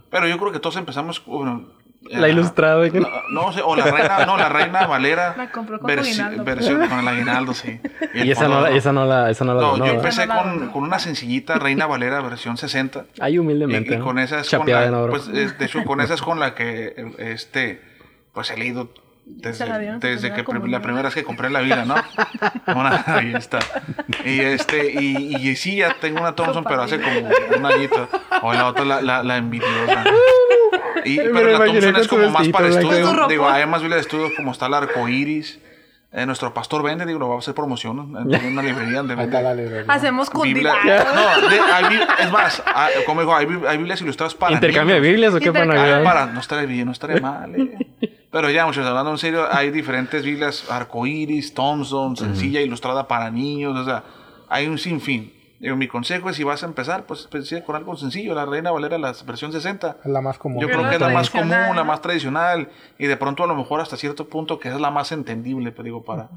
Pero 0.09 0.27
yo 0.27 0.37
creo 0.39 0.51
que 0.51 0.59
todos 0.59 0.75
empezamos... 0.77 1.23
bueno, 1.25 1.65
La 2.09 2.27
ilustrada. 2.29 2.85
No, 2.89 3.09
no 3.31 3.51
sé, 3.53 3.61
o 3.63 3.75
la 3.75 3.85
reina, 3.85 4.25
no, 4.25 4.37
la 4.37 4.49
reina 4.49 4.85
Valera. 4.87 5.35
La 5.37 5.49
compró 5.51 5.79
con 5.79 5.89
versi- 5.89 6.09
aguinaldo. 6.19 6.43
versión 6.43 6.87
con 6.89 6.99
el 6.99 7.07
aguinaldo, 7.07 7.53
sí. 7.53 7.79
el 8.13 8.25
Y 8.27 8.31
esa 8.31 8.43
no, 8.47 8.55
fondo, 8.55 8.69
la, 8.69 8.75
esa 8.75 8.91
no 8.93 9.05
la, 9.05 9.29
esa 9.29 9.45
no 9.45 9.53
la 9.55 9.61
No, 9.61 9.67
donó, 9.71 9.85
yo 9.87 9.93
¿verdad? 9.95 10.05
empecé 10.11 10.27
con, 10.27 10.69
con 10.69 10.83
una 10.83 10.99
sencillita 10.99 11.55
Reina 11.55 11.85
Valera 11.87 12.21
versión 12.21 12.57
60. 12.57 13.05
Ahí 13.21 13.35
Y, 13.35 13.39
humildemente. 13.39 13.93
y 13.93 13.97
¿no? 13.97 14.03
con 14.05 14.19
esa 14.19 14.41
es 14.41 14.49
con 14.49 14.69
la, 14.69 14.99
oro. 14.99 15.11
pues, 15.11 15.27
es- 15.29 15.57
de 15.57 15.65
hecho, 15.65 15.83
con 15.85 16.01
esa 16.01 16.13
es 16.13 16.21
con 16.21 16.39
la 16.39 16.53
que 16.55 16.93
este 17.19 17.81
pues 18.33 18.49
he 18.51 18.57
leído 18.57 18.89
desde, 19.25 19.65
la 19.65 19.77
desde 19.77 19.99
primera 19.99 20.35
que 20.35 20.43
comunión. 20.43 20.71
la 20.71 20.81
primera 20.81 21.03
vez 21.03 21.13
que 21.15 21.23
compré 21.23 21.49
la 21.49 21.61
vida, 21.61 21.85
¿no? 21.85 21.95
Una- 22.75 23.03
ahí 23.07 23.33
está. 23.33 23.59
Y 24.25 24.41
este, 24.41 24.91
y, 25.01 25.35
y 25.37 25.55
sí, 25.55 25.77
ya 25.77 25.95
tengo 26.01 26.19
una 26.19 26.35
Thompson, 26.35 26.65
pero 26.65 26.81
hace 26.81 26.99
como 26.99 27.29
un 27.57 27.65
añito. 27.65 28.09
O 28.41 28.51
la 28.51 28.67
otra, 28.67 28.83
la, 28.83 29.01
la, 29.01 29.23
la 29.23 29.37
envidiosa. 29.37 30.03
Y, 31.05 31.17
pero 31.33 31.51
la 31.51 31.65
Thompson 31.65 31.95
es 31.97 32.07
como 32.07 32.29
más 32.29 32.47
para 32.49 32.67
estudio. 32.67 33.27
Digo, 33.27 33.49
hay 33.49 33.65
más 33.65 33.81
Biblia 33.81 33.95
de 33.97 34.01
estudios 34.01 34.31
como 34.35 34.51
está 34.51 34.65
el 34.67 34.73
arco 34.73 35.07
iris. 35.07 35.59
Eh, 36.15 36.27
nuestro 36.27 36.53
pastor 36.53 36.83
vende, 36.83 37.07
digo, 37.07 37.17
lo 37.17 37.27
va 37.29 37.35
a 37.35 37.39
hacer 37.39 37.55
promoción 37.55 38.15
en 38.31 38.45
una 38.53 38.61
librería 38.61 38.97
donde 38.99 39.15
vende. 39.15 39.35
Hacemos 39.87 40.29
Biblia. 40.43 40.75
No, 41.15 41.49
de- 41.49 41.59
hay 41.59 41.99
es 42.19 42.31
más, 42.31 42.61
ah, 42.67 42.89
como 43.07 43.21
dijo, 43.21 43.35
hay, 43.35 43.47
bib- 43.47 43.67
hay 43.67 43.77
Biblias 43.79 43.99
ilustradas 44.01 44.35
para 44.35 44.53
¿Intercambio 44.53 44.93
de. 44.93 45.01
Biblias 45.01 45.33
o 45.33 45.39
qué 45.39 45.51
para 45.51 45.65
Navidad? 45.65 46.03
para, 46.03 46.25
no 46.27 46.39
estaría 46.39 46.67
bien, 46.67 46.85
no 46.85 46.91
estaría 46.91 47.19
mal. 47.19 47.55
eh. 47.55 47.77
Pero 48.29 48.49
ya, 48.51 48.63
muchachos, 48.67 48.87
hablando 48.87 49.09
en 49.09 49.17
serio, 49.17 49.47
hay 49.51 49.71
diferentes 49.71 50.23
Biblias 50.23 50.69
arcoíris, 50.69 51.55
Thompson, 51.55 52.15
sencilla, 52.15 52.61
ilustrada 52.61 53.07
para 53.07 53.31
niños, 53.31 53.75
o 53.75 53.83
sea, 53.83 54.03
hay 54.49 54.67
un 54.67 54.77
sinfín. 54.77 55.33
Digo, 55.63 55.77
mi 55.77 55.87
consejo 55.87 56.29
es 56.29 56.35
si 56.35 56.43
vas 56.43 56.61
a 56.63 56.65
empezar, 56.65 57.05
pues 57.05 57.23
empieza 57.23 57.63
con 57.63 57.77
algo 57.77 57.95
sencillo, 57.95 58.35
la 58.35 58.45
Reina 58.45 58.69
Valera, 58.69 58.97
la 58.97 59.15
versión 59.25 59.53
60. 59.53 59.95
Es 60.03 60.11
la 60.11 60.19
más 60.19 60.37
común. 60.37 60.61
Yo 60.61 60.67
creo 60.67 60.81
la 60.81 60.89
que 60.89 60.95
es 60.95 61.01
la 61.01 61.07
más 61.07 61.29
común, 61.29 61.73
la 61.73 61.85
más 61.85 62.01
tradicional, 62.01 62.67
y 62.97 63.07
de 63.07 63.15
pronto 63.15 63.45
a 63.45 63.47
lo 63.47 63.55
mejor 63.55 63.79
hasta 63.79 63.95
cierto 63.95 64.27
punto 64.27 64.59
que 64.59 64.67
es 64.67 64.75
la 64.81 64.91
más 64.91 65.13
entendible, 65.13 65.71
pero 65.71 65.83
digo, 65.83 66.03
para 66.03 66.27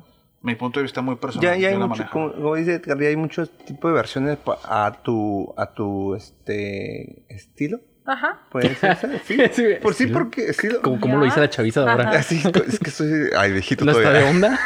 mi 0.43 0.55
punto 0.55 0.79
de 0.79 0.85
vista 0.85 1.03
muy 1.03 1.17
personal. 1.17 1.45
Ya, 1.45 1.57
ya 1.57 1.69
hay 1.71 1.77
mucho, 1.77 2.09
como, 2.13 2.33
como 2.35 2.55
dice 2.55 2.75
Edgar, 2.75 3.01
ya 3.01 3.09
hay 3.09 3.17
muchos 3.17 3.51
tipos 3.51 3.91
de 3.91 3.97
versiones 3.97 4.39
a 4.63 4.93
tu, 5.03 5.53
a 5.57 5.73
tu 5.73 6.15
este 6.15 7.25
estilo, 7.29 7.81
Ajá. 8.07 8.39
Puede 8.51 8.75
ser 8.77 8.93
esa, 9.03 9.09
sí. 9.25 9.37
Sí, 9.53 9.65
Por 9.83 9.95
sí, 9.95 10.05
sí. 10.05 10.11
porque 10.13 10.53
sí. 10.53 10.69
Como, 10.83 11.01
como 11.01 11.19
lo 11.19 11.25
dice 11.25 11.41
la 11.41 11.51
chaviza 11.51 11.85
de 11.85 11.91
ahora. 11.91 12.11
Así, 12.11 12.43
es 12.69 12.79
que 12.79 12.91
soy. 12.91 13.31
Ay, 13.37 13.53
viejito 13.53 13.85
¿No 13.85 13.93
está 13.93 14.13
de 14.13 14.21
todavía. 14.21 14.31
onda? 14.31 14.61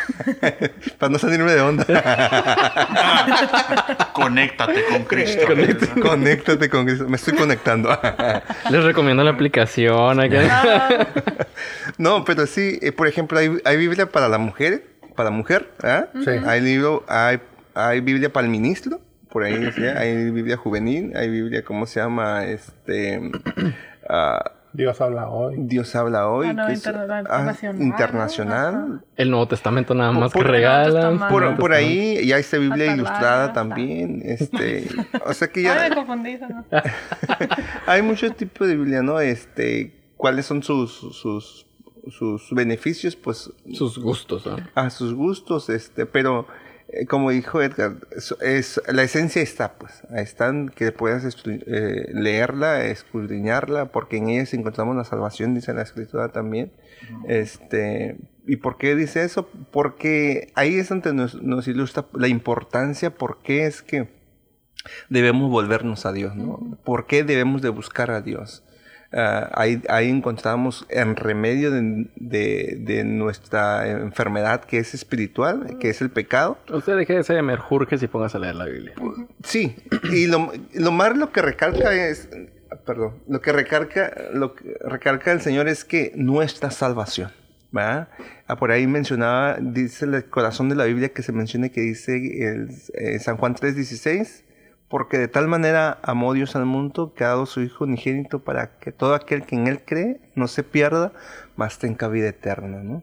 Para 0.99 1.13
no 1.13 1.19
salirme 1.19 1.53
de 1.53 1.61
onda. 1.61 1.85
Conéctate 4.13 4.85
con 4.91 5.05
Cristo. 5.05 5.47
Conéctate 6.03 6.69
con 6.69 6.85
Cristo. 6.85 7.09
Me 7.09 7.17
estoy 7.17 7.35
conectando. 7.35 7.99
Les 8.71 8.85
recomiendo 8.85 9.25
la 9.25 9.31
aplicación. 9.31 10.21
acá. 10.21 11.09
no, 11.99 12.25
pero 12.25 12.47
sí, 12.47 12.79
eh, 12.83 12.93
por 12.93 13.07
ejemplo, 13.07 13.39
hay, 13.39 13.59
hay 13.65 13.77
Biblia 13.77 14.07
para 14.07 14.29
la 14.29 14.39
mujer, 14.39 14.85
para 15.17 15.31
mujer, 15.31 15.71
¿ah? 15.83 16.07
Sí. 16.25 16.31
Hay 16.47 16.61
libro, 16.61 17.05
hay, 17.09 17.41
hay 17.75 18.01
Biblia 18.01 18.33
para 18.33 18.47
el 18.47 18.51
ministro, 18.51 19.01
por 19.33 19.45
ahí 19.45 19.57
decía, 19.59 19.99
hay 19.99 20.31
Biblia 20.31 20.57
juvenil, 20.57 21.13
hay 21.17 21.29
Biblia, 21.31 21.65
¿cómo 21.65 21.87
se 21.87 22.01
llama? 22.01 22.45
Este, 22.47 23.21
ah, 24.09 24.53
Dios 24.73 25.01
habla 25.01 25.29
hoy. 25.29 25.57
Dios 25.59 25.97
habla 25.97 26.29
hoy, 26.29 26.47
Ah, 26.49 26.53
no, 26.53 26.67
que 26.69 26.73
es- 26.75 26.79
interna- 26.87 27.17
ah, 27.29 27.41
internacional, 27.41 27.83
internacional. 27.83 29.05
El 29.17 29.31
Nuevo 29.31 29.49
Testamento 29.49 29.95
nada 29.95 30.13
más 30.13 30.33
que 30.33 30.39
por- 30.39 30.49
regalan. 30.49 30.93
Testamento. 30.93 31.29
Por, 31.29 31.57
por 31.57 31.73
ahí 31.73 32.25
ya 32.27 32.39
está 32.39 32.57
Biblia 32.59 32.95
ilustrada 32.95 33.53
también, 33.53 34.23
este, 34.25 34.87
o 35.27 35.33
sea 35.33 35.49
que 35.49 35.69
Ay, 35.69 35.75
me 35.77 35.89
ya 35.89 35.95
confundí. 35.97 36.39
¿no? 36.39 36.65
hay 37.87 38.03
muchos 38.03 38.37
tipos 38.37 38.69
de 38.69 38.77
Biblia, 38.77 39.03
¿no? 39.03 39.19
Este, 39.21 39.93
¿cuáles 40.17 40.47
son 40.47 40.63
sus, 40.63 40.93
sus, 40.93 41.67
sus 42.09 42.53
beneficios? 42.53 43.17
Pues 43.17 43.53
Sus 43.73 43.99
gustos. 43.99 44.47
¿no? 44.47 44.57
a 44.75 44.91
sus 44.91 45.15
gustos, 45.15 45.69
este, 45.69 46.07
pero 46.07 46.47
como 47.09 47.31
dijo 47.31 47.63
Edgar, 47.63 47.95
es, 48.17 48.35
es- 48.41 48.81
la 48.89 49.03
esencia 49.03 49.43
está, 49.43 49.75
pues, 49.75 50.03
ahí 50.11 50.23
están, 50.23 50.69
que 50.69 50.93
puedas 50.93 51.25
eh, 51.47 52.11
leerla, 52.13 52.85
escudriñarla, 52.87 53.87
porque 53.93 54.17
en 54.17 54.29
ella 54.29 54.49
encontramos 54.53 54.97
la 54.97 55.05
salvación, 55.05 55.55
dice 55.55 55.73
la 55.75 55.83
escritura 55.83 56.29
también. 56.31 56.73
Este, 57.29 58.17
¿y 58.47 58.57
por 58.57 58.77
qué 58.79 58.95
dice 58.95 59.23
eso? 59.25 59.49
Porque 59.71 60.53
ahí 60.55 60.77
es 60.77 60.89
donde 60.89 61.13
nos, 61.13 61.41
nos 61.43 61.69
ilustra 61.69 62.07
la 62.15 62.29
importancia, 62.29 63.11
por 63.15 63.43
qué 63.43 63.67
es 63.67 63.83
que 63.83 64.09
debemos 65.09 65.51
volvernos 65.51 66.07
a 66.07 66.13
Dios, 66.13 66.35
¿no? 66.37 66.79
¿Por 66.85 67.07
qué 67.07 67.23
debemos 67.25 67.63
de 67.63 67.69
buscar 67.69 68.11
a 68.11 68.21
Dios? 68.23 68.65
Ah, 69.13 69.51
ahí, 69.55 69.83
ahí 69.89 70.09
encontramos 70.09 70.87
en 70.89 71.17
remedio 71.17 71.73
de, 71.73 72.07
de- 72.15 72.77
de 72.79 73.03
nuestra 73.05 73.89
enfermedad 73.91 74.65
que 74.65 74.79
es 74.79 74.95
espiritual, 74.95 75.79
que 75.81 75.91
es 75.91 76.01
el 76.01 76.11
pecado. 76.11 76.59
Usted 76.73 76.97
deje 76.97 77.15
de 77.15 77.25
ser 77.25 77.43
merjurjes 77.43 78.01
y 78.03 78.07
póngase 78.07 78.37
a 78.37 78.41
leer 78.41 78.55
la 78.55 78.67
Biblia. 78.67 78.95
Sí, 79.43 79.75
y 80.13 80.27
lo, 80.29 80.53
lo 80.75 80.93
más 80.93 81.17
lo 81.17 81.33
que 81.33 81.43
recalca 81.43 81.93
es, 81.93 82.29
perdón, 82.87 83.15
lo 83.29 83.41
que 83.41 83.51
recalca, 83.53 84.13
lo 84.33 84.55
que 84.55 84.77
recalca 84.85 85.33
el 85.33 85.41
Señor 85.41 85.67
es 85.67 85.85
que 85.85 86.13
nuestra 86.15 86.71
salvación, 86.71 87.33
¿verdad? 87.73 88.09
Ah, 88.47 88.55
por 88.57 88.71
ahí 88.71 88.87
mencionaba, 88.87 89.59
dice 89.61 90.05
el 90.05 90.25
corazón 90.27 90.69
de 90.69 90.77
la 90.77 90.85
Biblia 90.85 91.09
que 91.09 91.23
se 91.23 91.33
menciona 91.33 91.69
que 91.71 91.81
dice 91.81 92.15
el, 92.17 92.69
eh, 92.95 93.19
San 93.19 93.37
Juan 93.39 93.55
3:16, 93.57 94.45
porque 94.91 95.19
de 95.19 95.29
tal 95.29 95.47
manera 95.47 96.01
amó 96.03 96.35
Dios 96.35 96.57
al 96.57 96.67
mundo 96.67 97.15
que 97.15 97.23
ha 97.23 97.29
dado 97.29 97.47
su 97.47 97.63
Hijo 97.63 97.85
unigénito 97.85 98.41
para 98.41 98.79
que 98.79 98.91
todo 98.91 99.15
aquel 99.15 99.47
que 99.47 99.55
en 99.55 99.69
Él 99.69 99.83
cree 99.87 100.21
no 100.35 100.49
se 100.49 100.65
pierda, 100.65 101.13
mas 101.57 101.79
tenga 101.79 102.09
vida 102.09 102.29
eterna, 102.29 102.83
¿no? 102.83 103.03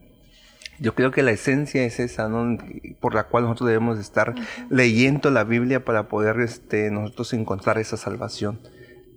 Yo 0.80 0.94
creo 0.94 1.12
que 1.12 1.24
la 1.24 1.32
esencia 1.32 1.84
es 1.86 2.00
esa, 2.00 2.28
¿no? 2.28 2.58
Por 3.00 3.16
la 3.16 3.24
cual 3.24 3.46
nosotros 3.46 3.70
debemos 3.70 3.96
de 3.96 4.04
estar 4.04 4.36
leyendo 4.70 5.32
la 5.32 5.46
Biblia 5.46 5.86
para 5.86 6.10
poder 6.10 6.42
este, 6.42 6.92
nosotros 6.92 7.34
encontrar 7.34 7.78
esa 7.80 7.96
salvación 7.96 8.60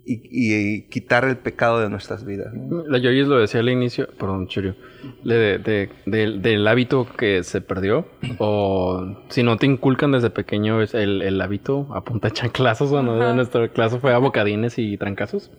y, 0.03 0.21
y 0.31 0.81
quitar 0.89 1.25
el 1.25 1.37
pecado 1.37 1.79
de 1.79 1.89
nuestras 1.89 2.25
vidas. 2.25 2.53
¿no? 2.53 2.83
La 2.87 2.97
Joyce 2.99 3.25
lo 3.27 3.37
decía 3.39 3.59
al 3.59 3.69
inicio, 3.69 4.07
perdón, 4.17 4.47
Churio, 4.47 4.75
de, 5.23 5.57
de- 5.59 5.89
del- 6.05 6.41
del 6.41 6.67
hábito 6.67 7.07
que 7.17 7.43
se 7.43 7.61
perdió, 7.61 8.07
o 8.39 9.17
si 9.29 9.43
no 9.43 9.57
te 9.57 9.65
inculcan 9.67 10.11
desde 10.11 10.29
pequeño 10.31 10.81
es 10.81 10.93
el, 10.95 11.21
el 11.21 11.39
hábito, 11.39 11.87
apunta 11.93 12.29
a 12.29 12.31
chanclazos, 12.31 12.89
bueno, 12.89 13.13
Ajá. 13.21 13.33
nuestra 13.33 13.67
clase 13.69 13.99
fue 13.99 14.13
a 14.13 14.17
bocadines 14.17 14.77
y 14.79 14.97
trancazos, 14.97 15.51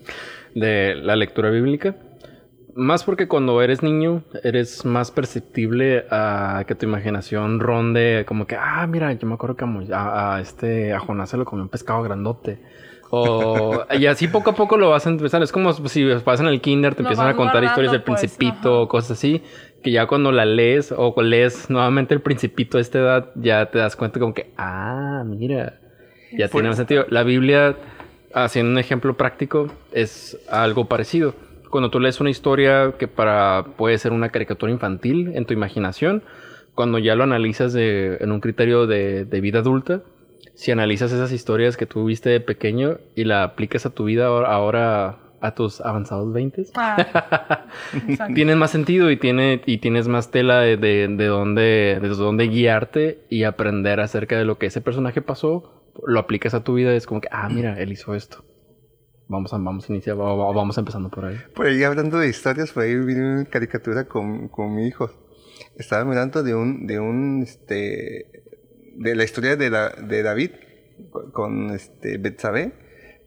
de 0.54 0.94
la 0.96 1.16
lectura 1.16 1.50
bíblica. 1.50 1.96
Más 2.74 3.04
porque 3.04 3.28
cuando 3.28 3.60
eres 3.60 3.82
niño 3.82 4.24
eres 4.42 4.86
más 4.86 5.10
perceptible 5.10 6.06
a 6.10 6.64
que 6.66 6.74
tu 6.74 6.86
imaginación 6.86 7.60
ronde 7.60 8.24
como 8.26 8.46
que, 8.46 8.56
ah, 8.58 8.86
mira, 8.86 9.12
yo 9.12 9.26
me 9.28 9.34
acuerdo 9.34 9.56
que 9.56 9.64
a, 9.64 9.66
Mo- 9.66 9.84
a- 9.94 10.36
a 10.36 10.40
este, 10.40 10.94
a 10.94 10.98
Jonás 10.98 11.28
se 11.30 11.36
lo 11.36 11.44
comió 11.44 11.62
un 11.64 11.68
pescado 11.68 12.02
grandote. 12.02 12.60
O, 13.14 13.84
y 13.98 14.06
así 14.06 14.26
poco 14.26 14.50
a 14.50 14.54
poco 14.54 14.78
lo 14.78 14.88
vas 14.88 15.06
a 15.06 15.10
empezar. 15.10 15.42
Es 15.42 15.52
como 15.52 15.74
si 15.74 16.02
vas 16.24 16.40
en 16.40 16.46
el 16.46 16.62
kinder, 16.62 16.94
te 16.94 17.02
Lo 17.02 17.08
empiezan 17.10 17.28
a 17.28 17.36
contar 17.36 17.62
historias 17.62 17.92
del 17.92 18.02
pues, 18.02 18.20
principito 18.20 18.80
o 18.80 18.88
cosas 18.88 19.10
así. 19.18 19.42
Que 19.82 19.90
ya 19.90 20.06
cuando 20.06 20.32
la 20.32 20.46
lees 20.46 20.94
o 20.96 21.14
lees 21.20 21.68
nuevamente 21.68 22.14
el 22.14 22.22
principito 22.22 22.78
a 22.78 22.80
esta 22.80 22.98
edad, 23.00 23.30
ya 23.34 23.66
te 23.66 23.78
das 23.78 23.96
cuenta 23.96 24.18
como 24.18 24.32
que, 24.32 24.52
ah, 24.56 25.24
mira, 25.26 25.78
ya 26.38 26.48
tiene 26.48 26.68
más 26.68 26.78
sentido. 26.78 27.04
La 27.10 27.22
Biblia, 27.22 27.76
haciendo 28.32 28.72
un 28.72 28.78
ejemplo 28.78 29.14
práctico, 29.14 29.66
es 29.92 30.38
algo 30.48 30.86
parecido. 30.86 31.34
Cuando 31.68 31.90
tú 31.90 32.00
lees 32.00 32.18
una 32.18 32.30
historia 32.30 32.94
que 32.98 33.08
para 33.08 33.66
puede 33.76 33.98
ser 33.98 34.12
una 34.12 34.30
caricatura 34.30 34.72
infantil 34.72 35.32
en 35.34 35.44
tu 35.44 35.52
imaginación, 35.52 36.22
cuando 36.74 36.98
ya 36.98 37.14
lo 37.14 37.24
analizas 37.24 37.74
de- 37.74 38.16
en 38.20 38.32
un 38.32 38.40
criterio 38.40 38.86
de, 38.86 39.26
de 39.26 39.40
vida 39.42 39.58
adulta, 39.58 40.00
si 40.62 40.70
analizas 40.70 41.12
esas 41.12 41.32
historias 41.32 41.76
que 41.76 41.86
tú 41.86 42.04
viste 42.04 42.30
de 42.30 42.40
pequeño 42.40 42.98
y 43.14 43.24
la 43.24 43.42
aplicas 43.42 43.84
a 43.86 43.90
tu 43.90 44.04
vida 44.04 44.26
ahora, 44.26 44.48
ahora 44.52 45.18
a 45.40 45.54
tus 45.54 45.80
avanzados 45.80 46.32
20, 46.32 46.66
Ah, 46.76 47.66
tienes 48.34 48.56
más 48.56 48.70
sentido 48.70 49.10
y, 49.10 49.16
tiene, 49.16 49.60
y 49.66 49.78
tienes 49.78 50.06
más 50.08 50.30
tela 50.30 50.60
de, 50.60 50.76
de, 50.76 51.08
de 51.08 51.26
dónde, 51.26 51.98
de 52.00 52.08
dónde 52.08 52.46
guiarte 52.48 53.24
y 53.28 53.42
aprender 53.44 53.98
acerca 54.00 54.38
de 54.38 54.44
lo 54.44 54.58
que 54.58 54.66
ese 54.66 54.80
personaje 54.80 55.20
pasó, 55.20 55.90
lo 56.06 56.20
aplicas 56.20 56.54
a 56.54 56.62
tu 56.62 56.74
vida, 56.74 56.94
es 56.94 57.06
como 57.06 57.20
que, 57.20 57.28
ah, 57.32 57.48
mira, 57.48 57.78
él 57.80 57.90
hizo 57.92 58.14
esto. 58.14 58.44
Vamos 59.28 59.52
a, 59.52 59.58
vamos 59.58 59.88
a 59.88 59.92
iniciar, 59.92 60.20
va- 60.20 60.34
va- 60.34 60.52
vamos 60.52 60.78
empezando 60.78 61.08
por 61.10 61.24
ahí. 61.24 61.36
Por 61.54 61.66
ahí 61.66 61.82
hablando 61.82 62.18
de 62.18 62.28
historias, 62.28 62.70
por 62.72 62.84
ahí 62.84 62.94
vi 62.96 63.14
una 63.14 63.44
caricatura 63.46 64.04
con, 64.04 64.48
con 64.48 64.74
mi 64.74 64.86
hijo. 64.86 65.10
Estaba 65.76 66.04
mirando 66.04 66.42
de 66.42 66.54
un, 66.54 66.86
de 66.86 67.00
un, 67.00 67.42
este, 67.42 68.26
de 68.94 69.14
la 69.14 69.24
historia 69.24 69.56
de, 69.56 69.70
la, 69.70 69.88
de 69.90 70.22
David 70.22 70.50
con, 71.32 71.70
este, 71.70 72.18
Betsabé, 72.18 72.72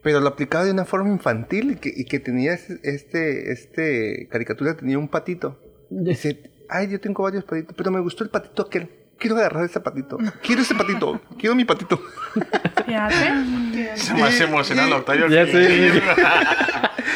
pero 0.03 0.19
lo 0.19 0.27
aplicaba 0.29 0.65
de 0.65 0.71
una 0.71 0.85
forma 0.85 1.09
infantil 1.09 1.71
y 1.71 1.75
que, 1.77 1.91
y 1.95 2.05
que 2.05 2.19
tenía 2.19 2.53
ese- 2.53 2.79
este, 2.83 3.51
este 3.51 4.27
caricatura 4.31 4.75
tenía 4.77 4.97
un 4.99 5.07
patito. 5.07 5.59
Dice, 5.89 6.51
ay, 6.69 6.89
yo 6.89 6.99
tengo 6.99 7.23
varios 7.23 7.43
patitos, 7.43 7.75
pero 7.77 7.91
me 7.91 7.99
gustó 7.99 8.23
el 8.23 8.29
patito 8.29 8.63
aquel. 8.63 8.89
Quiero 9.17 9.37
agarrar 9.37 9.63
ese 9.63 9.79
patito. 9.79 10.17
Quiero 10.43 10.61
ese 10.61 10.75
patito. 10.75 11.21
Quiero 11.39 11.55
mi 11.55 11.63
patito. 11.63 12.01
Fíjate. 12.85 13.95
Se 13.97 14.13
me 14.13 14.23
hace 14.23 14.43
emocional, 14.43 14.91
Octavio. 14.91 15.27
Ya 15.29 15.45
sé. 15.51 16.01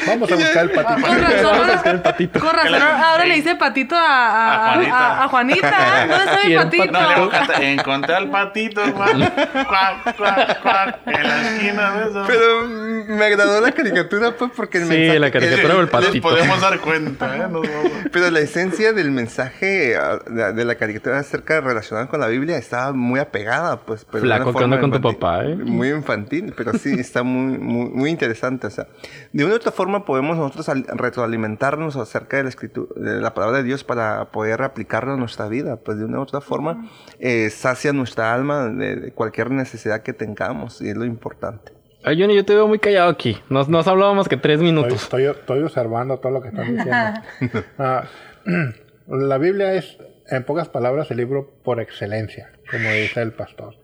Vamos 0.08 0.32
a 0.32 0.36
buscar 0.36 0.64
el 0.66 0.72
patito. 0.72 1.08
Con 1.08 1.20
razón, 1.22 1.44
Vamos 1.44 1.52
a 1.52 1.56
ahora, 1.58 1.74
buscar 1.74 1.96
el 1.96 2.02
patito. 2.02 2.40
con 2.40 2.54
razón, 2.54 2.82
ahora 2.82 3.26
le 3.26 3.36
dice 3.36 3.56
patito 3.56 3.96
a, 3.96 4.02
a, 4.02 4.70
A 4.70 4.74
Juanita. 4.74 4.98
a- 4.98 5.24
a 5.24 5.28
Juanita. 5.28 6.08
¿Dónde 6.08 6.24
está 6.26 6.48
mi 6.48 6.56
patito? 6.56 6.92
No, 6.92 7.32
le 7.60 7.74
Encontré 7.74 8.16
al 8.16 8.30
patito, 8.30 8.82
Juan. 8.92 9.20
Cuac, 9.70 10.16
cuac, 10.18 10.62
cuac, 10.62 11.00
en 11.08 11.24
la 11.28 11.42
esquina 11.42 11.92
de 11.96 12.10
eso. 12.10 12.24
Pero 12.28 12.66
me 12.68 13.26
agradó 13.26 13.62
la 13.62 13.72
caricatura, 13.72 14.32
pues, 14.38 14.52
porque 14.56 14.78
el 14.80 14.84
Sí, 14.86 14.90
mensaje... 14.90 15.20
la 15.20 15.32
caricatura 15.32 15.76
o 15.76 15.80
el 15.82 15.88
patito. 15.90 16.12
Les 16.14 16.22
podemos 16.22 16.62
dar 16.62 16.80
cuenta, 16.80 17.36
¿eh? 17.36 17.40
Nos 17.50 17.62
vamos. 17.62 17.92
Pero 18.12 18.30
la 18.32 18.40
esencia 18.40 18.94
del 18.94 19.12
mensaje 19.12 19.96
ah, 19.98 20.20
de, 20.54 20.66
la 20.66 20.76
caricatura 20.76 21.20
acerca 21.20 21.62
relacionada 21.62 22.08
con 22.08 22.20
la 22.20 22.28
Biblia 22.28 22.58
estaba 22.58 22.94
muy 22.94 23.20
apegada, 23.20 23.78
pues. 23.82 24.06
Pero 24.10 24.24
Flaco, 24.24 24.54
¿qué 24.54 24.64
onda 24.64 24.80
con 24.80 24.92
tu 24.92 25.02
papá, 25.02 25.44
eh? 25.46 25.56
Muy 25.56 25.90
infantil, 25.90 26.54
pero 26.56 26.74
sí, 26.74 26.94
está 27.00 27.24
muy, 27.24 27.58
muy, 27.58 27.90
muy 27.90 28.10
interesante. 28.10 28.68
O 28.68 28.70
sea, 28.70 28.88
de 29.32 29.46
una 29.46 29.56
otra 29.56 29.72
forma 29.72 29.79
podemos 30.06 30.38
nosotros 30.38 30.68
al- 30.70 30.86
retroalimentarnos 30.88 31.96
acerca 31.96 32.38
de 32.38 32.44
la 32.44 32.50
escritura, 32.50 32.90
de 32.96 33.22
la 33.22 33.34
palabra 33.34 33.58
de 33.58 33.64
Dios 33.64 33.84
para 33.84 34.32
poder 34.32 34.62
aplicarlo 34.62 35.14
a 35.14 35.18
nuestra 35.18 35.48
vida. 35.48 35.78
Pues 35.78 35.98
de 35.98 36.06
una 36.06 36.20
u 36.20 36.22
otra 36.22 36.42
forma 36.42 36.90
eh, 37.20 37.50
sacia 37.50 37.94
nuestra 37.94 38.34
alma 38.34 38.68
de, 38.70 38.96
de 38.96 39.12
cualquier 39.14 39.52
necesidad 39.52 40.02
que 40.04 40.14
tengamos 40.14 40.82
y 40.82 40.90
es 40.90 40.98
lo 40.98 41.06
importante. 41.06 41.74
Ay, 42.04 42.20
Johnny, 42.22 42.36
yo 42.36 42.46
te 42.46 42.56
veo 42.56 42.68
muy 42.68 42.80
callado 42.80 43.10
aquí. 43.10 43.38
Nos, 43.50 43.68
nos 43.68 43.88
hablado 43.88 44.16
más 44.16 44.28
que 44.30 44.38
tres 44.38 44.56
Estoy, 44.56 44.66
minutos. 44.72 45.04
estoy, 45.04 45.26
estoy 45.26 45.64
observando 45.64 46.18
todo 46.20 46.32
lo 46.32 46.42
que 46.42 46.48
están 46.50 46.76
diciendo. 46.76 47.64
Ah, 47.78 48.04
la 49.08 49.38
Biblia 49.38 49.74
es, 49.74 49.98
en 50.30 50.44
pocas 50.46 50.70
palabras, 50.70 51.12
el 51.12 51.18
libro 51.18 51.60
por 51.64 51.82
excelencia, 51.82 52.52
como 52.72 52.90
dice 52.90 53.22
el 53.22 53.34
pastor. 53.34 53.76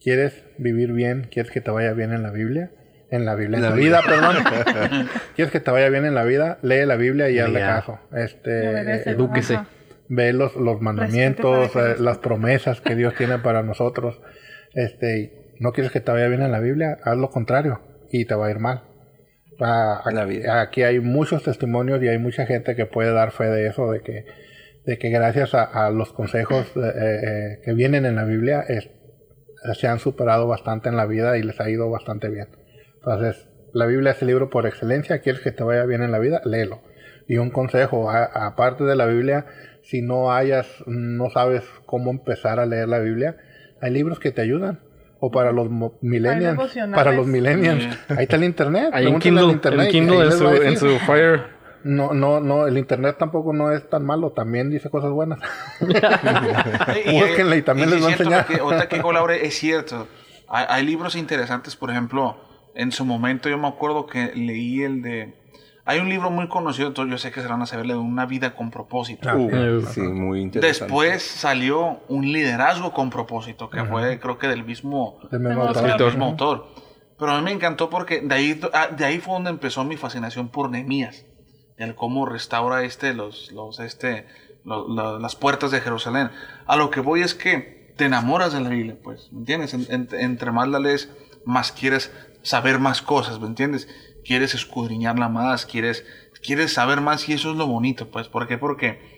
¿Quieres 0.00 0.44
vivir 0.58 0.92
bien? 0.92 1.28
¿Quieres 1.30 1.50
que 1.50 1.60
te 1.60 1.70
vaya 1.70 1.92
bien 1.92 2.12
en 2.12 2.22
la 2.22 2.30
Biblia? 2.30 2.70
En 3.14 3.24
la 3.24 3.34
Biblia, 3.34 3.58
en 3.58 3.62
la, 3.64 3.70
vida, 3.72 4.00
perdón. 4.06 4.36
¿Quieres 5.36 5.52
que 5.52 5.60
te 5.60 5.70
vaya 5.70 5.88
bien 5.88 6.04
en 6.04 6.14
la 6.14 6.24
vida? 6.24 6.58
Lee 6.62 6.84
la 6.86 6.96
Biblia 6.96 7.30
y 7.30 7.38
hazle 7.38 7.60
caso. 7.60 8.00
Este, 8.14 9.10
edúquese. 9.10 9.54
Ajá. 9.54 9.66
ve 10.08 10.32
los, 10.32 10.56
los 10.56 10.80
mandamientos, 10.80 11.74
eh, 11.76 11.96
las 11.98 12.18
promesas 12.18 12.80
que 12.80 12.94
Dios 12.94 13.14
tiene 13.14 13.38
para 13.38 13.62
nosotros. 13.62 14.20
Este, 14.74 15.54
no 15.60 15.72
quieres 15.72 15.92
que 15.92 16.00
te 16.00 16.10
vaya 16.12 16.28
bien 16.28 16.42
en 16.42 16.52
la 16.52 16.60
Biblia, 16.60 16.98
haz 17.04 17.16
lo 17.16 17.30
contrario 17.30 17.80
y 18.10 18.24
te 18.26 18.34
va 18.34 18.46
a 18.46 18.50
ir 18.50 18.58
mal. 18.58 18.82
Ah, 19.60 20.02
En 20.08 20.16
la 20.16 20.22
aquí, 20.22 20.30
vida. 20.38 20.60
aquí 20.60 20.82
hay 20.82 20.98
muchos 21.00 21.42
testimonios 21.44 22.02
y 22.02 22.08
hay 22.08 22.18
mucha 22.18 22.44
gente 22.46 22.74
que 22.74 22.86
puede 22.86 23.12
dar 23.12 23.30
fe 23.30 23.44
de 23.44 23.68
eso, 23.68 23.90
de 23.92 24.00
que, 24.00 24.24
de 24.84 24.98
que 24.98 25.10
gracias 25.10 25.54
a, 25.54 25.62
a 25.62 25.90
los 25.90 26.12
consejos 26.12 26.66
eh, 26.76 26.80
eh, 26.96 27.60
que 27.64 27.72
vienen 27.72 28.04
en 28.04 28.16
la 28.16 28.24
Biblia 28.24 28.64
es- 28.66 28.90
se 29.78 29.86
han 29.86 29.98
superado 29.98 30.46
bastante 30.46 30.88
en 30.90 30.96
la 30.96 31.06
vida 31.06 31.38
y 31.38 31.42
les 31.42 31.58
ha 31.60 31.70
ido 31.70 31.88
bastante 31.88 32.28
bien. 32.28 32.48
Entonces, 33.06 33.48
la 33.72 33.86
Biblia 33.86 34.12
es 34.12 34.22
el 34.22 34.28
libro 34.28 34.50
por 34.50 34.66
excelencia. 34.66 35.20
¿Quieres 35.20 35.40
que 35.42 35.52
te 35.52 35.62
vaya 35.62 35.84
bien 35.84 36.02
en 36.02 36.12
la 36.12 36.18
vida? 36.18 36.40
Léelo. 36.44 36.80
Y 37.28 37.36
un 37.38 37.50
consejo, 37.50 38.10
a- 38.10 38.24
aparte 38.46 38.84
de 38.84 38.96
la 38.96 39.06
Biblia, 39.06 39.46
si 39.82 40.00
no 40.02 40.32
hayas, 40.32 40.66
no 40.86 41.30
sabes 41.30 41.64
cómo 41.86 42.10
empezar 42.10 42.60
a 42.60 42.66
leer 42.66 42.88
la 42.88 42.98
Biblia, 42.98 43.36
hay 43.80 43.90
libros 43.92 44.18
que 44.18 44.30
te 44.30 44.40
ayudan. 44.42 44.80
O 45.20 45.30
para 45.30 45.52
los 45.52 45.70
millennials. 46.02 46.58
Para 46.94 47.12
los 47.12 47.26
millennials. 47.26 47.86
Ahí 48.10 48.24
está 48.24 48.36
el 48.36 48.44
internet. 48.44 48.90
Hay 48.92 49.06
un 49.06 49.18
Kindle, 49.18 49.52
internet 49.52 49.86
el 49.86 49.92
Kindle 49.92 50.22
en 50.26 50.32
su, 50.76 50.88
en 50.90 51.00
Fire. 51.00 51.40
No, 51.82 52.12
no, 52.12 52.40
no, 52.40 52.66
el 52.66 52.76
internet 52.76 53.16
tampoco 53.18 53.52
no 53.54 53.72
es 53.72 53.88
tan 53.88 54.04
malo, 54.04 54.32
también 54.32 54.70
dice 54.70 54.90
cosas 54.90 55.10
buenas. 55.12 55.38
Búsquenla 55.80 57.56
y 57.56 57.62
también 57.62 57.90
les 57.90 58.02
va 58.02 58.08
a 58.08 58.10
es 58.10 58.16
cierto 58.16 58.22
enseñar. 58.34 58.46
que- 58.46 58.58
ahorita 58.60 58.88
que 58.88 58.96
Laura, 58.98 59.36
es 59.36 59.54
cierto. 59.54 60.06
Hay, 60.48 60.66
hay 60.68 60.84
libros 60.86 61.14
interesantes, 61.16 61.76
por 61.76 61.90
ejemplo, 61.90 62.36
en 62.74 62.92
su 62.92 63.04
momento 63.04 63.48
yo 63.48 63.58
me 63.58 63.68
acuerdo 63.68 64.06
que 64.06 64.32
leí 64.34 64.82
el 64.82 65.02
de... 65.02 65.34
Hay 65.86 65.98
un 65.98 66.08
libro 66.08 66.30
muy 66.30 66.48
conocido, 66.48 66.88
entonces 66.88 67.10
yo 67.10 67.18
sé 67.18 67.30
que 67.30 67.42
se 67.42 67.46
van 67.46 67.60
a 67.60 67.66
saber, 67.66 67.86
de 67.86 67.94
Una 67.94 68.24
vida 68.24 68.54
con 68.54 68.70
propósito. 68.70 69.28
Ah, 69.28 69.36
Uh, 69.36 69.84
sí. 69.86 70.00
muy 70.00 70.40
interesante. 70.40 70.84
Después 70.84 71.22
salió 71.22 72.00
un 72.08 72.32
liderazgo 72.32 72.92
con 72.94 73.10
propósito, 73.10 73.68
que 73.68 73.84
fue 73.84 74.18
creo 74.18 74.38
que 74.38 74.48
del 74.48 74.64
mismo, 74.64 75.18
Del 75.30 75.40
mismo 75.40 75.66
Del 75.66 75.76
autor. 75.76 75.98
del 75.98 76.06
mismo 76.06 76.24
autor. 76.24 76.68
Pero 77.18 77.32
a 77.32 77.38
mí 77.38 77.44
me 77.44 77.52
encantó 77.52 77.90
porque 77.90 78.22
de 78.22 78.34
ahí, 78.34 78.60
ah, 78.72 78.88
de 78.96 79.04
ahí 79.04 79.18
fue 79.18 79.34
donde 79.34 79.50
empezó 79.50 79.84
mi 79.84 79.96
fascinación 79.98 80.48
por 80.48 80.70
Nehemías. 80.70 81.26
El 81.76 81.94
cómo 81.94 82.24
restaura 82.24 82.82
este, 82.82 83.12
los, 83.12 83.52
los, 83.52 83.78
este, 83.78 84.26
lo- 84.64 84.88
lo- 84.88 85.18
las 85.18 85.36
puertas 85.36 85.70
de 85.70 85.80
Jerusalén. 85.82 86.30
A 86.66 86.76
lo 86.76 86.90
que 86.90 87.00
voy 87.00 87.20
es 87.20 87.34
que 87.34 87.92
te 87.98 88.06
enamoras 88.06 88.54
de 88.54 88.60
la 88.62 88.70
Biblia, 88.70 88.96
pues, 89.04 89.28
¿me 89.32 89.40
entiendes? 89.40 89.74
En- 89.74 89.86
en- 89.90 90.08
entre 90.18 90.50
más 90.50 90.66
la 90.68 90.78
lees, 90.78 91.10
más 91.44 91.72
quieres 91.72 92.10
saber 92.44 92.78
más 92.78 93.02
cosas, 93.02 93.40
¿me 93.40 93.48
entiendes? 93.48 93.88
Quieres 94.24 94.54
escudriñarla 94.54 95.28
más, 95.28 95.66
quieres, 95.66 96.06
quieres 96.42 96.72
saber 96.72 97.00
más 97.00 97.28
y 97.28 97.32
eso 97.32 97.50
es 97.50 97.56
lo 97.56 97.66
bonito, 97.66 98.10
pues. 98.10 98.28
¿Por 98.28 98.46
qué? 98.46 98.56
Porque 98.56 99.16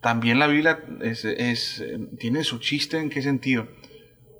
también 0.00 0.38
la 0.38 0.46
Biblia 0.46 0.82
es, 1.02 1.84
tiene 2.18 2.44
su 2.44 2.58
chiste 2.58 2.98
en 2.98 3.10
qué 3.10 3.20
sentido. 3.20 3.68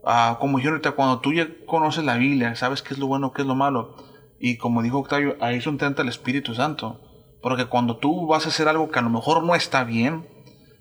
Ah, 0.04 0.38
como 0.40 0.58
yo 0.58 0.70
ahorita, 0.70 0.92
cuando 0.92 1.20
tú 1.20 1.34
ya 1.34 1.48
conoces 1.66 2.04
la 2.04 2.16
Biblia, 2.16 2.56
sabes 2.56 2.80
qué 2.80 2.94
es 2.94 2.98
lo 2.98 3.08
bueno, 3.08 3.32
qué 3.32 3.42
es 3.42 3.48
lo 3.48 3.54
malo. 3.54 3.96
Y 4.40 4.56
como 4.56 4.82
dijo 4.82 4.98
Octavio, 4.98 5.36
ahí 5.40 5.56
es 5.56 5.64
donde 5.64 5.84
entra 5.84 6.02
el 6.02 6.08
Espíritu 6.08 6.54
Santo. 6.54 7.00
Porque 7.42 7.66
cuando 7.66 7.98
tú 7.98 8.26
vas 8.26 8.46
a 8.46 8.48
hacer 8.48 8.68
algo 8.68 8.90
que 8.90 8.98
a 8.98 9.02
lo 9.02 9.10
mejor 9.10 9.42
no 9.42 9.54
está 9.54 9.84
bien, 9.84 10.26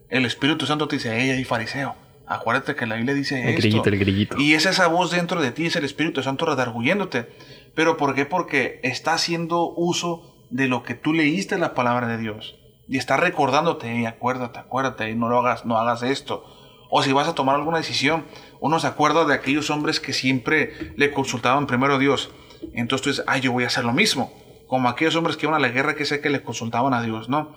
el 0.10 0.26
Espíritu 0.26 0.66
Santo 0.66 0.88
te 0.88 0.96
dice, 0.96 1.16
hey, 1.20 1.32
ahí 1.32 1.44
fariseo, 1.44 1.96
acuérdate 2.28 2.76
que 2.76 2.86
la 2.86 2.96
Biblia 2.96 3.14
dice 3.16 3.42
El 3.42 3.50
esto. 3.50 3.62
grillito, 3.62 3.90
el 3.90 3.98
grillito. 4.00 4.38
Y 4.40 4.54
es 4.54 4.66
esa 4.66 4.88
voz 4.88 5.12
dentro 5.12 5.42
de 5.42 5.52
ti, 5.52 5.66
es 5.68 5.76
el 5.76 5.86
Espíritu 5.86 6.22
Santo 6.24 6.46
redarguyéndote. 6.46 7.30
¿Pero 7.76 7.98
por 7.98 8.16
qué? 8.16 8.26
Porque 8.26 8.80
está 8.84 9.14
haciendo 9.14 9.70
uso 9.76 10.36
de 10.50 10.68
lo 10.68 10.84
que 10.84 10.94
tú 10.96 11.14
leíste 11.14 11.56
en 11.56 11.62
la 11.62 11.74
palabra 11.74 12.08
de 12.08 12.18
Dios. 12.18 12.56
Y 12.88 12.98
está 12.98 13.18
recordándote, 13.18 13.92
"Ey, 13.92 14.06
acuérdate, 14.06 14.60
acuérdate, 14.60 15.14
no 15.16 15.28
lo 15.30 15.40
hagas, 15.40 15.66
no 15.66 15.78
hagas 15.78 16.04
esto. 16.04 16.44
O 16.90 17.04
si 17.04 17.12
vas 17.12 17.28
a 17.28 17.36
tomar 17.36 17.56
alguna 17.56 17.78
decisión, 17.80 18.26
uno 18.62 18.80
se 18.80 18.88
acuerda 18.88 19.26
de 19.26 19.34
aquellos 19.34 19.70
hombres 19.70 20.00
que 20.00 20.14
siempre 20.14 20.94
le 20.96 21.12
consultaban 21.12 21.68
primero 21.68 21.96
a 21.96 22.00
Dios. 22.00 22.32
Entonces 22.74 23.04
tú 23.04 23.10
dices, 23.10 23.26
ay, 23.28 23.42
yo 23.42 23.52
voy 23.52 23.66
a 23.66 23.68
hacer 23.68 23.84
lo 23.84 23.92
mismo. 23.92 24.32
Como 24.68 24.88
aquellos 24.88 25.16
hombres 25.18 25.36
que 25.36 25.46
iban 25.46 25.56
a 25.56 25.60
la 25.60 25.68
guerra 25.68 25.96
que 25.96 26.06
sé 26.06 26.22
que 26.22 26.30
le 26.30 26.42
consultaban 26.44 26.94
a 26.94 27.02
Dios, 27.02 27.28
¿no? 27.30 27.54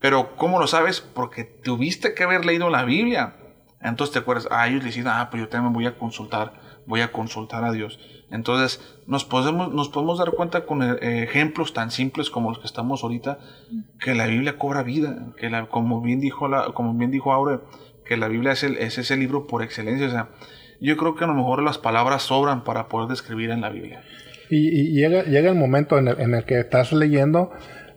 Pero 0.00 0.34
¿cómo 0.36 0.58
lo 0.58 0.66
sabes? 0.66 1.00
Porque 1.00 1.44
tuviste 1.44 2.12
que 2.14 2.24
haber 2.24 2.44
leído 2.44 2.70
la 2.70 2.84
Biblia. 2.84 3.36
Entonces 3.82 4.12
te 4.12 4.20
acuerdas, 4.20 4.48
ah, 4.50 4.68
ellos 4.68 4.80
le 4.82 4.86
dicen, 4.86 5.06
ah, 5.08 5.28
pues 5.30 5.42
yo 5.42 5.48
también 5.48 5.72
voy 5.72 5.86
a 5.86 5.98
consultar, 5.98 6.52
voy 6.86 7.00
a 7.00 7.10
consultar 7.10 7.64
a 7.64 7.72
Dios. 7.72 7.98
Entonces 8.30 8.80
nos 9.06 9.24
podemos, 9.24 9.72
nos 9.74 9.88
podemos 9.88 10.18
dar 10.18 10.30
cuenta 10.32 10.64
con 10.64 10.82
eh, 10.82 11.22
ejemplos 11.22 11.72
tan 11.74 11.90
simples 11.90 12.30
como 12.30 12.50
los 12.50 12.60
que 12.60 12.66
estamos 12.66 13.02
ahorita, 13.02 13.38
que 14.00 14.14
la 14.14 14.26
Biblia 14.26 14.56
cobra 14.56 14.82
vida, 14.82 15.32
que 15.36 15.50
la, 15.50 15.66
como 15.66 16.00
bien 16.00 16.20
dijo 16.20 16.48
la, 16.48 16.66
como 16.72 16.94
bien 16.94 17.10
dijo 17.10 17.32
Aure, 17.32 17.60
que 18.04 18.16
la 18.16 18.28
Biblia 18.28 18.52
es, 18.52 18.62
el, 18.62 18.76
es 18.78 18.98
ese 18.98 19.16
libro 19.16 19.46
por 19.46 19.62
excelencia. 19.62 20.06
O 20.06 20.10
sea, 20.10 20.28
yo 20.80 20.96
creo 20.96 21.14
que 21.14 21.24
a 21.24 21.26
lo 21.26 21.34
mejor 21.34 21.62
las 21.62 21.78
palabras 21.78 22.22
sobran 22.22 22.64
para 22.64 22.88
poder 22.88 23.08
describir 23.08 23.50
en 23.50 23.60
la 23.60 23.70
Biblia. 23.70 24.02
Y, 24.48 24.68
y 24.68 24.92
llega, 24.92 25.24
llega 25.24 25.50
el 25.50 25.56
momento 25.56 25.98
en 25.98 26.08
el, 26.08 26.20
en 26.20 26.34
el 26.34 26.44
que 26.44 26.60
estás 26.60 26.92
leyendo 26.92 27.52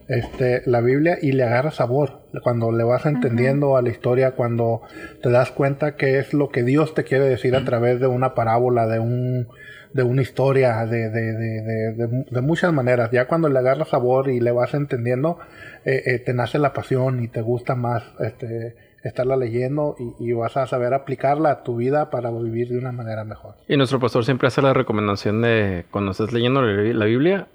este, 0.08 0.62
la 0.66 0.82
Biblia 0.82 1.18
y 1.22 1.32
le 1.32 1.44
agarras 1.44 1.76
sabor. 1.76 2.22
Cuando 2.44 2.72
le 2.72 2.84
vas 2.84 3.06
entendiendo 3.06 3.78
a 3.78 3.82
la 3.82 3.90
historia, 3.90 4.32
cuando 4.32 4.82
te 5.22 5.30
das 5.30 5.52
cuenta 5.52 5.96
que 5.96 6.20
es 6.20 6.34
lo 6.34 6.50
que 6.50 6.64
Dios 6.64 6.94
te 6.94 7.04
quiere 7.04 7.26
decir 7.26 7.56
a 7.56 7.64
través 7.66 8.00
de 8.00 8.08
una 8.08 8.34
parábola, 8.36 8.88
de 8.88 9.00
un 9.00 9.48
de 9.94 10.04
una 10.04 10.22
historia, 10.22 10.86
de, 10.86 11.10
de, 11.10 11.22
de, 11.32 11.62
de, 11.62 11.94
de- 12.08 12.26
de 12.30 12.42
muchas 12.42 12.74
maneras. 12.74 13.12
Ya 13.12 13.28
cuando 13.28 13.48
le 13.48 13.58
agarras 13.60 13.88
sabor 13.88 14.30
y 14.30 14.42
le 14.42 14.52
vas 14.52 14.74
entendiendo, 14.74 15.40
eh, 15.86 16.02
eh, 16.06 16.20
te 16.20 16.34
nace 16.34 16.60
la 16.60 16.74
pasión 16.74 17.24
y 17.24 17.30
te 17.30 17.40
gusta 17.40 17.76
más 17.76 18.04
este, 18.20 18.76
estarla 19.06 19.38
leyendo 19.38 19.96
y, 20.20 20.30
y 20.30 20.34
vas 20.34 20.58
a 20.58 20.68
saber 20.68 20.94
aplicarla 20.94 21.50
a 21.50 21.64
tu 21.64 21.78
vida 21.78 22.10
para 22.10 22.30
vivir 22.30 22.68
de 22.68 22.78
una 22.78 22.92
manera 22.92 23.24
mejor. 23.24 23.56
Y 23.70 23.78
nuestro 23.78 23.98
pastor 24.02 24.26
siempre 24.26 24.50
hace 24.50 24.62
la 24.62 24.74
recomendación 24.74 25.42
de 25.42 25.86
cuando 25.92 26.12
estés 26.12 26.34
leyendo 26.34 26.62
la 26.62 26.94
la 26.94 27.06
Biblia, 27.06 27.48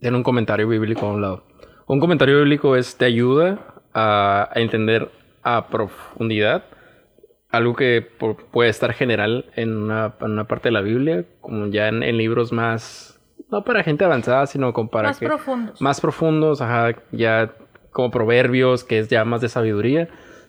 ten 0.00 0.14
un 0.14 0.22
comentario 0.22 0.66
bíblico 0.68 1.04
a 1.04 1.12
un 1.12 1.20
lado. 1.20 1.44
Un 1.88 2.00
comentario 2.00 2.36
bíblico 2.38 2.76
es 2.76 2.96
te 2.96 3.06
ayuda 3.06 3.58
a, 3.94 4.48
a 4.54 4.60
entender 4.60 5.10
a 5.42 5.68
profundidad 5.68 6.64
algo 7.50 7.74
que 7.74 8.06
puede 8.52 8.68
estar 8.68 8.92
general 8.92 9.46
en 9.56 9.74
una, 9.74 10.12
en 10.20 10.32
una 10.32 10.44
parte 10.44 10.68
de 10.68 10.72
la 10.72 10.82
Biblia, 10.82 11.24
como 11.40 11.66
ya 11.68 11.88
en, 11.88 12.02
en 12.02 12.18
libros 12.18 12.52
más, 12.52 13.18
no 13.50 13.64
para 13.64 13.82
gente 13.82 14.04
avanzada, 14.04 14.46
sino 14.46 14.74
como 14.74 14.90
para 14.90 15.08
Más 15.08 15.18
que- 15.18 15.26
profundos. 15.26 15.80
más 15.80 15.98
profundos, 16.02 16.60
ajá, 16.60 16.94
ya 17.10 17.52
como 17.90 18.10
proverbios, 18.10 18.84
que 18.84 18.98
es 18.98 19.08
ya 19.08 19.24
más 19.24 19.40
de 19.40 19.48
sabiduría, 19.48 20.08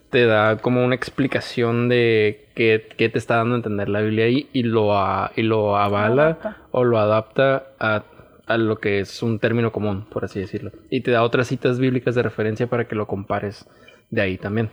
te 0.09 0.25
da 0.25 0.57
como 0.57 0.83
una 0.83 0.95
explicación 0.95 1.87
de 1.87 2.49
qué, 2.53 2.89
qué 2.97 3.07
te 3.07 3.17
está 3.17 3.37
dando 3.37 3.55
a 3.55 3.59
entender 3.59 3.87
la 3.87 4.01
Biblia 4.01 4.25
ahí 4.25 4.49
y 4.51 4.63
lo, 4.63 4.97
a- 4.97 5.31
y 5.37 5.43
lo 5.43 5.77
avala 5.77 6.37
o 6.71 6.83
lo 6.83 6.99
adapta 6.99 7.67
a, 7.79 8.03
a 8.49 8.57
lo 8.57 8.79
que 8.79 8.99
es 8.99 9.23
un 9.23 9.39
término 9.39 9.71
común, 9.71 10.05
por 10.11 10.25
así 10.25 10.39
decirlo. 10.41 10.71
Y 10.89 11.01
te 11.01 11.11
da 11.11 11.23
otras 11.23 11.47
citas 11.47 11.79
bíblicas 11.79 12.15
de 12.15 12.23
referencia 12.23 12.67
para 12.67 12.87
que 12.87 12.95
lo 12.95 13.07
compares 13.07 13.65
de 14.09 14.21
ahí 14.21 14.37
también. 14.37 14.69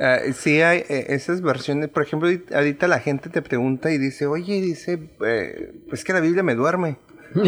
Ah, 0.00 0.18
sí, 0.32 0.60
hay 0.60 0.78
eh, 0.88 1.06
esas 1.10 1.40
versiones. 1.40 1.88
Por 1.90 2.02
ejemplo, 2.02 2.28
ahorita- 2.52 2.88
la 2.88 2.98
gente 2.98 3.28
te 3.30 3.42
pregunta 3.42 3.92
y 3.92 3.98
dice, 3.98 4.26
oye, 4.26 4.60
dice, 4.60 4.98
eh, 5.24 5.72
pues 5.88 6.02
que 6.02 6.12
la 6.12 6.20
Biblia 6.20 6.42
me 6.42 6.54
duerme. 6.56 6.96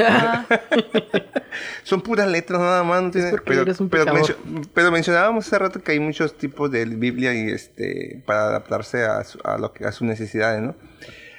Son 1.84 2.00
puras 2.02 2.28
letras 2.28 2.60
nada 2.60 2.82
más. 2.84 3.02
no 3.02 3.10
tiene- 3.10 3.30
pero, 3.44 3.64
pero, 3.90 4.12
mencio- 4.14 4.36
pero 4.74 4.90
mencionábamos 4.90 5.46
hace 5.46 5.58
rato 5.58 5.80
que 5.82 5.92
hay 5.92 6.00
muchos 6.00 6.36
tipos 6.36 6.70
de 6.70 6.84
Biblia 6.84 7.34
y 7.34 7.50
este 7.50 8.22
para 8.26 8.46
adaptarse 8.48 9.04
a, 9.04 9.24
su- 9.24 9.38
a 9.44 9.58
lo 9.58 9.72
que 9.72 9.84
a 9.84 9.92
sus 9.92 10.06
necesidades, 10.06 10.62
¿no? 10.62 10.74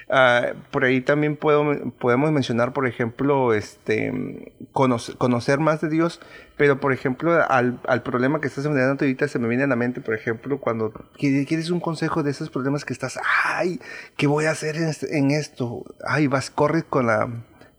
Ah, 0.10 0.54
por 0.72 0.86
ahí 0.86 1.02
también 1.02 1.36
puedo, 1.36 1.66
podemos 2.00 2.32
mencionar, 2.32 2.72
por 2.72 2.88
ejemplo, 2.88 3.54
este 3.54 4.54
conocer, 4.72 5.18
conocer 5.18 5.60
más 5.60 5.82
de 5.82 5.90
Dios, 5.90 6.22
pero 6.56 6.80
por 6.80 6.94
ejemplo, 6.94 7.34
al, 7.50 7.82
al 7.86 8.04
problema 8.04 8.40
que 8.40 8.48
estás 8.48 8.64
enfrentando 8.66 9.04
ahorita 9.04 9.28
se 9.28 9.38
me 9.38 9.50
viene 9.50 9.66
a 9.66 9.68
la 9.68 9.76
mente, 9.76 10.00
por 10.00 10.14
ejemplo, 10.16 10.60
cuando 10.62 10.92
qui- 11.18 11.46
quieres 11.46 11.72
un 11.72 11.82
consejo 11.82 12.24
de 12.24 12.32
esos 12.32 12.50
problemas 12.50 12.86
que 12.86 12.94
estás, 12.94 13.20
ay, 13.44 13.82
¿qué 14.16 14.28
voy 14.28 14.46
a 14.46 14.52
hacer 14.52 14.78
en, 14.78 14.88
este- 14.88 15.18
en 15.18 15.32
esto? 15.32 15.84
Ay, 16.08 16.28
vas, 16.28 16.52
corres 16.52 16.86
con 16.86 17.06
la, 17.08 17.28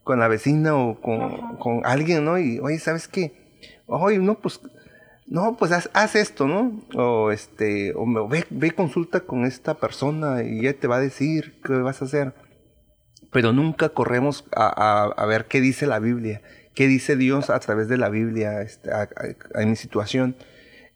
con 0.05 0.19
la 0.19 0.29
vecina 0.29 0.75
o 0.77 1.01
con, 1.01 1.57
con 1.57 1.87
alguien, 1.87 2.27
¿no? 2.27 2.39
Y, 2.39 2.59
oye, 2.61 2.79
¿sabes 2.79 3.09
qué? 3.09 3.33
Oye, 3.87 4.19
no, 4.19 4.35
pues 4.35 4.61
no, 5.31 5.57
pues 5.59 5.73
haz, 5.73 6.15
esto, 6.17 6.47
¿no? 6.47 6.81
O 6.95 7.31
este, 7.31 7.93
o 7.95 8.07
me- 8.07 8.45
ve, 8.51 8.71
consulta 8.73 9.21
con 9.21 9.45
esta 9.45 9.75
persona 9.75 10.43
y 10.43 10.63
ya 10.63 10.73
te 10.73 10.87
va 10.89 10.97
a 10.97 11.01
decir 11.01 11.61
qué 11.63 11.75
vas 11.75 12.01
a 12.01 12.07
hacer. 12.07 12.35
Pero 13.31 13.53
nunca 13.53 13.91
corremos 13.91 14.47
a, 14.57 15.25
ver 15.27 15.47
qué 15.47 15.61
dice 15.61 15.87
la 15.87 15.99
Biblia, 15.99 16.41
qué 16.75 16.87
dice 16.87 17.17
Dios 17.17 17.51
a 17.51 17.59
través 17.61 17.89
de 17.89 17.99
la 17.99 18.09
Biblia 18.09 18.63
este, 18.63 18.91
a- 18.91 19.09
mi 19.67 19.77
situación. 19.77 20.37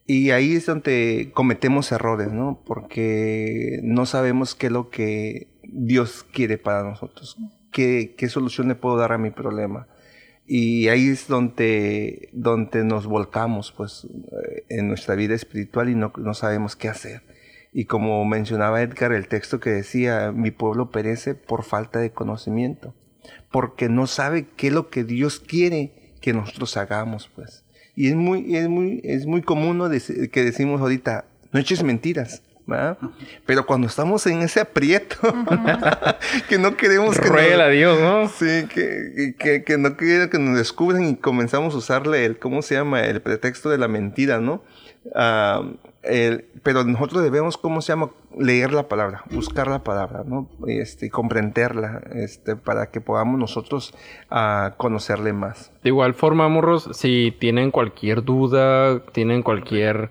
Y 0.07 0.31
ahí 0.31 0.57
es 0.57 0.67
donde 0.67 1.31
cometemos 1.35 1.93
errores, 1.93 2.33
¿no? 2.33 2.63
Porque 2.67 3.81
no 3.83 4.07
sabemos 4.07 4.55
qué 4.55 4.67
es 4.67 4.73
lo 4.73 4.89
que 4.89 5.49
Dios 5.63 6.25
quiere 6.33 6.59
para 6.59 6.83
nosotros, 6.83 7.37
qué, 7.71 8.15
qué 8.17 8.29
solución 8.29 8.69
le 8.69 8.75
puedo 8.77 8.97
dar 8.97 9.13
a 9.13 9.19
mi 9.19 9.31
problema. 9.31 9.89
Y 10.47 10.89
ahí 10.89 11.09
es 11.09 11.29
donde, 11.29 12.29
donde 12.33 12.85
nos 12.85 13.07
volcamos 13.07 13.73
pues, 13.77 14.05
eh, 14.05 14.65
en 14.69 14.89
nuestra 14.89 15.15
vida 15.15 15.35
espiritual 15.35 15.89
y 15.89 15.95
no, 15.95 16.13
no 16.17 16.35
sabemos 16.35 16.77
qué 16.77 16.89
hacer. 16.89 17.23
Y 17.73 17.87
como 17.87 18.25
mencionaba 18.25 18.83
Edgar, 18.83 19.13
el 19.13 19.29
texto 19.29 19.61
que 19.61 19.71
decía, 19.71 20.31
mi 20.33 20.51
pueblo 20.51 20.91
perece 20.91 21.35
por 21.35 21.65
falta 21.65 22.01
de 22.01 22.11
conocimiento, 22.11 22.95
porque 23.51 23.89
no 23.89 24.07
sabe 24.07 24.47
qué 24.57 24.67
es 24.67 24.73
lo 24.75 24.91
que 24.91 25.05
Dios 25.05 25.41
quiere 25.41 25.93
que 26.21 26.35
nosotros 26.35 26.77
hagamos, 26.77 27.31
pues. 27.35 27.65
Y 27.95 28.09
es 28.09 28.15
muy, 28.15 28.57
es 28.57 28.69
muy, 28.69 29.01
es 29.05 29.27
muy 29.27 29.43
común 29.43 29.79
¿no? 29.79 29.91
Que 29.91 30.45
decimos 30.45 30.81
ahorita, 30.81 31.27
no 31.53 31.61
eches 31.61 31.83
mentiras. 31.83 32.43
¿Verdad? 32.67 32.99
Pero 33.47 33.67
cuando 33.67 33.87
estamos 33.87 34.27
en 34.27 34.43
ese 34.43 34.61
aprieto, 34.61 35.17
que 36.49 36.59
no 36.59 36.77
queremos 36.77 37.19
que 37.19 37.29
nos, 37.29 37.69
Dios, 37.69 38.01
¿no? 38.01 38.29
sí, 38.29 38.67
que, 38.73 39.35
que, 39.39 39.65
que 39.65 39.79
no 39.79 39.97
que 39.97 40.39
nos 40.39 40.57
descubran 40.57 41.05
y 41.05 41.17
comenzamos 41.17 41.75
a 41.75 41.79
usarle 41.79 42.25
el, 42.25 42.39
¿cómo 42.39 42.63
se 42.63 42.75
llama? 42.75 43.03
El 43.03 43.21
pretexto 43.21 43.69
de 43.71 43.79
la 43.79 43.89
mentira, 43.89 44.39
¿no? 44.41 44.63
Ah, 45.15 45.63
el- 46.03 46.47
pero 46.63 46.85
nosotros 46.85 47.23
debemos, 47.25 47.57
¿cómo 47.57 47.81
se 47.83 47.89
llama? 47.93 48.11
Leer 48.39 48.73
la 48.73 48.89
palabra, 48.89 49.25
buscar 49.31 49.67
la 49.69 49.83
palabra, 49.85 50.23
¿no? 50.25 50.49
Este, 50.67 51.11
comprenderla, 51.11 52.03
este, 52.15 52.57
para 52.57 52.91
que 52.91 53.01
podamos 53.01 53.39
nosotros 53.39 53.95
ah, 54.31 54.75
conocerle 54.77 55.33
más. 55.33 55.71
De 55.83 55.91
igual 55.91 56.15
forma, 56.15 56.49
morros, 56.49 56.89
si 56.93 57.37
tienen 57.39 57.71
cualquier 57.71 58.23
duda, 58.25 59.01
tienen 59.13 59.43
cualquier 59.43 60.11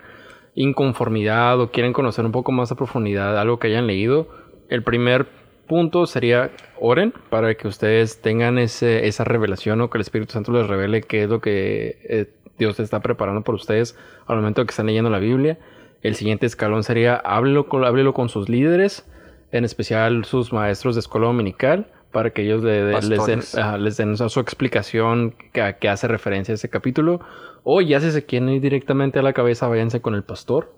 inconformidad 0.54 1.60
o 1.60 1.70
quieren 1.70 1.92
conocer 1.92 2.24
un 2.24 2.32
poco 2.32 2.52
más 2.52 2.70
a 2.72 2.74
profundidad 2.76 3.38
algo 3.38 3.58
que 3.58 3.68
hayan 3.68 3.86
leído, 3.86 4.28
el 4.68 4.82
primer 4.82 5.26
punto 5.66 6.06
sería 6.06 6.50
oren 6.78 7.12
para 7.30 7.54
que 7.54 7.68
ustedes 7.68 8.20
tengan 8.20 8.58
ese, 8.58 9.06
esa 9.06 9.24
revelación 9.24 9.80
o 9.80 9.90
que 9.90 9.98
el 9.98 10.02
Espíritu 10.02 10.32
Santo 10.32 10.52
les 10.52 10.66
revele 10.66 11.02
qué 11.02 11.24
es 11.24 11.30
lo 11.30 11.40
que 11.40 11.98
eh, 12.04 12.26
Dios 12.58 12.78
está 12.80 13.00
preparando 13.00 13.42
por 13.42 13.54
ustedes 13.54 13.96
al 14.26 14.36
momento 14.36 14.64
que 14.64 14.70
están 14.70 14.86
leyendo 14.86 15.10
la 15.10 15.18
Biblia. 15.18 15.58
El 16.02 16.14
siguiente 16.16 16.46
escalón 16.46 16.82
sería 16.82 17.16
háblelo 17.16 17.68
con, 17.68 17.84
háblelo 17.84 18.12
con 18.12 18.28
sus 18.28 18.48
líderes, 18.48 19.08
en 19.52 19.64
especial 19.64 20.24
sus 20.24 20.52
maestros 20.52 20.96
de 20.96 21.00
escuela 21.00 21.28
dominical, 21.28 21.86
para 22.10 22.30
que 22.30 22.42
ellos 22.42 22.62
le- 22.62 22.92
les 23.08 23.18
den, 23.26 23.38
les 23.78 23.96
den 23.96 24.16
su 24.28 24.40
explicación 24.40 25.34
que, 25.52 25.76
que 25.80 25.88
hace 25.88 26.08
referencia 26.08 26.52
a 26.52 26.56
ese 26.56 26.68
capítulo. 26.68 27.20
O 27.64 27.80
ya 27.80 28.00
si 28.00 28.10
se 28.10 28.24
quieren 28.24 28.48
ir 28.48 28.60
directamente 28.60 29.18
a 29.18 29.22
la 29.22 29.32
cabeza, 29.32 29.68
váyanse 29.68 30.00
con 30.00 30.14
el 30.14 30.24
pastor. 30.24 30.74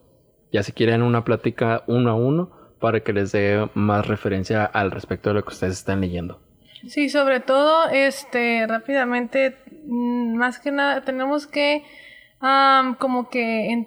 Ya 0.52 0.62
si 0.62 0.72
quieren 0.72 1.02
una 1.02 1.24
plática 1.24 1.82
uno 1.86 2.10
a 2.10 2.14
uno 2.14 2.50
para 2.78 3.00
que 3.00 3.12
les 3.12 3.32
dé 3.32 3.68
más 3.74 4.06
referencia 4.06 4.64
al 4.64 4.90
respecto 4.90 5.30
de 5.30 5.36
lo 5.36 5.42
que 5.42 5.52
ustedes 5.52 5.74
están 5.74 6.00
leyendo. 6.00 6.40
Sí, 6.86 7.08
sobre 7.08 7.40
todo, 7.40 7.88
este, 7.88 8.66
rápidamente, 8.66 9.56
mm, 9.86 10.36
más 10.36 10.58
que 10.58 10.70
nada, 10.70 11.02
tenemos 11.02 11.46
que, 11.46 11.82
como 12.98 13.30
que, 13.30 13.86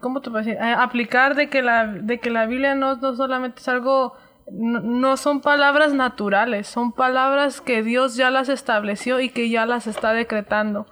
¿cómo 0.00 0.22
te 0.22 0.30
puedo 0.30 0.42
decir? 0.42 0.58
Aplicar 0.58 1.34
de 1.34 1.50
que 1.50 1.60
la, 1.60 1.86
de 1.86 2.18
que 2.18 2.30
la 2.30 2.46
Biblia 2.46 2.74
no, 2.74 2.96
no 2.96 3.14
solamente 3.14 3.60
es 3.60 3.68
algo, 3.68 4.14
no, 4.50 4.80
no 4.80 5.18
son 5.18 5.42
palabras 5.42 5.92
naturales, 5.92 6.66
son 6.66 6.92
palabras 6.92 7.60
que 7.60 7.82
Dios 7.82 8.16
ya 8.16 8.30
las 8.30 8.48
estableció 8.48 9.20
y 9.20 9.28
que 9.28 9.50
ya 9.50 9.66
las 9.66 9.86
está 9.86 10.14
decretando. 10.14 10.86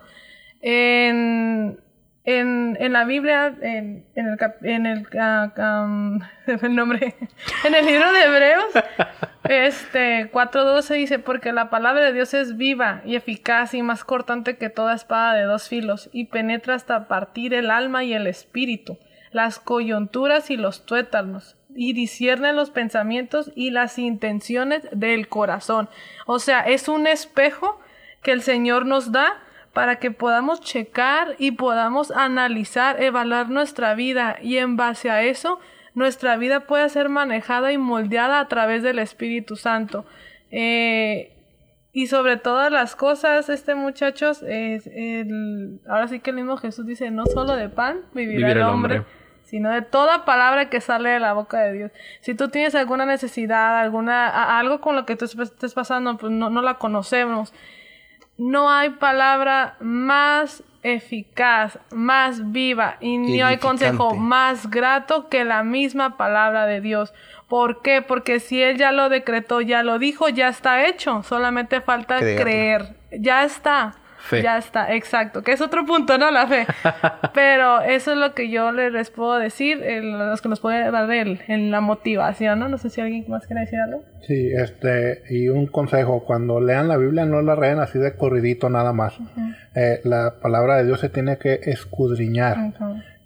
En, 0.63 1.81
en, 2.25 2.77
en 2.81 2.93
la 2.93 3.05
Biblia, 3.05 3.55
en, 3.61 4.07
en 4.15 4.27
el, 4.29 4.39
en 4.63 4.87
el, 4.87 5.07
el 6.63 6.75
nombre, 6.75 7.15
en 7.65 7.75
el 7.75 7.85
libro 7.85 8.13
de 8.13 8.23
Hebreos, 8.23 8.65
este 9.49 10.31
4.12 10.31 10.95
dice, 10.95 11.19
porque 11.19 11.53
la 11.53 11.69
palabra 11.69 12.05
de 12.05 12.13
Dios 12.13 12.33
es 12.33 12.57
viva 12.57 13.03
y 13.05 13.17
eficaz 13.17 13.75
y 13.75 13.83
más 13.83 14.05
cortante 14.05 14.57
que 14.57 14.71
toda 14.71 14.95
espada 14.95 15.35
de 15.35 15.43
dos 15.43 15.69
filos 15.69 16.09
y 16.13 16.27
penetra 16.27 16.75
hasta 16.75 17.09
partir 17.09 17.55
el 17.55 17.71
alma 17.71 18.05
y 18.05 18.15
el 18.15 18.29
espíritu, 18.29 18.99
las 19.33 19.59
coyunturas 19.59 20.51
y 20.51 20.57
los 20.57 20.87
tuétanos 20.87 21.57
y 21.75 21.93
discierne 21.93 22.53
los 22.53 22.71
pensamientos 22.71 23.51
y 23.55 23.71
las 23.71 23.99
intenciones 23.99 24.87
del 24.93 25.29
corazón. 25.29 25.89
O 26.27 26.39
sea, 26.39 26.61
es 26.61 26.87
un 26.87 27.07
espejo 27.07 27.81
que 28.23 28.33
el 28.33 28.43
Señor 28.43 28.87
nos 28.87 29.11
da 29.11 29.43
para 29.73 29.97
que 29.97 30.11
podamos 30.11 30.61
checar 30.61 31.35
y 31.39 31.53
podamos 31.53 32.11
analizar, 32.11 33.03
evaluar 33.03 33.49
nuestra 33.51 33.95
vida 33.95 34.37
y 34.43 34.59
en 34.59 34.77
base 34.77 35.11
a 35.11 35.23
eso 35.23 35.61
nuestra 35.95 36.37
vida 36.37 36.61
pueda 36.61 36.89
ser 36.89 37.09
manejada 37.09 37.73
y 37.73 37.79
moldeada 37.79 38.41
a 38.41 38.49
través 38.49 38.83
del 38.83 38.99
Espíritu 38.99 39.57
Santo. 39.57 40.05
Eh, 40.51 41.33
y 41.93 42.07
sobre 42.07 42.39
todas 42.39 42.73
las 42.73 42.97
cosas, 42.97 43.51
este 43.51 43.75
muchachos, 43.75 44.43
es 44.43 44.87
el, 44.87 45.81
ahora 45.87 46.09
sí 46.09 46.21
que 46.21 46.31
el 46.31 46.37
mismo 46.37 46.57
Jesús 46.57 46.87
dice, 46.87 47.11
no 47.11 47.27
solo 47.27 47.55
de 47.55 47.69
pan 47.69 48.01
vivirá 48.15 48.39
Vivir 48.39 48.57
el 48.57 48.59
el 48.59 48.63
hombre, 48.63 49.03
sino 49.45 49.71
de 49.71 49.83
toda 49.83 50.25
palabra 50.25 50.71
que 50.71 50.81
sale 50.81 51.11
de 51.11 51.21
la 51.21 51.35
boca 51.35 51.61
de 51.61 51.73
Dios. 51.75 51.93
Si 52.21 52.35
tú 52.35 52.49
tienes 52.49 52.75
alguna 52.75 53.05
necesidad, 53.05 53.79
alguna, 53.79 54.59
algo 54.59 54.81
con 54.81 54.97
lo 54.97 55.05
que 55.05 55.17
tú 55.17 55.27
estés 55.27 55.75
pasando, 55.75 56.17
pues 56.17 56.33
no, 56.33 56.49
no 56.49 56.63
la 56.63 56.75
conocemos. 56.75 57.53
No 58.43 58.71
hay 58.71 58.91
palabra 58.91 59.77
más 59.81 60.65
eficaz, 60.83 61.79
más 61.93 62.51
viva 62.51 62.97
y 63.01 63.19
ni 63.19 63.41
hay 63.41 63.59
consejo 63.59 64.17
más 64.17 64.69
grato 64.69 65.29
que 65.29 65.45
la 65.45 65.63
misma 65.63 66.17
palabra 66.17 66.67
de 66.67 66.81
Dios. 66.81 67.15
¿Por 67.47 67.83
qué? 67.83 68.03
Porque 68.03 68.41
si 68.41 68.61
Él 68.61 68.79
ya 68.79 68.91
lo 68.91 69.09
decretó, 69.09 69.61
ya 69.61 69.83
lo 69.83 69.99
dijo, 69.99 70.29
ya 70.29 70.49
está 70.49 70.87
hecho. 70.87 71.23
Solamente 71.23 71.81
falta 71.81 72.19
creer. 72.19 72.97
Ya 73.13 73.45
está. 73.45 73.95
Fe. 74.25 74.41
Ya 74.43 74.57
está, 74.57 74.95
exacto. 74.95 75.43
Que 75.43 75.53
es 75.53 75.61
otro 75.61 75.85
punto, 75.85 76.17
¿no? 76.17 76.31
La 76.31 76.47
fe. 76.47 76.65
Pero 77.35 77.81
eso 77.83 78.13
es 78.13 78.19
lo 78.19 78.35
que 78.35 78.51
yo 78.51 78.71
les 78.73 79.11
puedo 79.11 79.37
decir, 79.39 79.83
el- 79.83 80.13
los 80.17 80.41
que 80.41 80.49
nos 80.49 80.61
pueden 80.61 80.93
dar 80.93 81.11
el- 81.11 81.41
en 81.49 81.71
la 81.71 81.81
motivación, 81.81 82.59
¿no? 82.61 82.69
No 82.69 82.79
sé 82.79 82.89
si 82.89 83.01
alguien 83.01 83.25
más 83.29 83.47
quiere 83.47 83.63
decir 83.63 83.81
algo. 83.81 84.05
Sí, 84.27 84.51
este, 84.55 85.23
y 85.31 85.49
un 85.49 85.67
consejo, 85.67 86.25
cuando 86.25 86.61
lean 86.61 86.87
la 86.89 86.97
Biblia 86.97 87.25
no 87.27 87.43
la 87.43 87.57
lean 87.57 87.81
así 87.81 87.99
de 87.99 88.15
corridito 88.17 88.71
nada 88.71 88.93
más. 88.93 89.15
Eh, 89.75 90.01
la 90.05 90.35
palabra 90.41 90.77
de 90.77 90.85
Dios 90.87 91.01
se 91.01 91.09
tiene 91.09 91.39
que 91.39 91.61
escudriñar. 91.65 92.73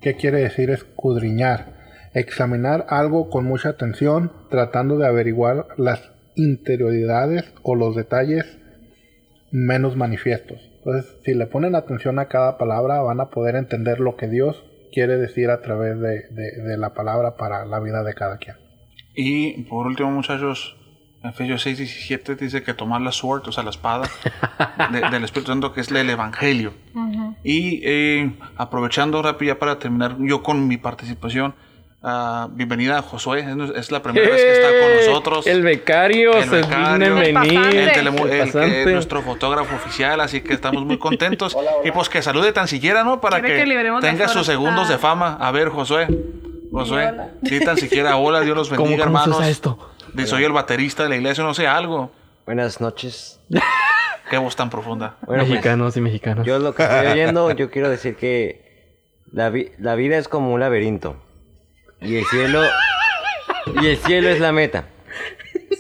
¿Qué 0.00 0.14
quiere 0.16 0.38
decir 0.40 0.70
escudriñar? 0.70 1.74
Examinar 2.14 2.86
algo 2.88 3.28
con 3.28 3.44
mucha 3.44 3.68
atención, 3.68 4.32
tratando 4.50 4.96
de 4.96 5.06
averiguar 5.06 5.66
las 5.76 6.10
interioridades 6.36 7.52
o 7.62 7.74
los 7.74 7.94
detalles 7.94 8.58
menos 9.50 9.96
manifiestos. 9.96 10.65
Entonces, 10.86 11.16
si 11.24 11.34
le 11.34 11.46
ponen 11.46 11.74
atención 11.74 12.18
a 12.20 12.26
cada 12.26 12.58
palabra, 12.58 13.00
van 13.02 13.18
a 13.20 13.30
poder 13.30 13.56
entender 13.56 13.98
lo 13.98 14.14
que 14.16 14.28
Dios 14.28 14.64
quiere 14.92 15.16
decir 15.18 15.50
a 15.50 15.60
través 15.60 15.98
de, 15.98 16.28
de- 16.30 16.62
de 16.62 16.76
la 16.78 16.94
palabra 16.94 17.36
para 17.36 17.64
la 17.66 17.80
vida 17.80 18.04
de 18.04 18.14
cada 18.14 18.38
quien. 18.38 18.54
Y 19.14 19.64
por 19.64 19.86
último, 19.88 20.10
muchachos, 20.12 20.76
Efesios 21.24 21.62
6, 21.62 21.78
17 21.78 22.36
dice 22.36 22.62
que 22.62 22.72
tomar 22.72 23.00
la 23.00 23.10
sword, 23.10 23.48
o 23.48 23.52
sea, 23.52 23.64
la 23.64 23.70
espada 23.70 24.08
de- 24.92 25.10
del 25.10 25.24
Espíritu 25.24 25.50
Santo, 25.50 25.72
que 25.72 25.80
es 25.80 25.90
el 25.90 26.08
Evangelio. 26.08 26.72
Y 27.42 27.80
eh, 27.84 28.36
aprovechando 28.56 29.20
rápido 29.22 29.54
ya 29.54 29.58
para 29.58 29.78
terminar 29.80 30.16
yo 30.20 30.42
con 30.44 30.68
mi 30.68 30.76
participación, 30.76 31.54
ah, 32.08 32.48
bienvenida 32.52 32.98
a 32.98 33.02
Josué, 33.02 33.44
es, 33.74 33.90
la 33.90 34.00
primera 34.00 34.26
vez 34.30 34.40
que 34.42 34.52
está 34.52 34.68
con 34.68 34.96
nosotros. 35.06 35.46
¡Eh! 35.46 35.50
El 35.50 35.62
becario, 35.62 36.32
El 36.34 36.44
se 36.48 36.56
becario. 36.56 37.14
viene 37.16 37.92
El 38.82 38.92
nuestro 38.94 39.20
fotógrafo 39.22 39.74
oficial, 39.74 40.20
así 40.20 40.40
que 40.40 40.54
estamos 40.54 40.84
muy 40.84 40.98
contentos. 40.98 41.56
Y 41.84 41.90
pues 41.90 42.08
que 42.08 42.22
salude 42.22 42.52
tan 42.52 42.68
siquiera, 42.68 43.04
¿no? 43.04 43.20
Para 43.20 43.40
Quiere 43.40 43.64
que, 43.64 44.00
tenga 44.00 44.28
sus 44.28 44.46
segundos 44.46 44.88
Ah. 44.88 44.92
de 44.92 44.98
fama. 44.98 45.36
A 45.40 45.50
ver, 45.50 45.68
Josué. 45.68 46.06
Josué, 46.72 47.12
di 47.42 47.60
tan 47.60 47.76
siquiera 47.76 48.16
hola, 48.16 48.40
Dios 48.40 48.56
los 48.56 48.68
¿Cómo, 48.70 48.82
bendiga, 48.84 49.04
cómo 49.04 49.18
se 49.18 49.22
hermanos. 49.24 49.38
usa 49.40 49.48
esto? 49.50 49.90
De 50.14 50.26
soy 50.26 50.44
el 50.44 50.52
baterista 50.52 51.02
de 51.02 51.08
la 51.10 51.16
iglesia, 51.16 51.44
no 51.44 51.52
sé, 51.54 51.66
algo. 51.66 52.10
Buenas 52.46 52.80
noches. 52.80 53.40
Qué 54.30 54.38
voz 54.38 54.56
tan 54.56 54.70
profunda. 54.70 55.16
Bueno, 55.26 55.42
pues, 55.42 55.50
mexicanos 55.50 55.96
y 55.96 56.00
mexicanas. 56.00 56.44
yo 56.46 56.58
lo 56.58 56.74
que 56.74 56.82
estoy 56.82 57.06
oyendo, 57.06 57.50
yo 57.52 57.70
quiero 57.70 57.88
decir 57.88 58.16
que 58.16 58.92
la, 59.32 59.50
vi- 59.50 59.70
la 59.78 59.94
vida 59.94 60.16
es 60.18 60.28
como 60.28 60.52
un 60.52 60.60
laberinto. 60.60 61.16
Y 62.00 62.16
el 62.16 62.24
cielo. 62.26 62.62
Y 63.80 63.86
el 63.86 63.96
cielo 63.96 64.28
es 64.28 64.40
la 64.40 64.52
meta. 64.52 64.88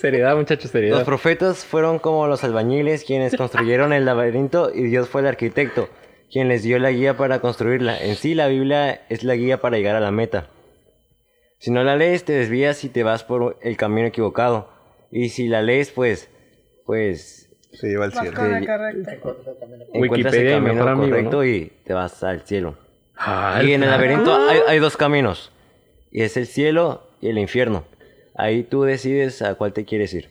Seriedad, 0.00 0.36
muchachos, 0.36 0.70
seriedad. 0.70 0.98
Los 0.98 1.06
profetas 1.06 1.64
fueron 1.64 1.98
como 1.98 2.26
los 2.26 2.44
albañiles 2.44 3.04
quienes 3.04 3.36
construyeron 3.38 3.92
el 3.92 4.04
laberinto 4.04 4.70
y 4.74 4.84
Dios 4.84 5.08
fue 5.08 5.22
el 5.22 5.26
arquitecto, 5.26 5.88
quien 6.30 6.48
les 6.48 6.62
dio 6.62 6.78
la 6.78 6.90
guía 6.90 7.16
para 7.16 7.40
construirla. 7.40 7.98
En 7.98 8.16
sí, 8.16 8.34
la 8.34 8.48
Biblia 8.48 9.02
es 9.08 9.24
la 9.24 9.34
guía 9.34 9.60
para 9.60 9.76
llegar 9.76 9.96
a 9.96 10.00
la 10.00 10.10
meta. 10.10 10.50
Si 11.58 11.70
no 11.70 11.82
la 11.82 11.96
lees, 11.96 12.24
te 12.24 12.32
desvías 12.32 12.84
y 12.84 12.88
te 12.88 13.02
vas 13.02 13.24
por 13.24 13.58
el 13.62 13.76
camino 13.76 14.06
equivocado. 14.06 14.70
Y 15.10 15.30
si 15.30 15.48
la 15.48 15.62
lees, 15.62 15.90
pues, 15.90 16.28
pues, 16.84 17.48
Se 17.72 17.88
lleva 17.88 18.04
al 18.06 18.12
cielo. 18.12 18.38
encuentras 19.94 20.34
el 20.34 20.50
camino 20.50 20.74
mejor 20.74 20.88
amigo, 20.88 21.08
correcto 21.10 21.36
¿no? 21.38 21.44
y 21.44 21.72
te 21.84 21.94
vas 21.94 22.22
al 22.22 22.42
cielo. 22.42 22.76
Ah, 23.16 23.62
y 23.64 23.72
en 23.72 23.82
el 23.82 23.90
laberinto 23.90 24.34
hay, 24.34 24.58
hay 24.68 24.78
dos 24.78 24.96
caminos. 24.96 25.50
Y 26.16 26.22
es 26.22 26.34
el 26.38 26.46
cielo 26.46 27.06
y 27.20 27.28
el 27.28 27.36
infierno. 27.36 27.84
Ahí 28.34 28.62
tú 28.62 28.84
decides 28.84 29.42
a 29.42 29.54
cuál 29.54 29.74
te 29.74 29.84
quieres 29.84 30.14
ir. 30.14 30.30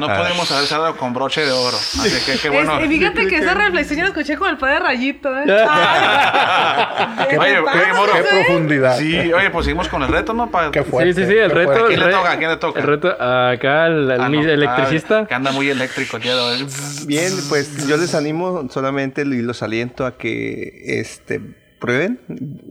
No 0.00 0.06
podemos 0.06 0.50
haber 0.52 0.66
cerrado 0.66 0.96
con 0.98 1.14
broche 1.14 1.46
de 1.46 1.50
oro. 1.52 1.76
Así 1.78 2.10
que 2.30 2.38
qué 2.38 2.50
bueno. 2.50 2.78
Es- 2.78 2.84
y 2.84 2.88
fíjate 2.98 3.26
que 3.26 3.38
esa 3.38 3.54
reflexión 3.54 3.98
yo 4.00 4.02
la 4.04 4.08
escuché 4.10 4.36
con 4.36 4.50
el 4.50 4.58
padre 4.58 4.80
Rayito, 4.80 5.30
¿eh? 5.30 5.44
Oye, 7.28 7.28
¿qué 7.30 7.38
oye, 7.38 7.92
Moro. 7.94 8.12
Qué 8.12 8.20
güey? 8.22 8.44
profundidad. 8.44 8.98
Sí, 8.98 9.32
oye, 9.32 9.50
pues 9.50 9.64
seguimos 9.64 9.88
con 9.88 10.02
el 10.02 10.08
reto, 10.08 10.34
¿no? 10.34 10.50
Pa- 10.50 10.70
Qué 10.70 10.82
Sí, 10.84 10.90
fuerte. 10.90 11.14
sí, 11.14 11.26
sí, 11.32 11.38
el 11.38 11.48
qué 11.48 11.54
reto. 11.54 11.72
fuerte. 11.72 11.84
¿A 11.84 11.86
quién 11.88 12.00
el 12.00 12.06
le 12.06 12.12
toca? 12.12 12.30
¿A 12.32 12.36
quién 12.38 12.50
le 12.50 12.56
toca? 12.56 12.80
El 12.80 12.86
reto, 12.86 13.08
acá 13.12 13.86
el, 13.86 14.10
el 14.10 14.20
Ah, 14.20 14.28
no, 14.28 14.40
electricista. 14.42 15.20
ah, 15.20 15.26
que 15.26 15.34
anda 15.34 15.52
muy 15.52 15.70
eléctrico 15.70 16.16
el 16.18 16.22
día 16.22 16.34
de 16.34 16.40
hoy. 16.42 16.66
Bien, 17.06 17.32
pues 17.48 17.86
yo 17.86 17.96
les 17.96 18.14
animo 18.14 18.68
solamente 18.70 19.22
y 19.22 19.42
los 19.42 19.62
aliento 19.62 20.04
a 20.06 20.16
que 20.18 21.00
este 21.00 21.40
prueben, 21.78 22.20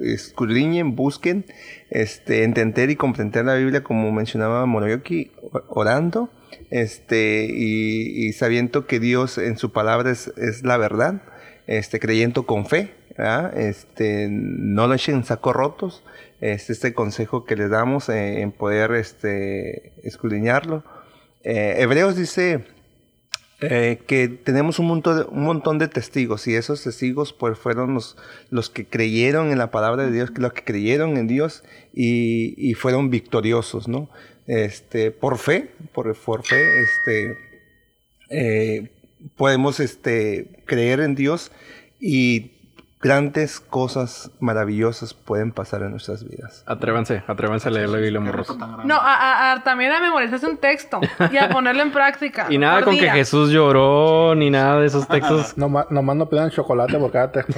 escudriñen, 0.01 0.95
busquen, 0.95 1.45
este, 1.89 2.43
entender 2.43 2.89
y 2.89 2.95
comprender 2.95 3.45
la 3.45 3.55
Biblia 3.55 3.84
como 3.84 4.12
mencionaba 4.12 4.66
Moroyoki, 4.66 5.32
orando, 5.70 6.30
este, 6.70 7.47
y, 7.49 8.32
sabiendo 8.34 8.88
que 8.88 8.99
Dios 8.99 9.38
en 9.38 9.58
su 9.58 9.72
palabra 9.72 10.12
es, 10.12 10.28
es 10.38 10.64
la 10.64 10.78
verdad, 10.78 11.22
este, 11.68 11.99
creyendo 11.99 12.45
con 12.45 12.66
fe, 12.66 12.93
este, 13.55 14.28
no 14.30 14.88
lo 14.88 14.93
echen 14.93 15.16
en 15.16 15.24
sacos 15.24 15.55
rotos, 15.55 16.03
este, 16.39 16.74
este 16.74 16.93
consejo 16.93 17.45
que 17.45 17.55
les 17.55 17.70
damos 17.70 18.10
eh, 18.10 18.41
en 18.41 18.51
poder 18.51 18.91
este, 18.91 19.93
escudriñarlo. 20.03 20.84
Eh, 21.43 21.78
Hebreos 21.80 22.16
dice, 22.16 22.66
eh, 23.60 23.99
que 24.05 24.28
tenemos 24.28 24.78
un 24.78 24.88
montón, 24.88 25.18
de, 25.18 25.24
un 25.24 25.43
montón 25.43 25.80
de 25.80 25.88
testigos 25.88 26.47
y 26.47 26.55
esos 26.55 26.84
testigos 26.84 27.34
pues 27.34 27.58
fueron 27.58 27.95
los, 27.95 28.16
los 28.49 28.70
que 28.70 28.86
creyeron 28.86 29.51
en 29.51 29.58
la 29.58 29.72
palabra 29.72 30.05
de 30.05 30.12
Dios, 30.12 30.32
los 30.38 30.53
que 30.53 30.64
creyeron 30.64 31.18
en 31.18 31.28
Dios 31.28 31.64
y, 31.93 32.53
y 32.58 32.76
fueron 32.76 33.10
victoriosos, 33.10 33.88
¿no? 33.88 34.10
Este, 34.45 35.12
por 35.12 35.39
fe, 35.39 35.72
por, 35.91 36.16
por 36.16 36.45
fe, 36.45 36.82
este, 36.82 37.38
eh, 38.30 38.91
podemos 39.36 39.80
este, 39.80 40.64
creer 40.66 40.99
en 40.99 41.16
Dios 41.16 41.51
y 41.99 42.51
grandes 43.00 43.60
cosas 43.60 44.32
maravillosas 44.39 45.14
pueden 45.14 45.52
pasar 45.52 45.84
en 45.84 45.91
nuestras 45.91 46.28
vidas. 46.28 46.64
Atrévanse, 46.66 47.24
atrévanse 47.28 47.68
a 47.70 47.72
leer 47.72 47.89
la 47.89 48.00
Biblia, 48.00 48.20
morros. 48.20 48.58
No, 48.86 48.95
a, 48.95 49.14
a- 49.14 49.52
a- 49.54 49.64
también 49.64 49.91
a 49.91 50.00
memorizarse 50.00 50.48
un 50.48 50.58
texto 50.58 51.00
y 51.32 51.38
a 51.38 51.50
ponerlo 51.50 51.84
en 51.84 51.91
práctica. 51.91 52.48
Y 52.50 52.58
nada 52.58 52.82
con 52.84 52.95
que 52.95 53.02
día. 53.02 53.14
Jesús 53.14 53.52
lloró, 53.52 54.34
ni 54.36 54.50
nada 54.50 54.80
de 54.80 54.88
esos 54.88 55.08
textos. 55.10 55.58
Nomás, 55.58 55.91
nomás 55.91 56.16
no 56.16 56.28
pidan 56.28 56.50
chocolate 56.50 56.98
por 56.98 57.12
cada 57.12 57.32
texto. 57.32 57.54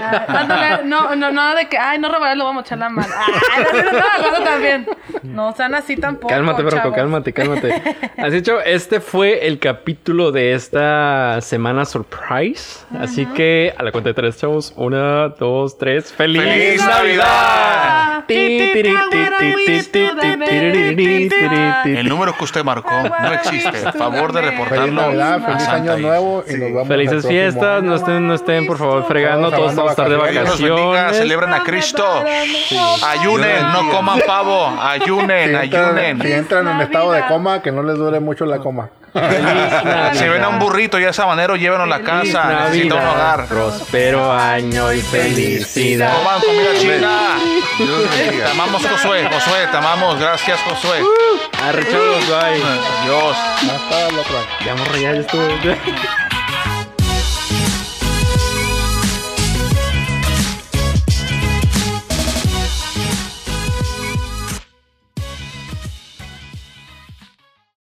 Ah, 0.00 0.24
ándale, 0.28 0.84
no, 0.84 1.16
no, 1.16 1.32
no, 1.32 1.54
de 1.56 1.68
que, 1.68 1.76
ay, 1.76 1.98
no 1.98 2.08
robaré, 2.12 2.36
lo 2.36 2.44
vamos 2.44 2.62
a 2.62 2.66
echar 2.66 2.78
la 2.78 2.88
mano. 2.88 3.12
Ay, 3.16 3.64
no, 3.72 3.82
no, 3.82 3.92
no, 3.92 4.38
no, 4.38 4.44
también. 4.44 4.86
No 5.24 5.52
sean 5.56 5.74
así 5.74 5.96
tampoco. 5.96 6.28
Cálmate, 6.28 6.62
Broco, 6.62 6.76
chavos. 6.76 6.94
cálmate, 6.96 7.32
cálmate. 7.32 7.82
Así 8.16 8.36
hecho, 8.36 8.60
este 8.60 9.00
fue 9.00 9.46
el 9.48 9.58
capítulo 9.58 10.30
de 10.32 10.54
esta 10.54 11.40
semana 11.40 11.84
surprise. 11.84 12.84
Así 12.98 13.26
que 13.26 13.74
a 13.76 13.82
la 13.82 13.90
cuenta 13.90 14.10
de 14.10 14.14
tres, 14.14 14.38
chavos. 14.38 14.72
Una, 14.84 15.28
dos, 15.30 15.78
tres. 15.78 16.12
¡Feliz, 16.12 16.42
¡Feliz 16.42 16.84
Navidad! 16.84 18.13
El 21.86 22.08
número 22.08 22.36
que 22.36 22.44
usted 22.44 22.64
marcó 22.64 22.90
no 22.92 23.32
existe. 23.32 23.72
Favor 23.92 24.32
de 24.32 24.40
Feliz 24.40 24.52
reportarlo. 24.52 25.02
Navidad, 25.02 25.44
feliz 25.44 25.68
año 25.68 25.96
nuevo 25.98 26.44
y 26.48 26.52
nos 26.52 26.60
vemos 26.60 26.82
el 26.82 26.88
Felices 26.88 27.26
fiestas, 27.26 27.82
no 27.82 27.96
estén, 27.96 28.26
no 28.26 28.34
estén 28.34 28.66
por 28.66 28.78
favor 28.78 29.06
fregando, 29.06 29.50
Todos 29.50 29.74
vamos 29.74 29.88
a 29.90 29.92
estar 29.92 30.08
de 30.08 30.16
vacaciones. 30.16 31.16
celebren 31.16 31.52
a 31.52 31.62
Cristo. 31.62 32.04
Ayunen, 33.06 33.72
no 33.72 33.90
coman 33.90 34.20
pavo. 34.26 34.66
Ayunen, 34.80 35.54
entran, 35.54 35.68
si 35.68 35.76
ayunen. 35.76 36.32
entran 36.32 36.68
en 36.68 36.80
estado 36.80 37.12
de 37.12 37.20
Navidad. 37.20 37.34
coma, 37.36 37.62
que 37.62 37.72
no 37.72 37.82
les 37.82 37.96
dure 37.96 38.20
mucho 38.20 38.44
la 38.46 38.58
coma. 38.58 38.88
Si 40.14 40.28
ven 40.28 40.42
a 40.42 40.48
un 40.48 40.58
burrito 40.58 40.98
ya 40.98 41.12
sabanero, 41.12 41.54
llévenlo 41.54 41.84
a 41.84 41.86
la 41.86 42.00
casa. 42.00 42.64
Necesita 42.66 42.96
un 42.96 43.00
Navidad, 43.00 43.14
hogar. 43.14 43.46
próspero 43.46 44.32
año 44.32 44.92
y 44.92 45.00
felicidad. 45.02 46.12
Coman 46.16 46.40
comida 46.40 46.74
china. 46.80 47.36
Los 48.14 48.22
Te 48.22 48.30
bendiga. 48.30 48.50
amamos, 48.50 48.82
Josué. 48.86 49.28
Josué, 49.28 49.66
te 49.70 49.76
amamos. 49.76 50.18
Gracias, 50.20 50.60
Josué. 50.60 51.02
Arre, 51.62 51.84
chavos, 51.90 52.28
bye. 52.28 52.62
Dios. 53.04 53.36
Hasta 53.36 54.06
otro 54.20 54.38
año. 54.38 54.48
Ya 54.64 54.74
morro, 54.74 54.96
ya, 54.96 55.12
ya 55.12 55.20
estuvo. 55.20 56.33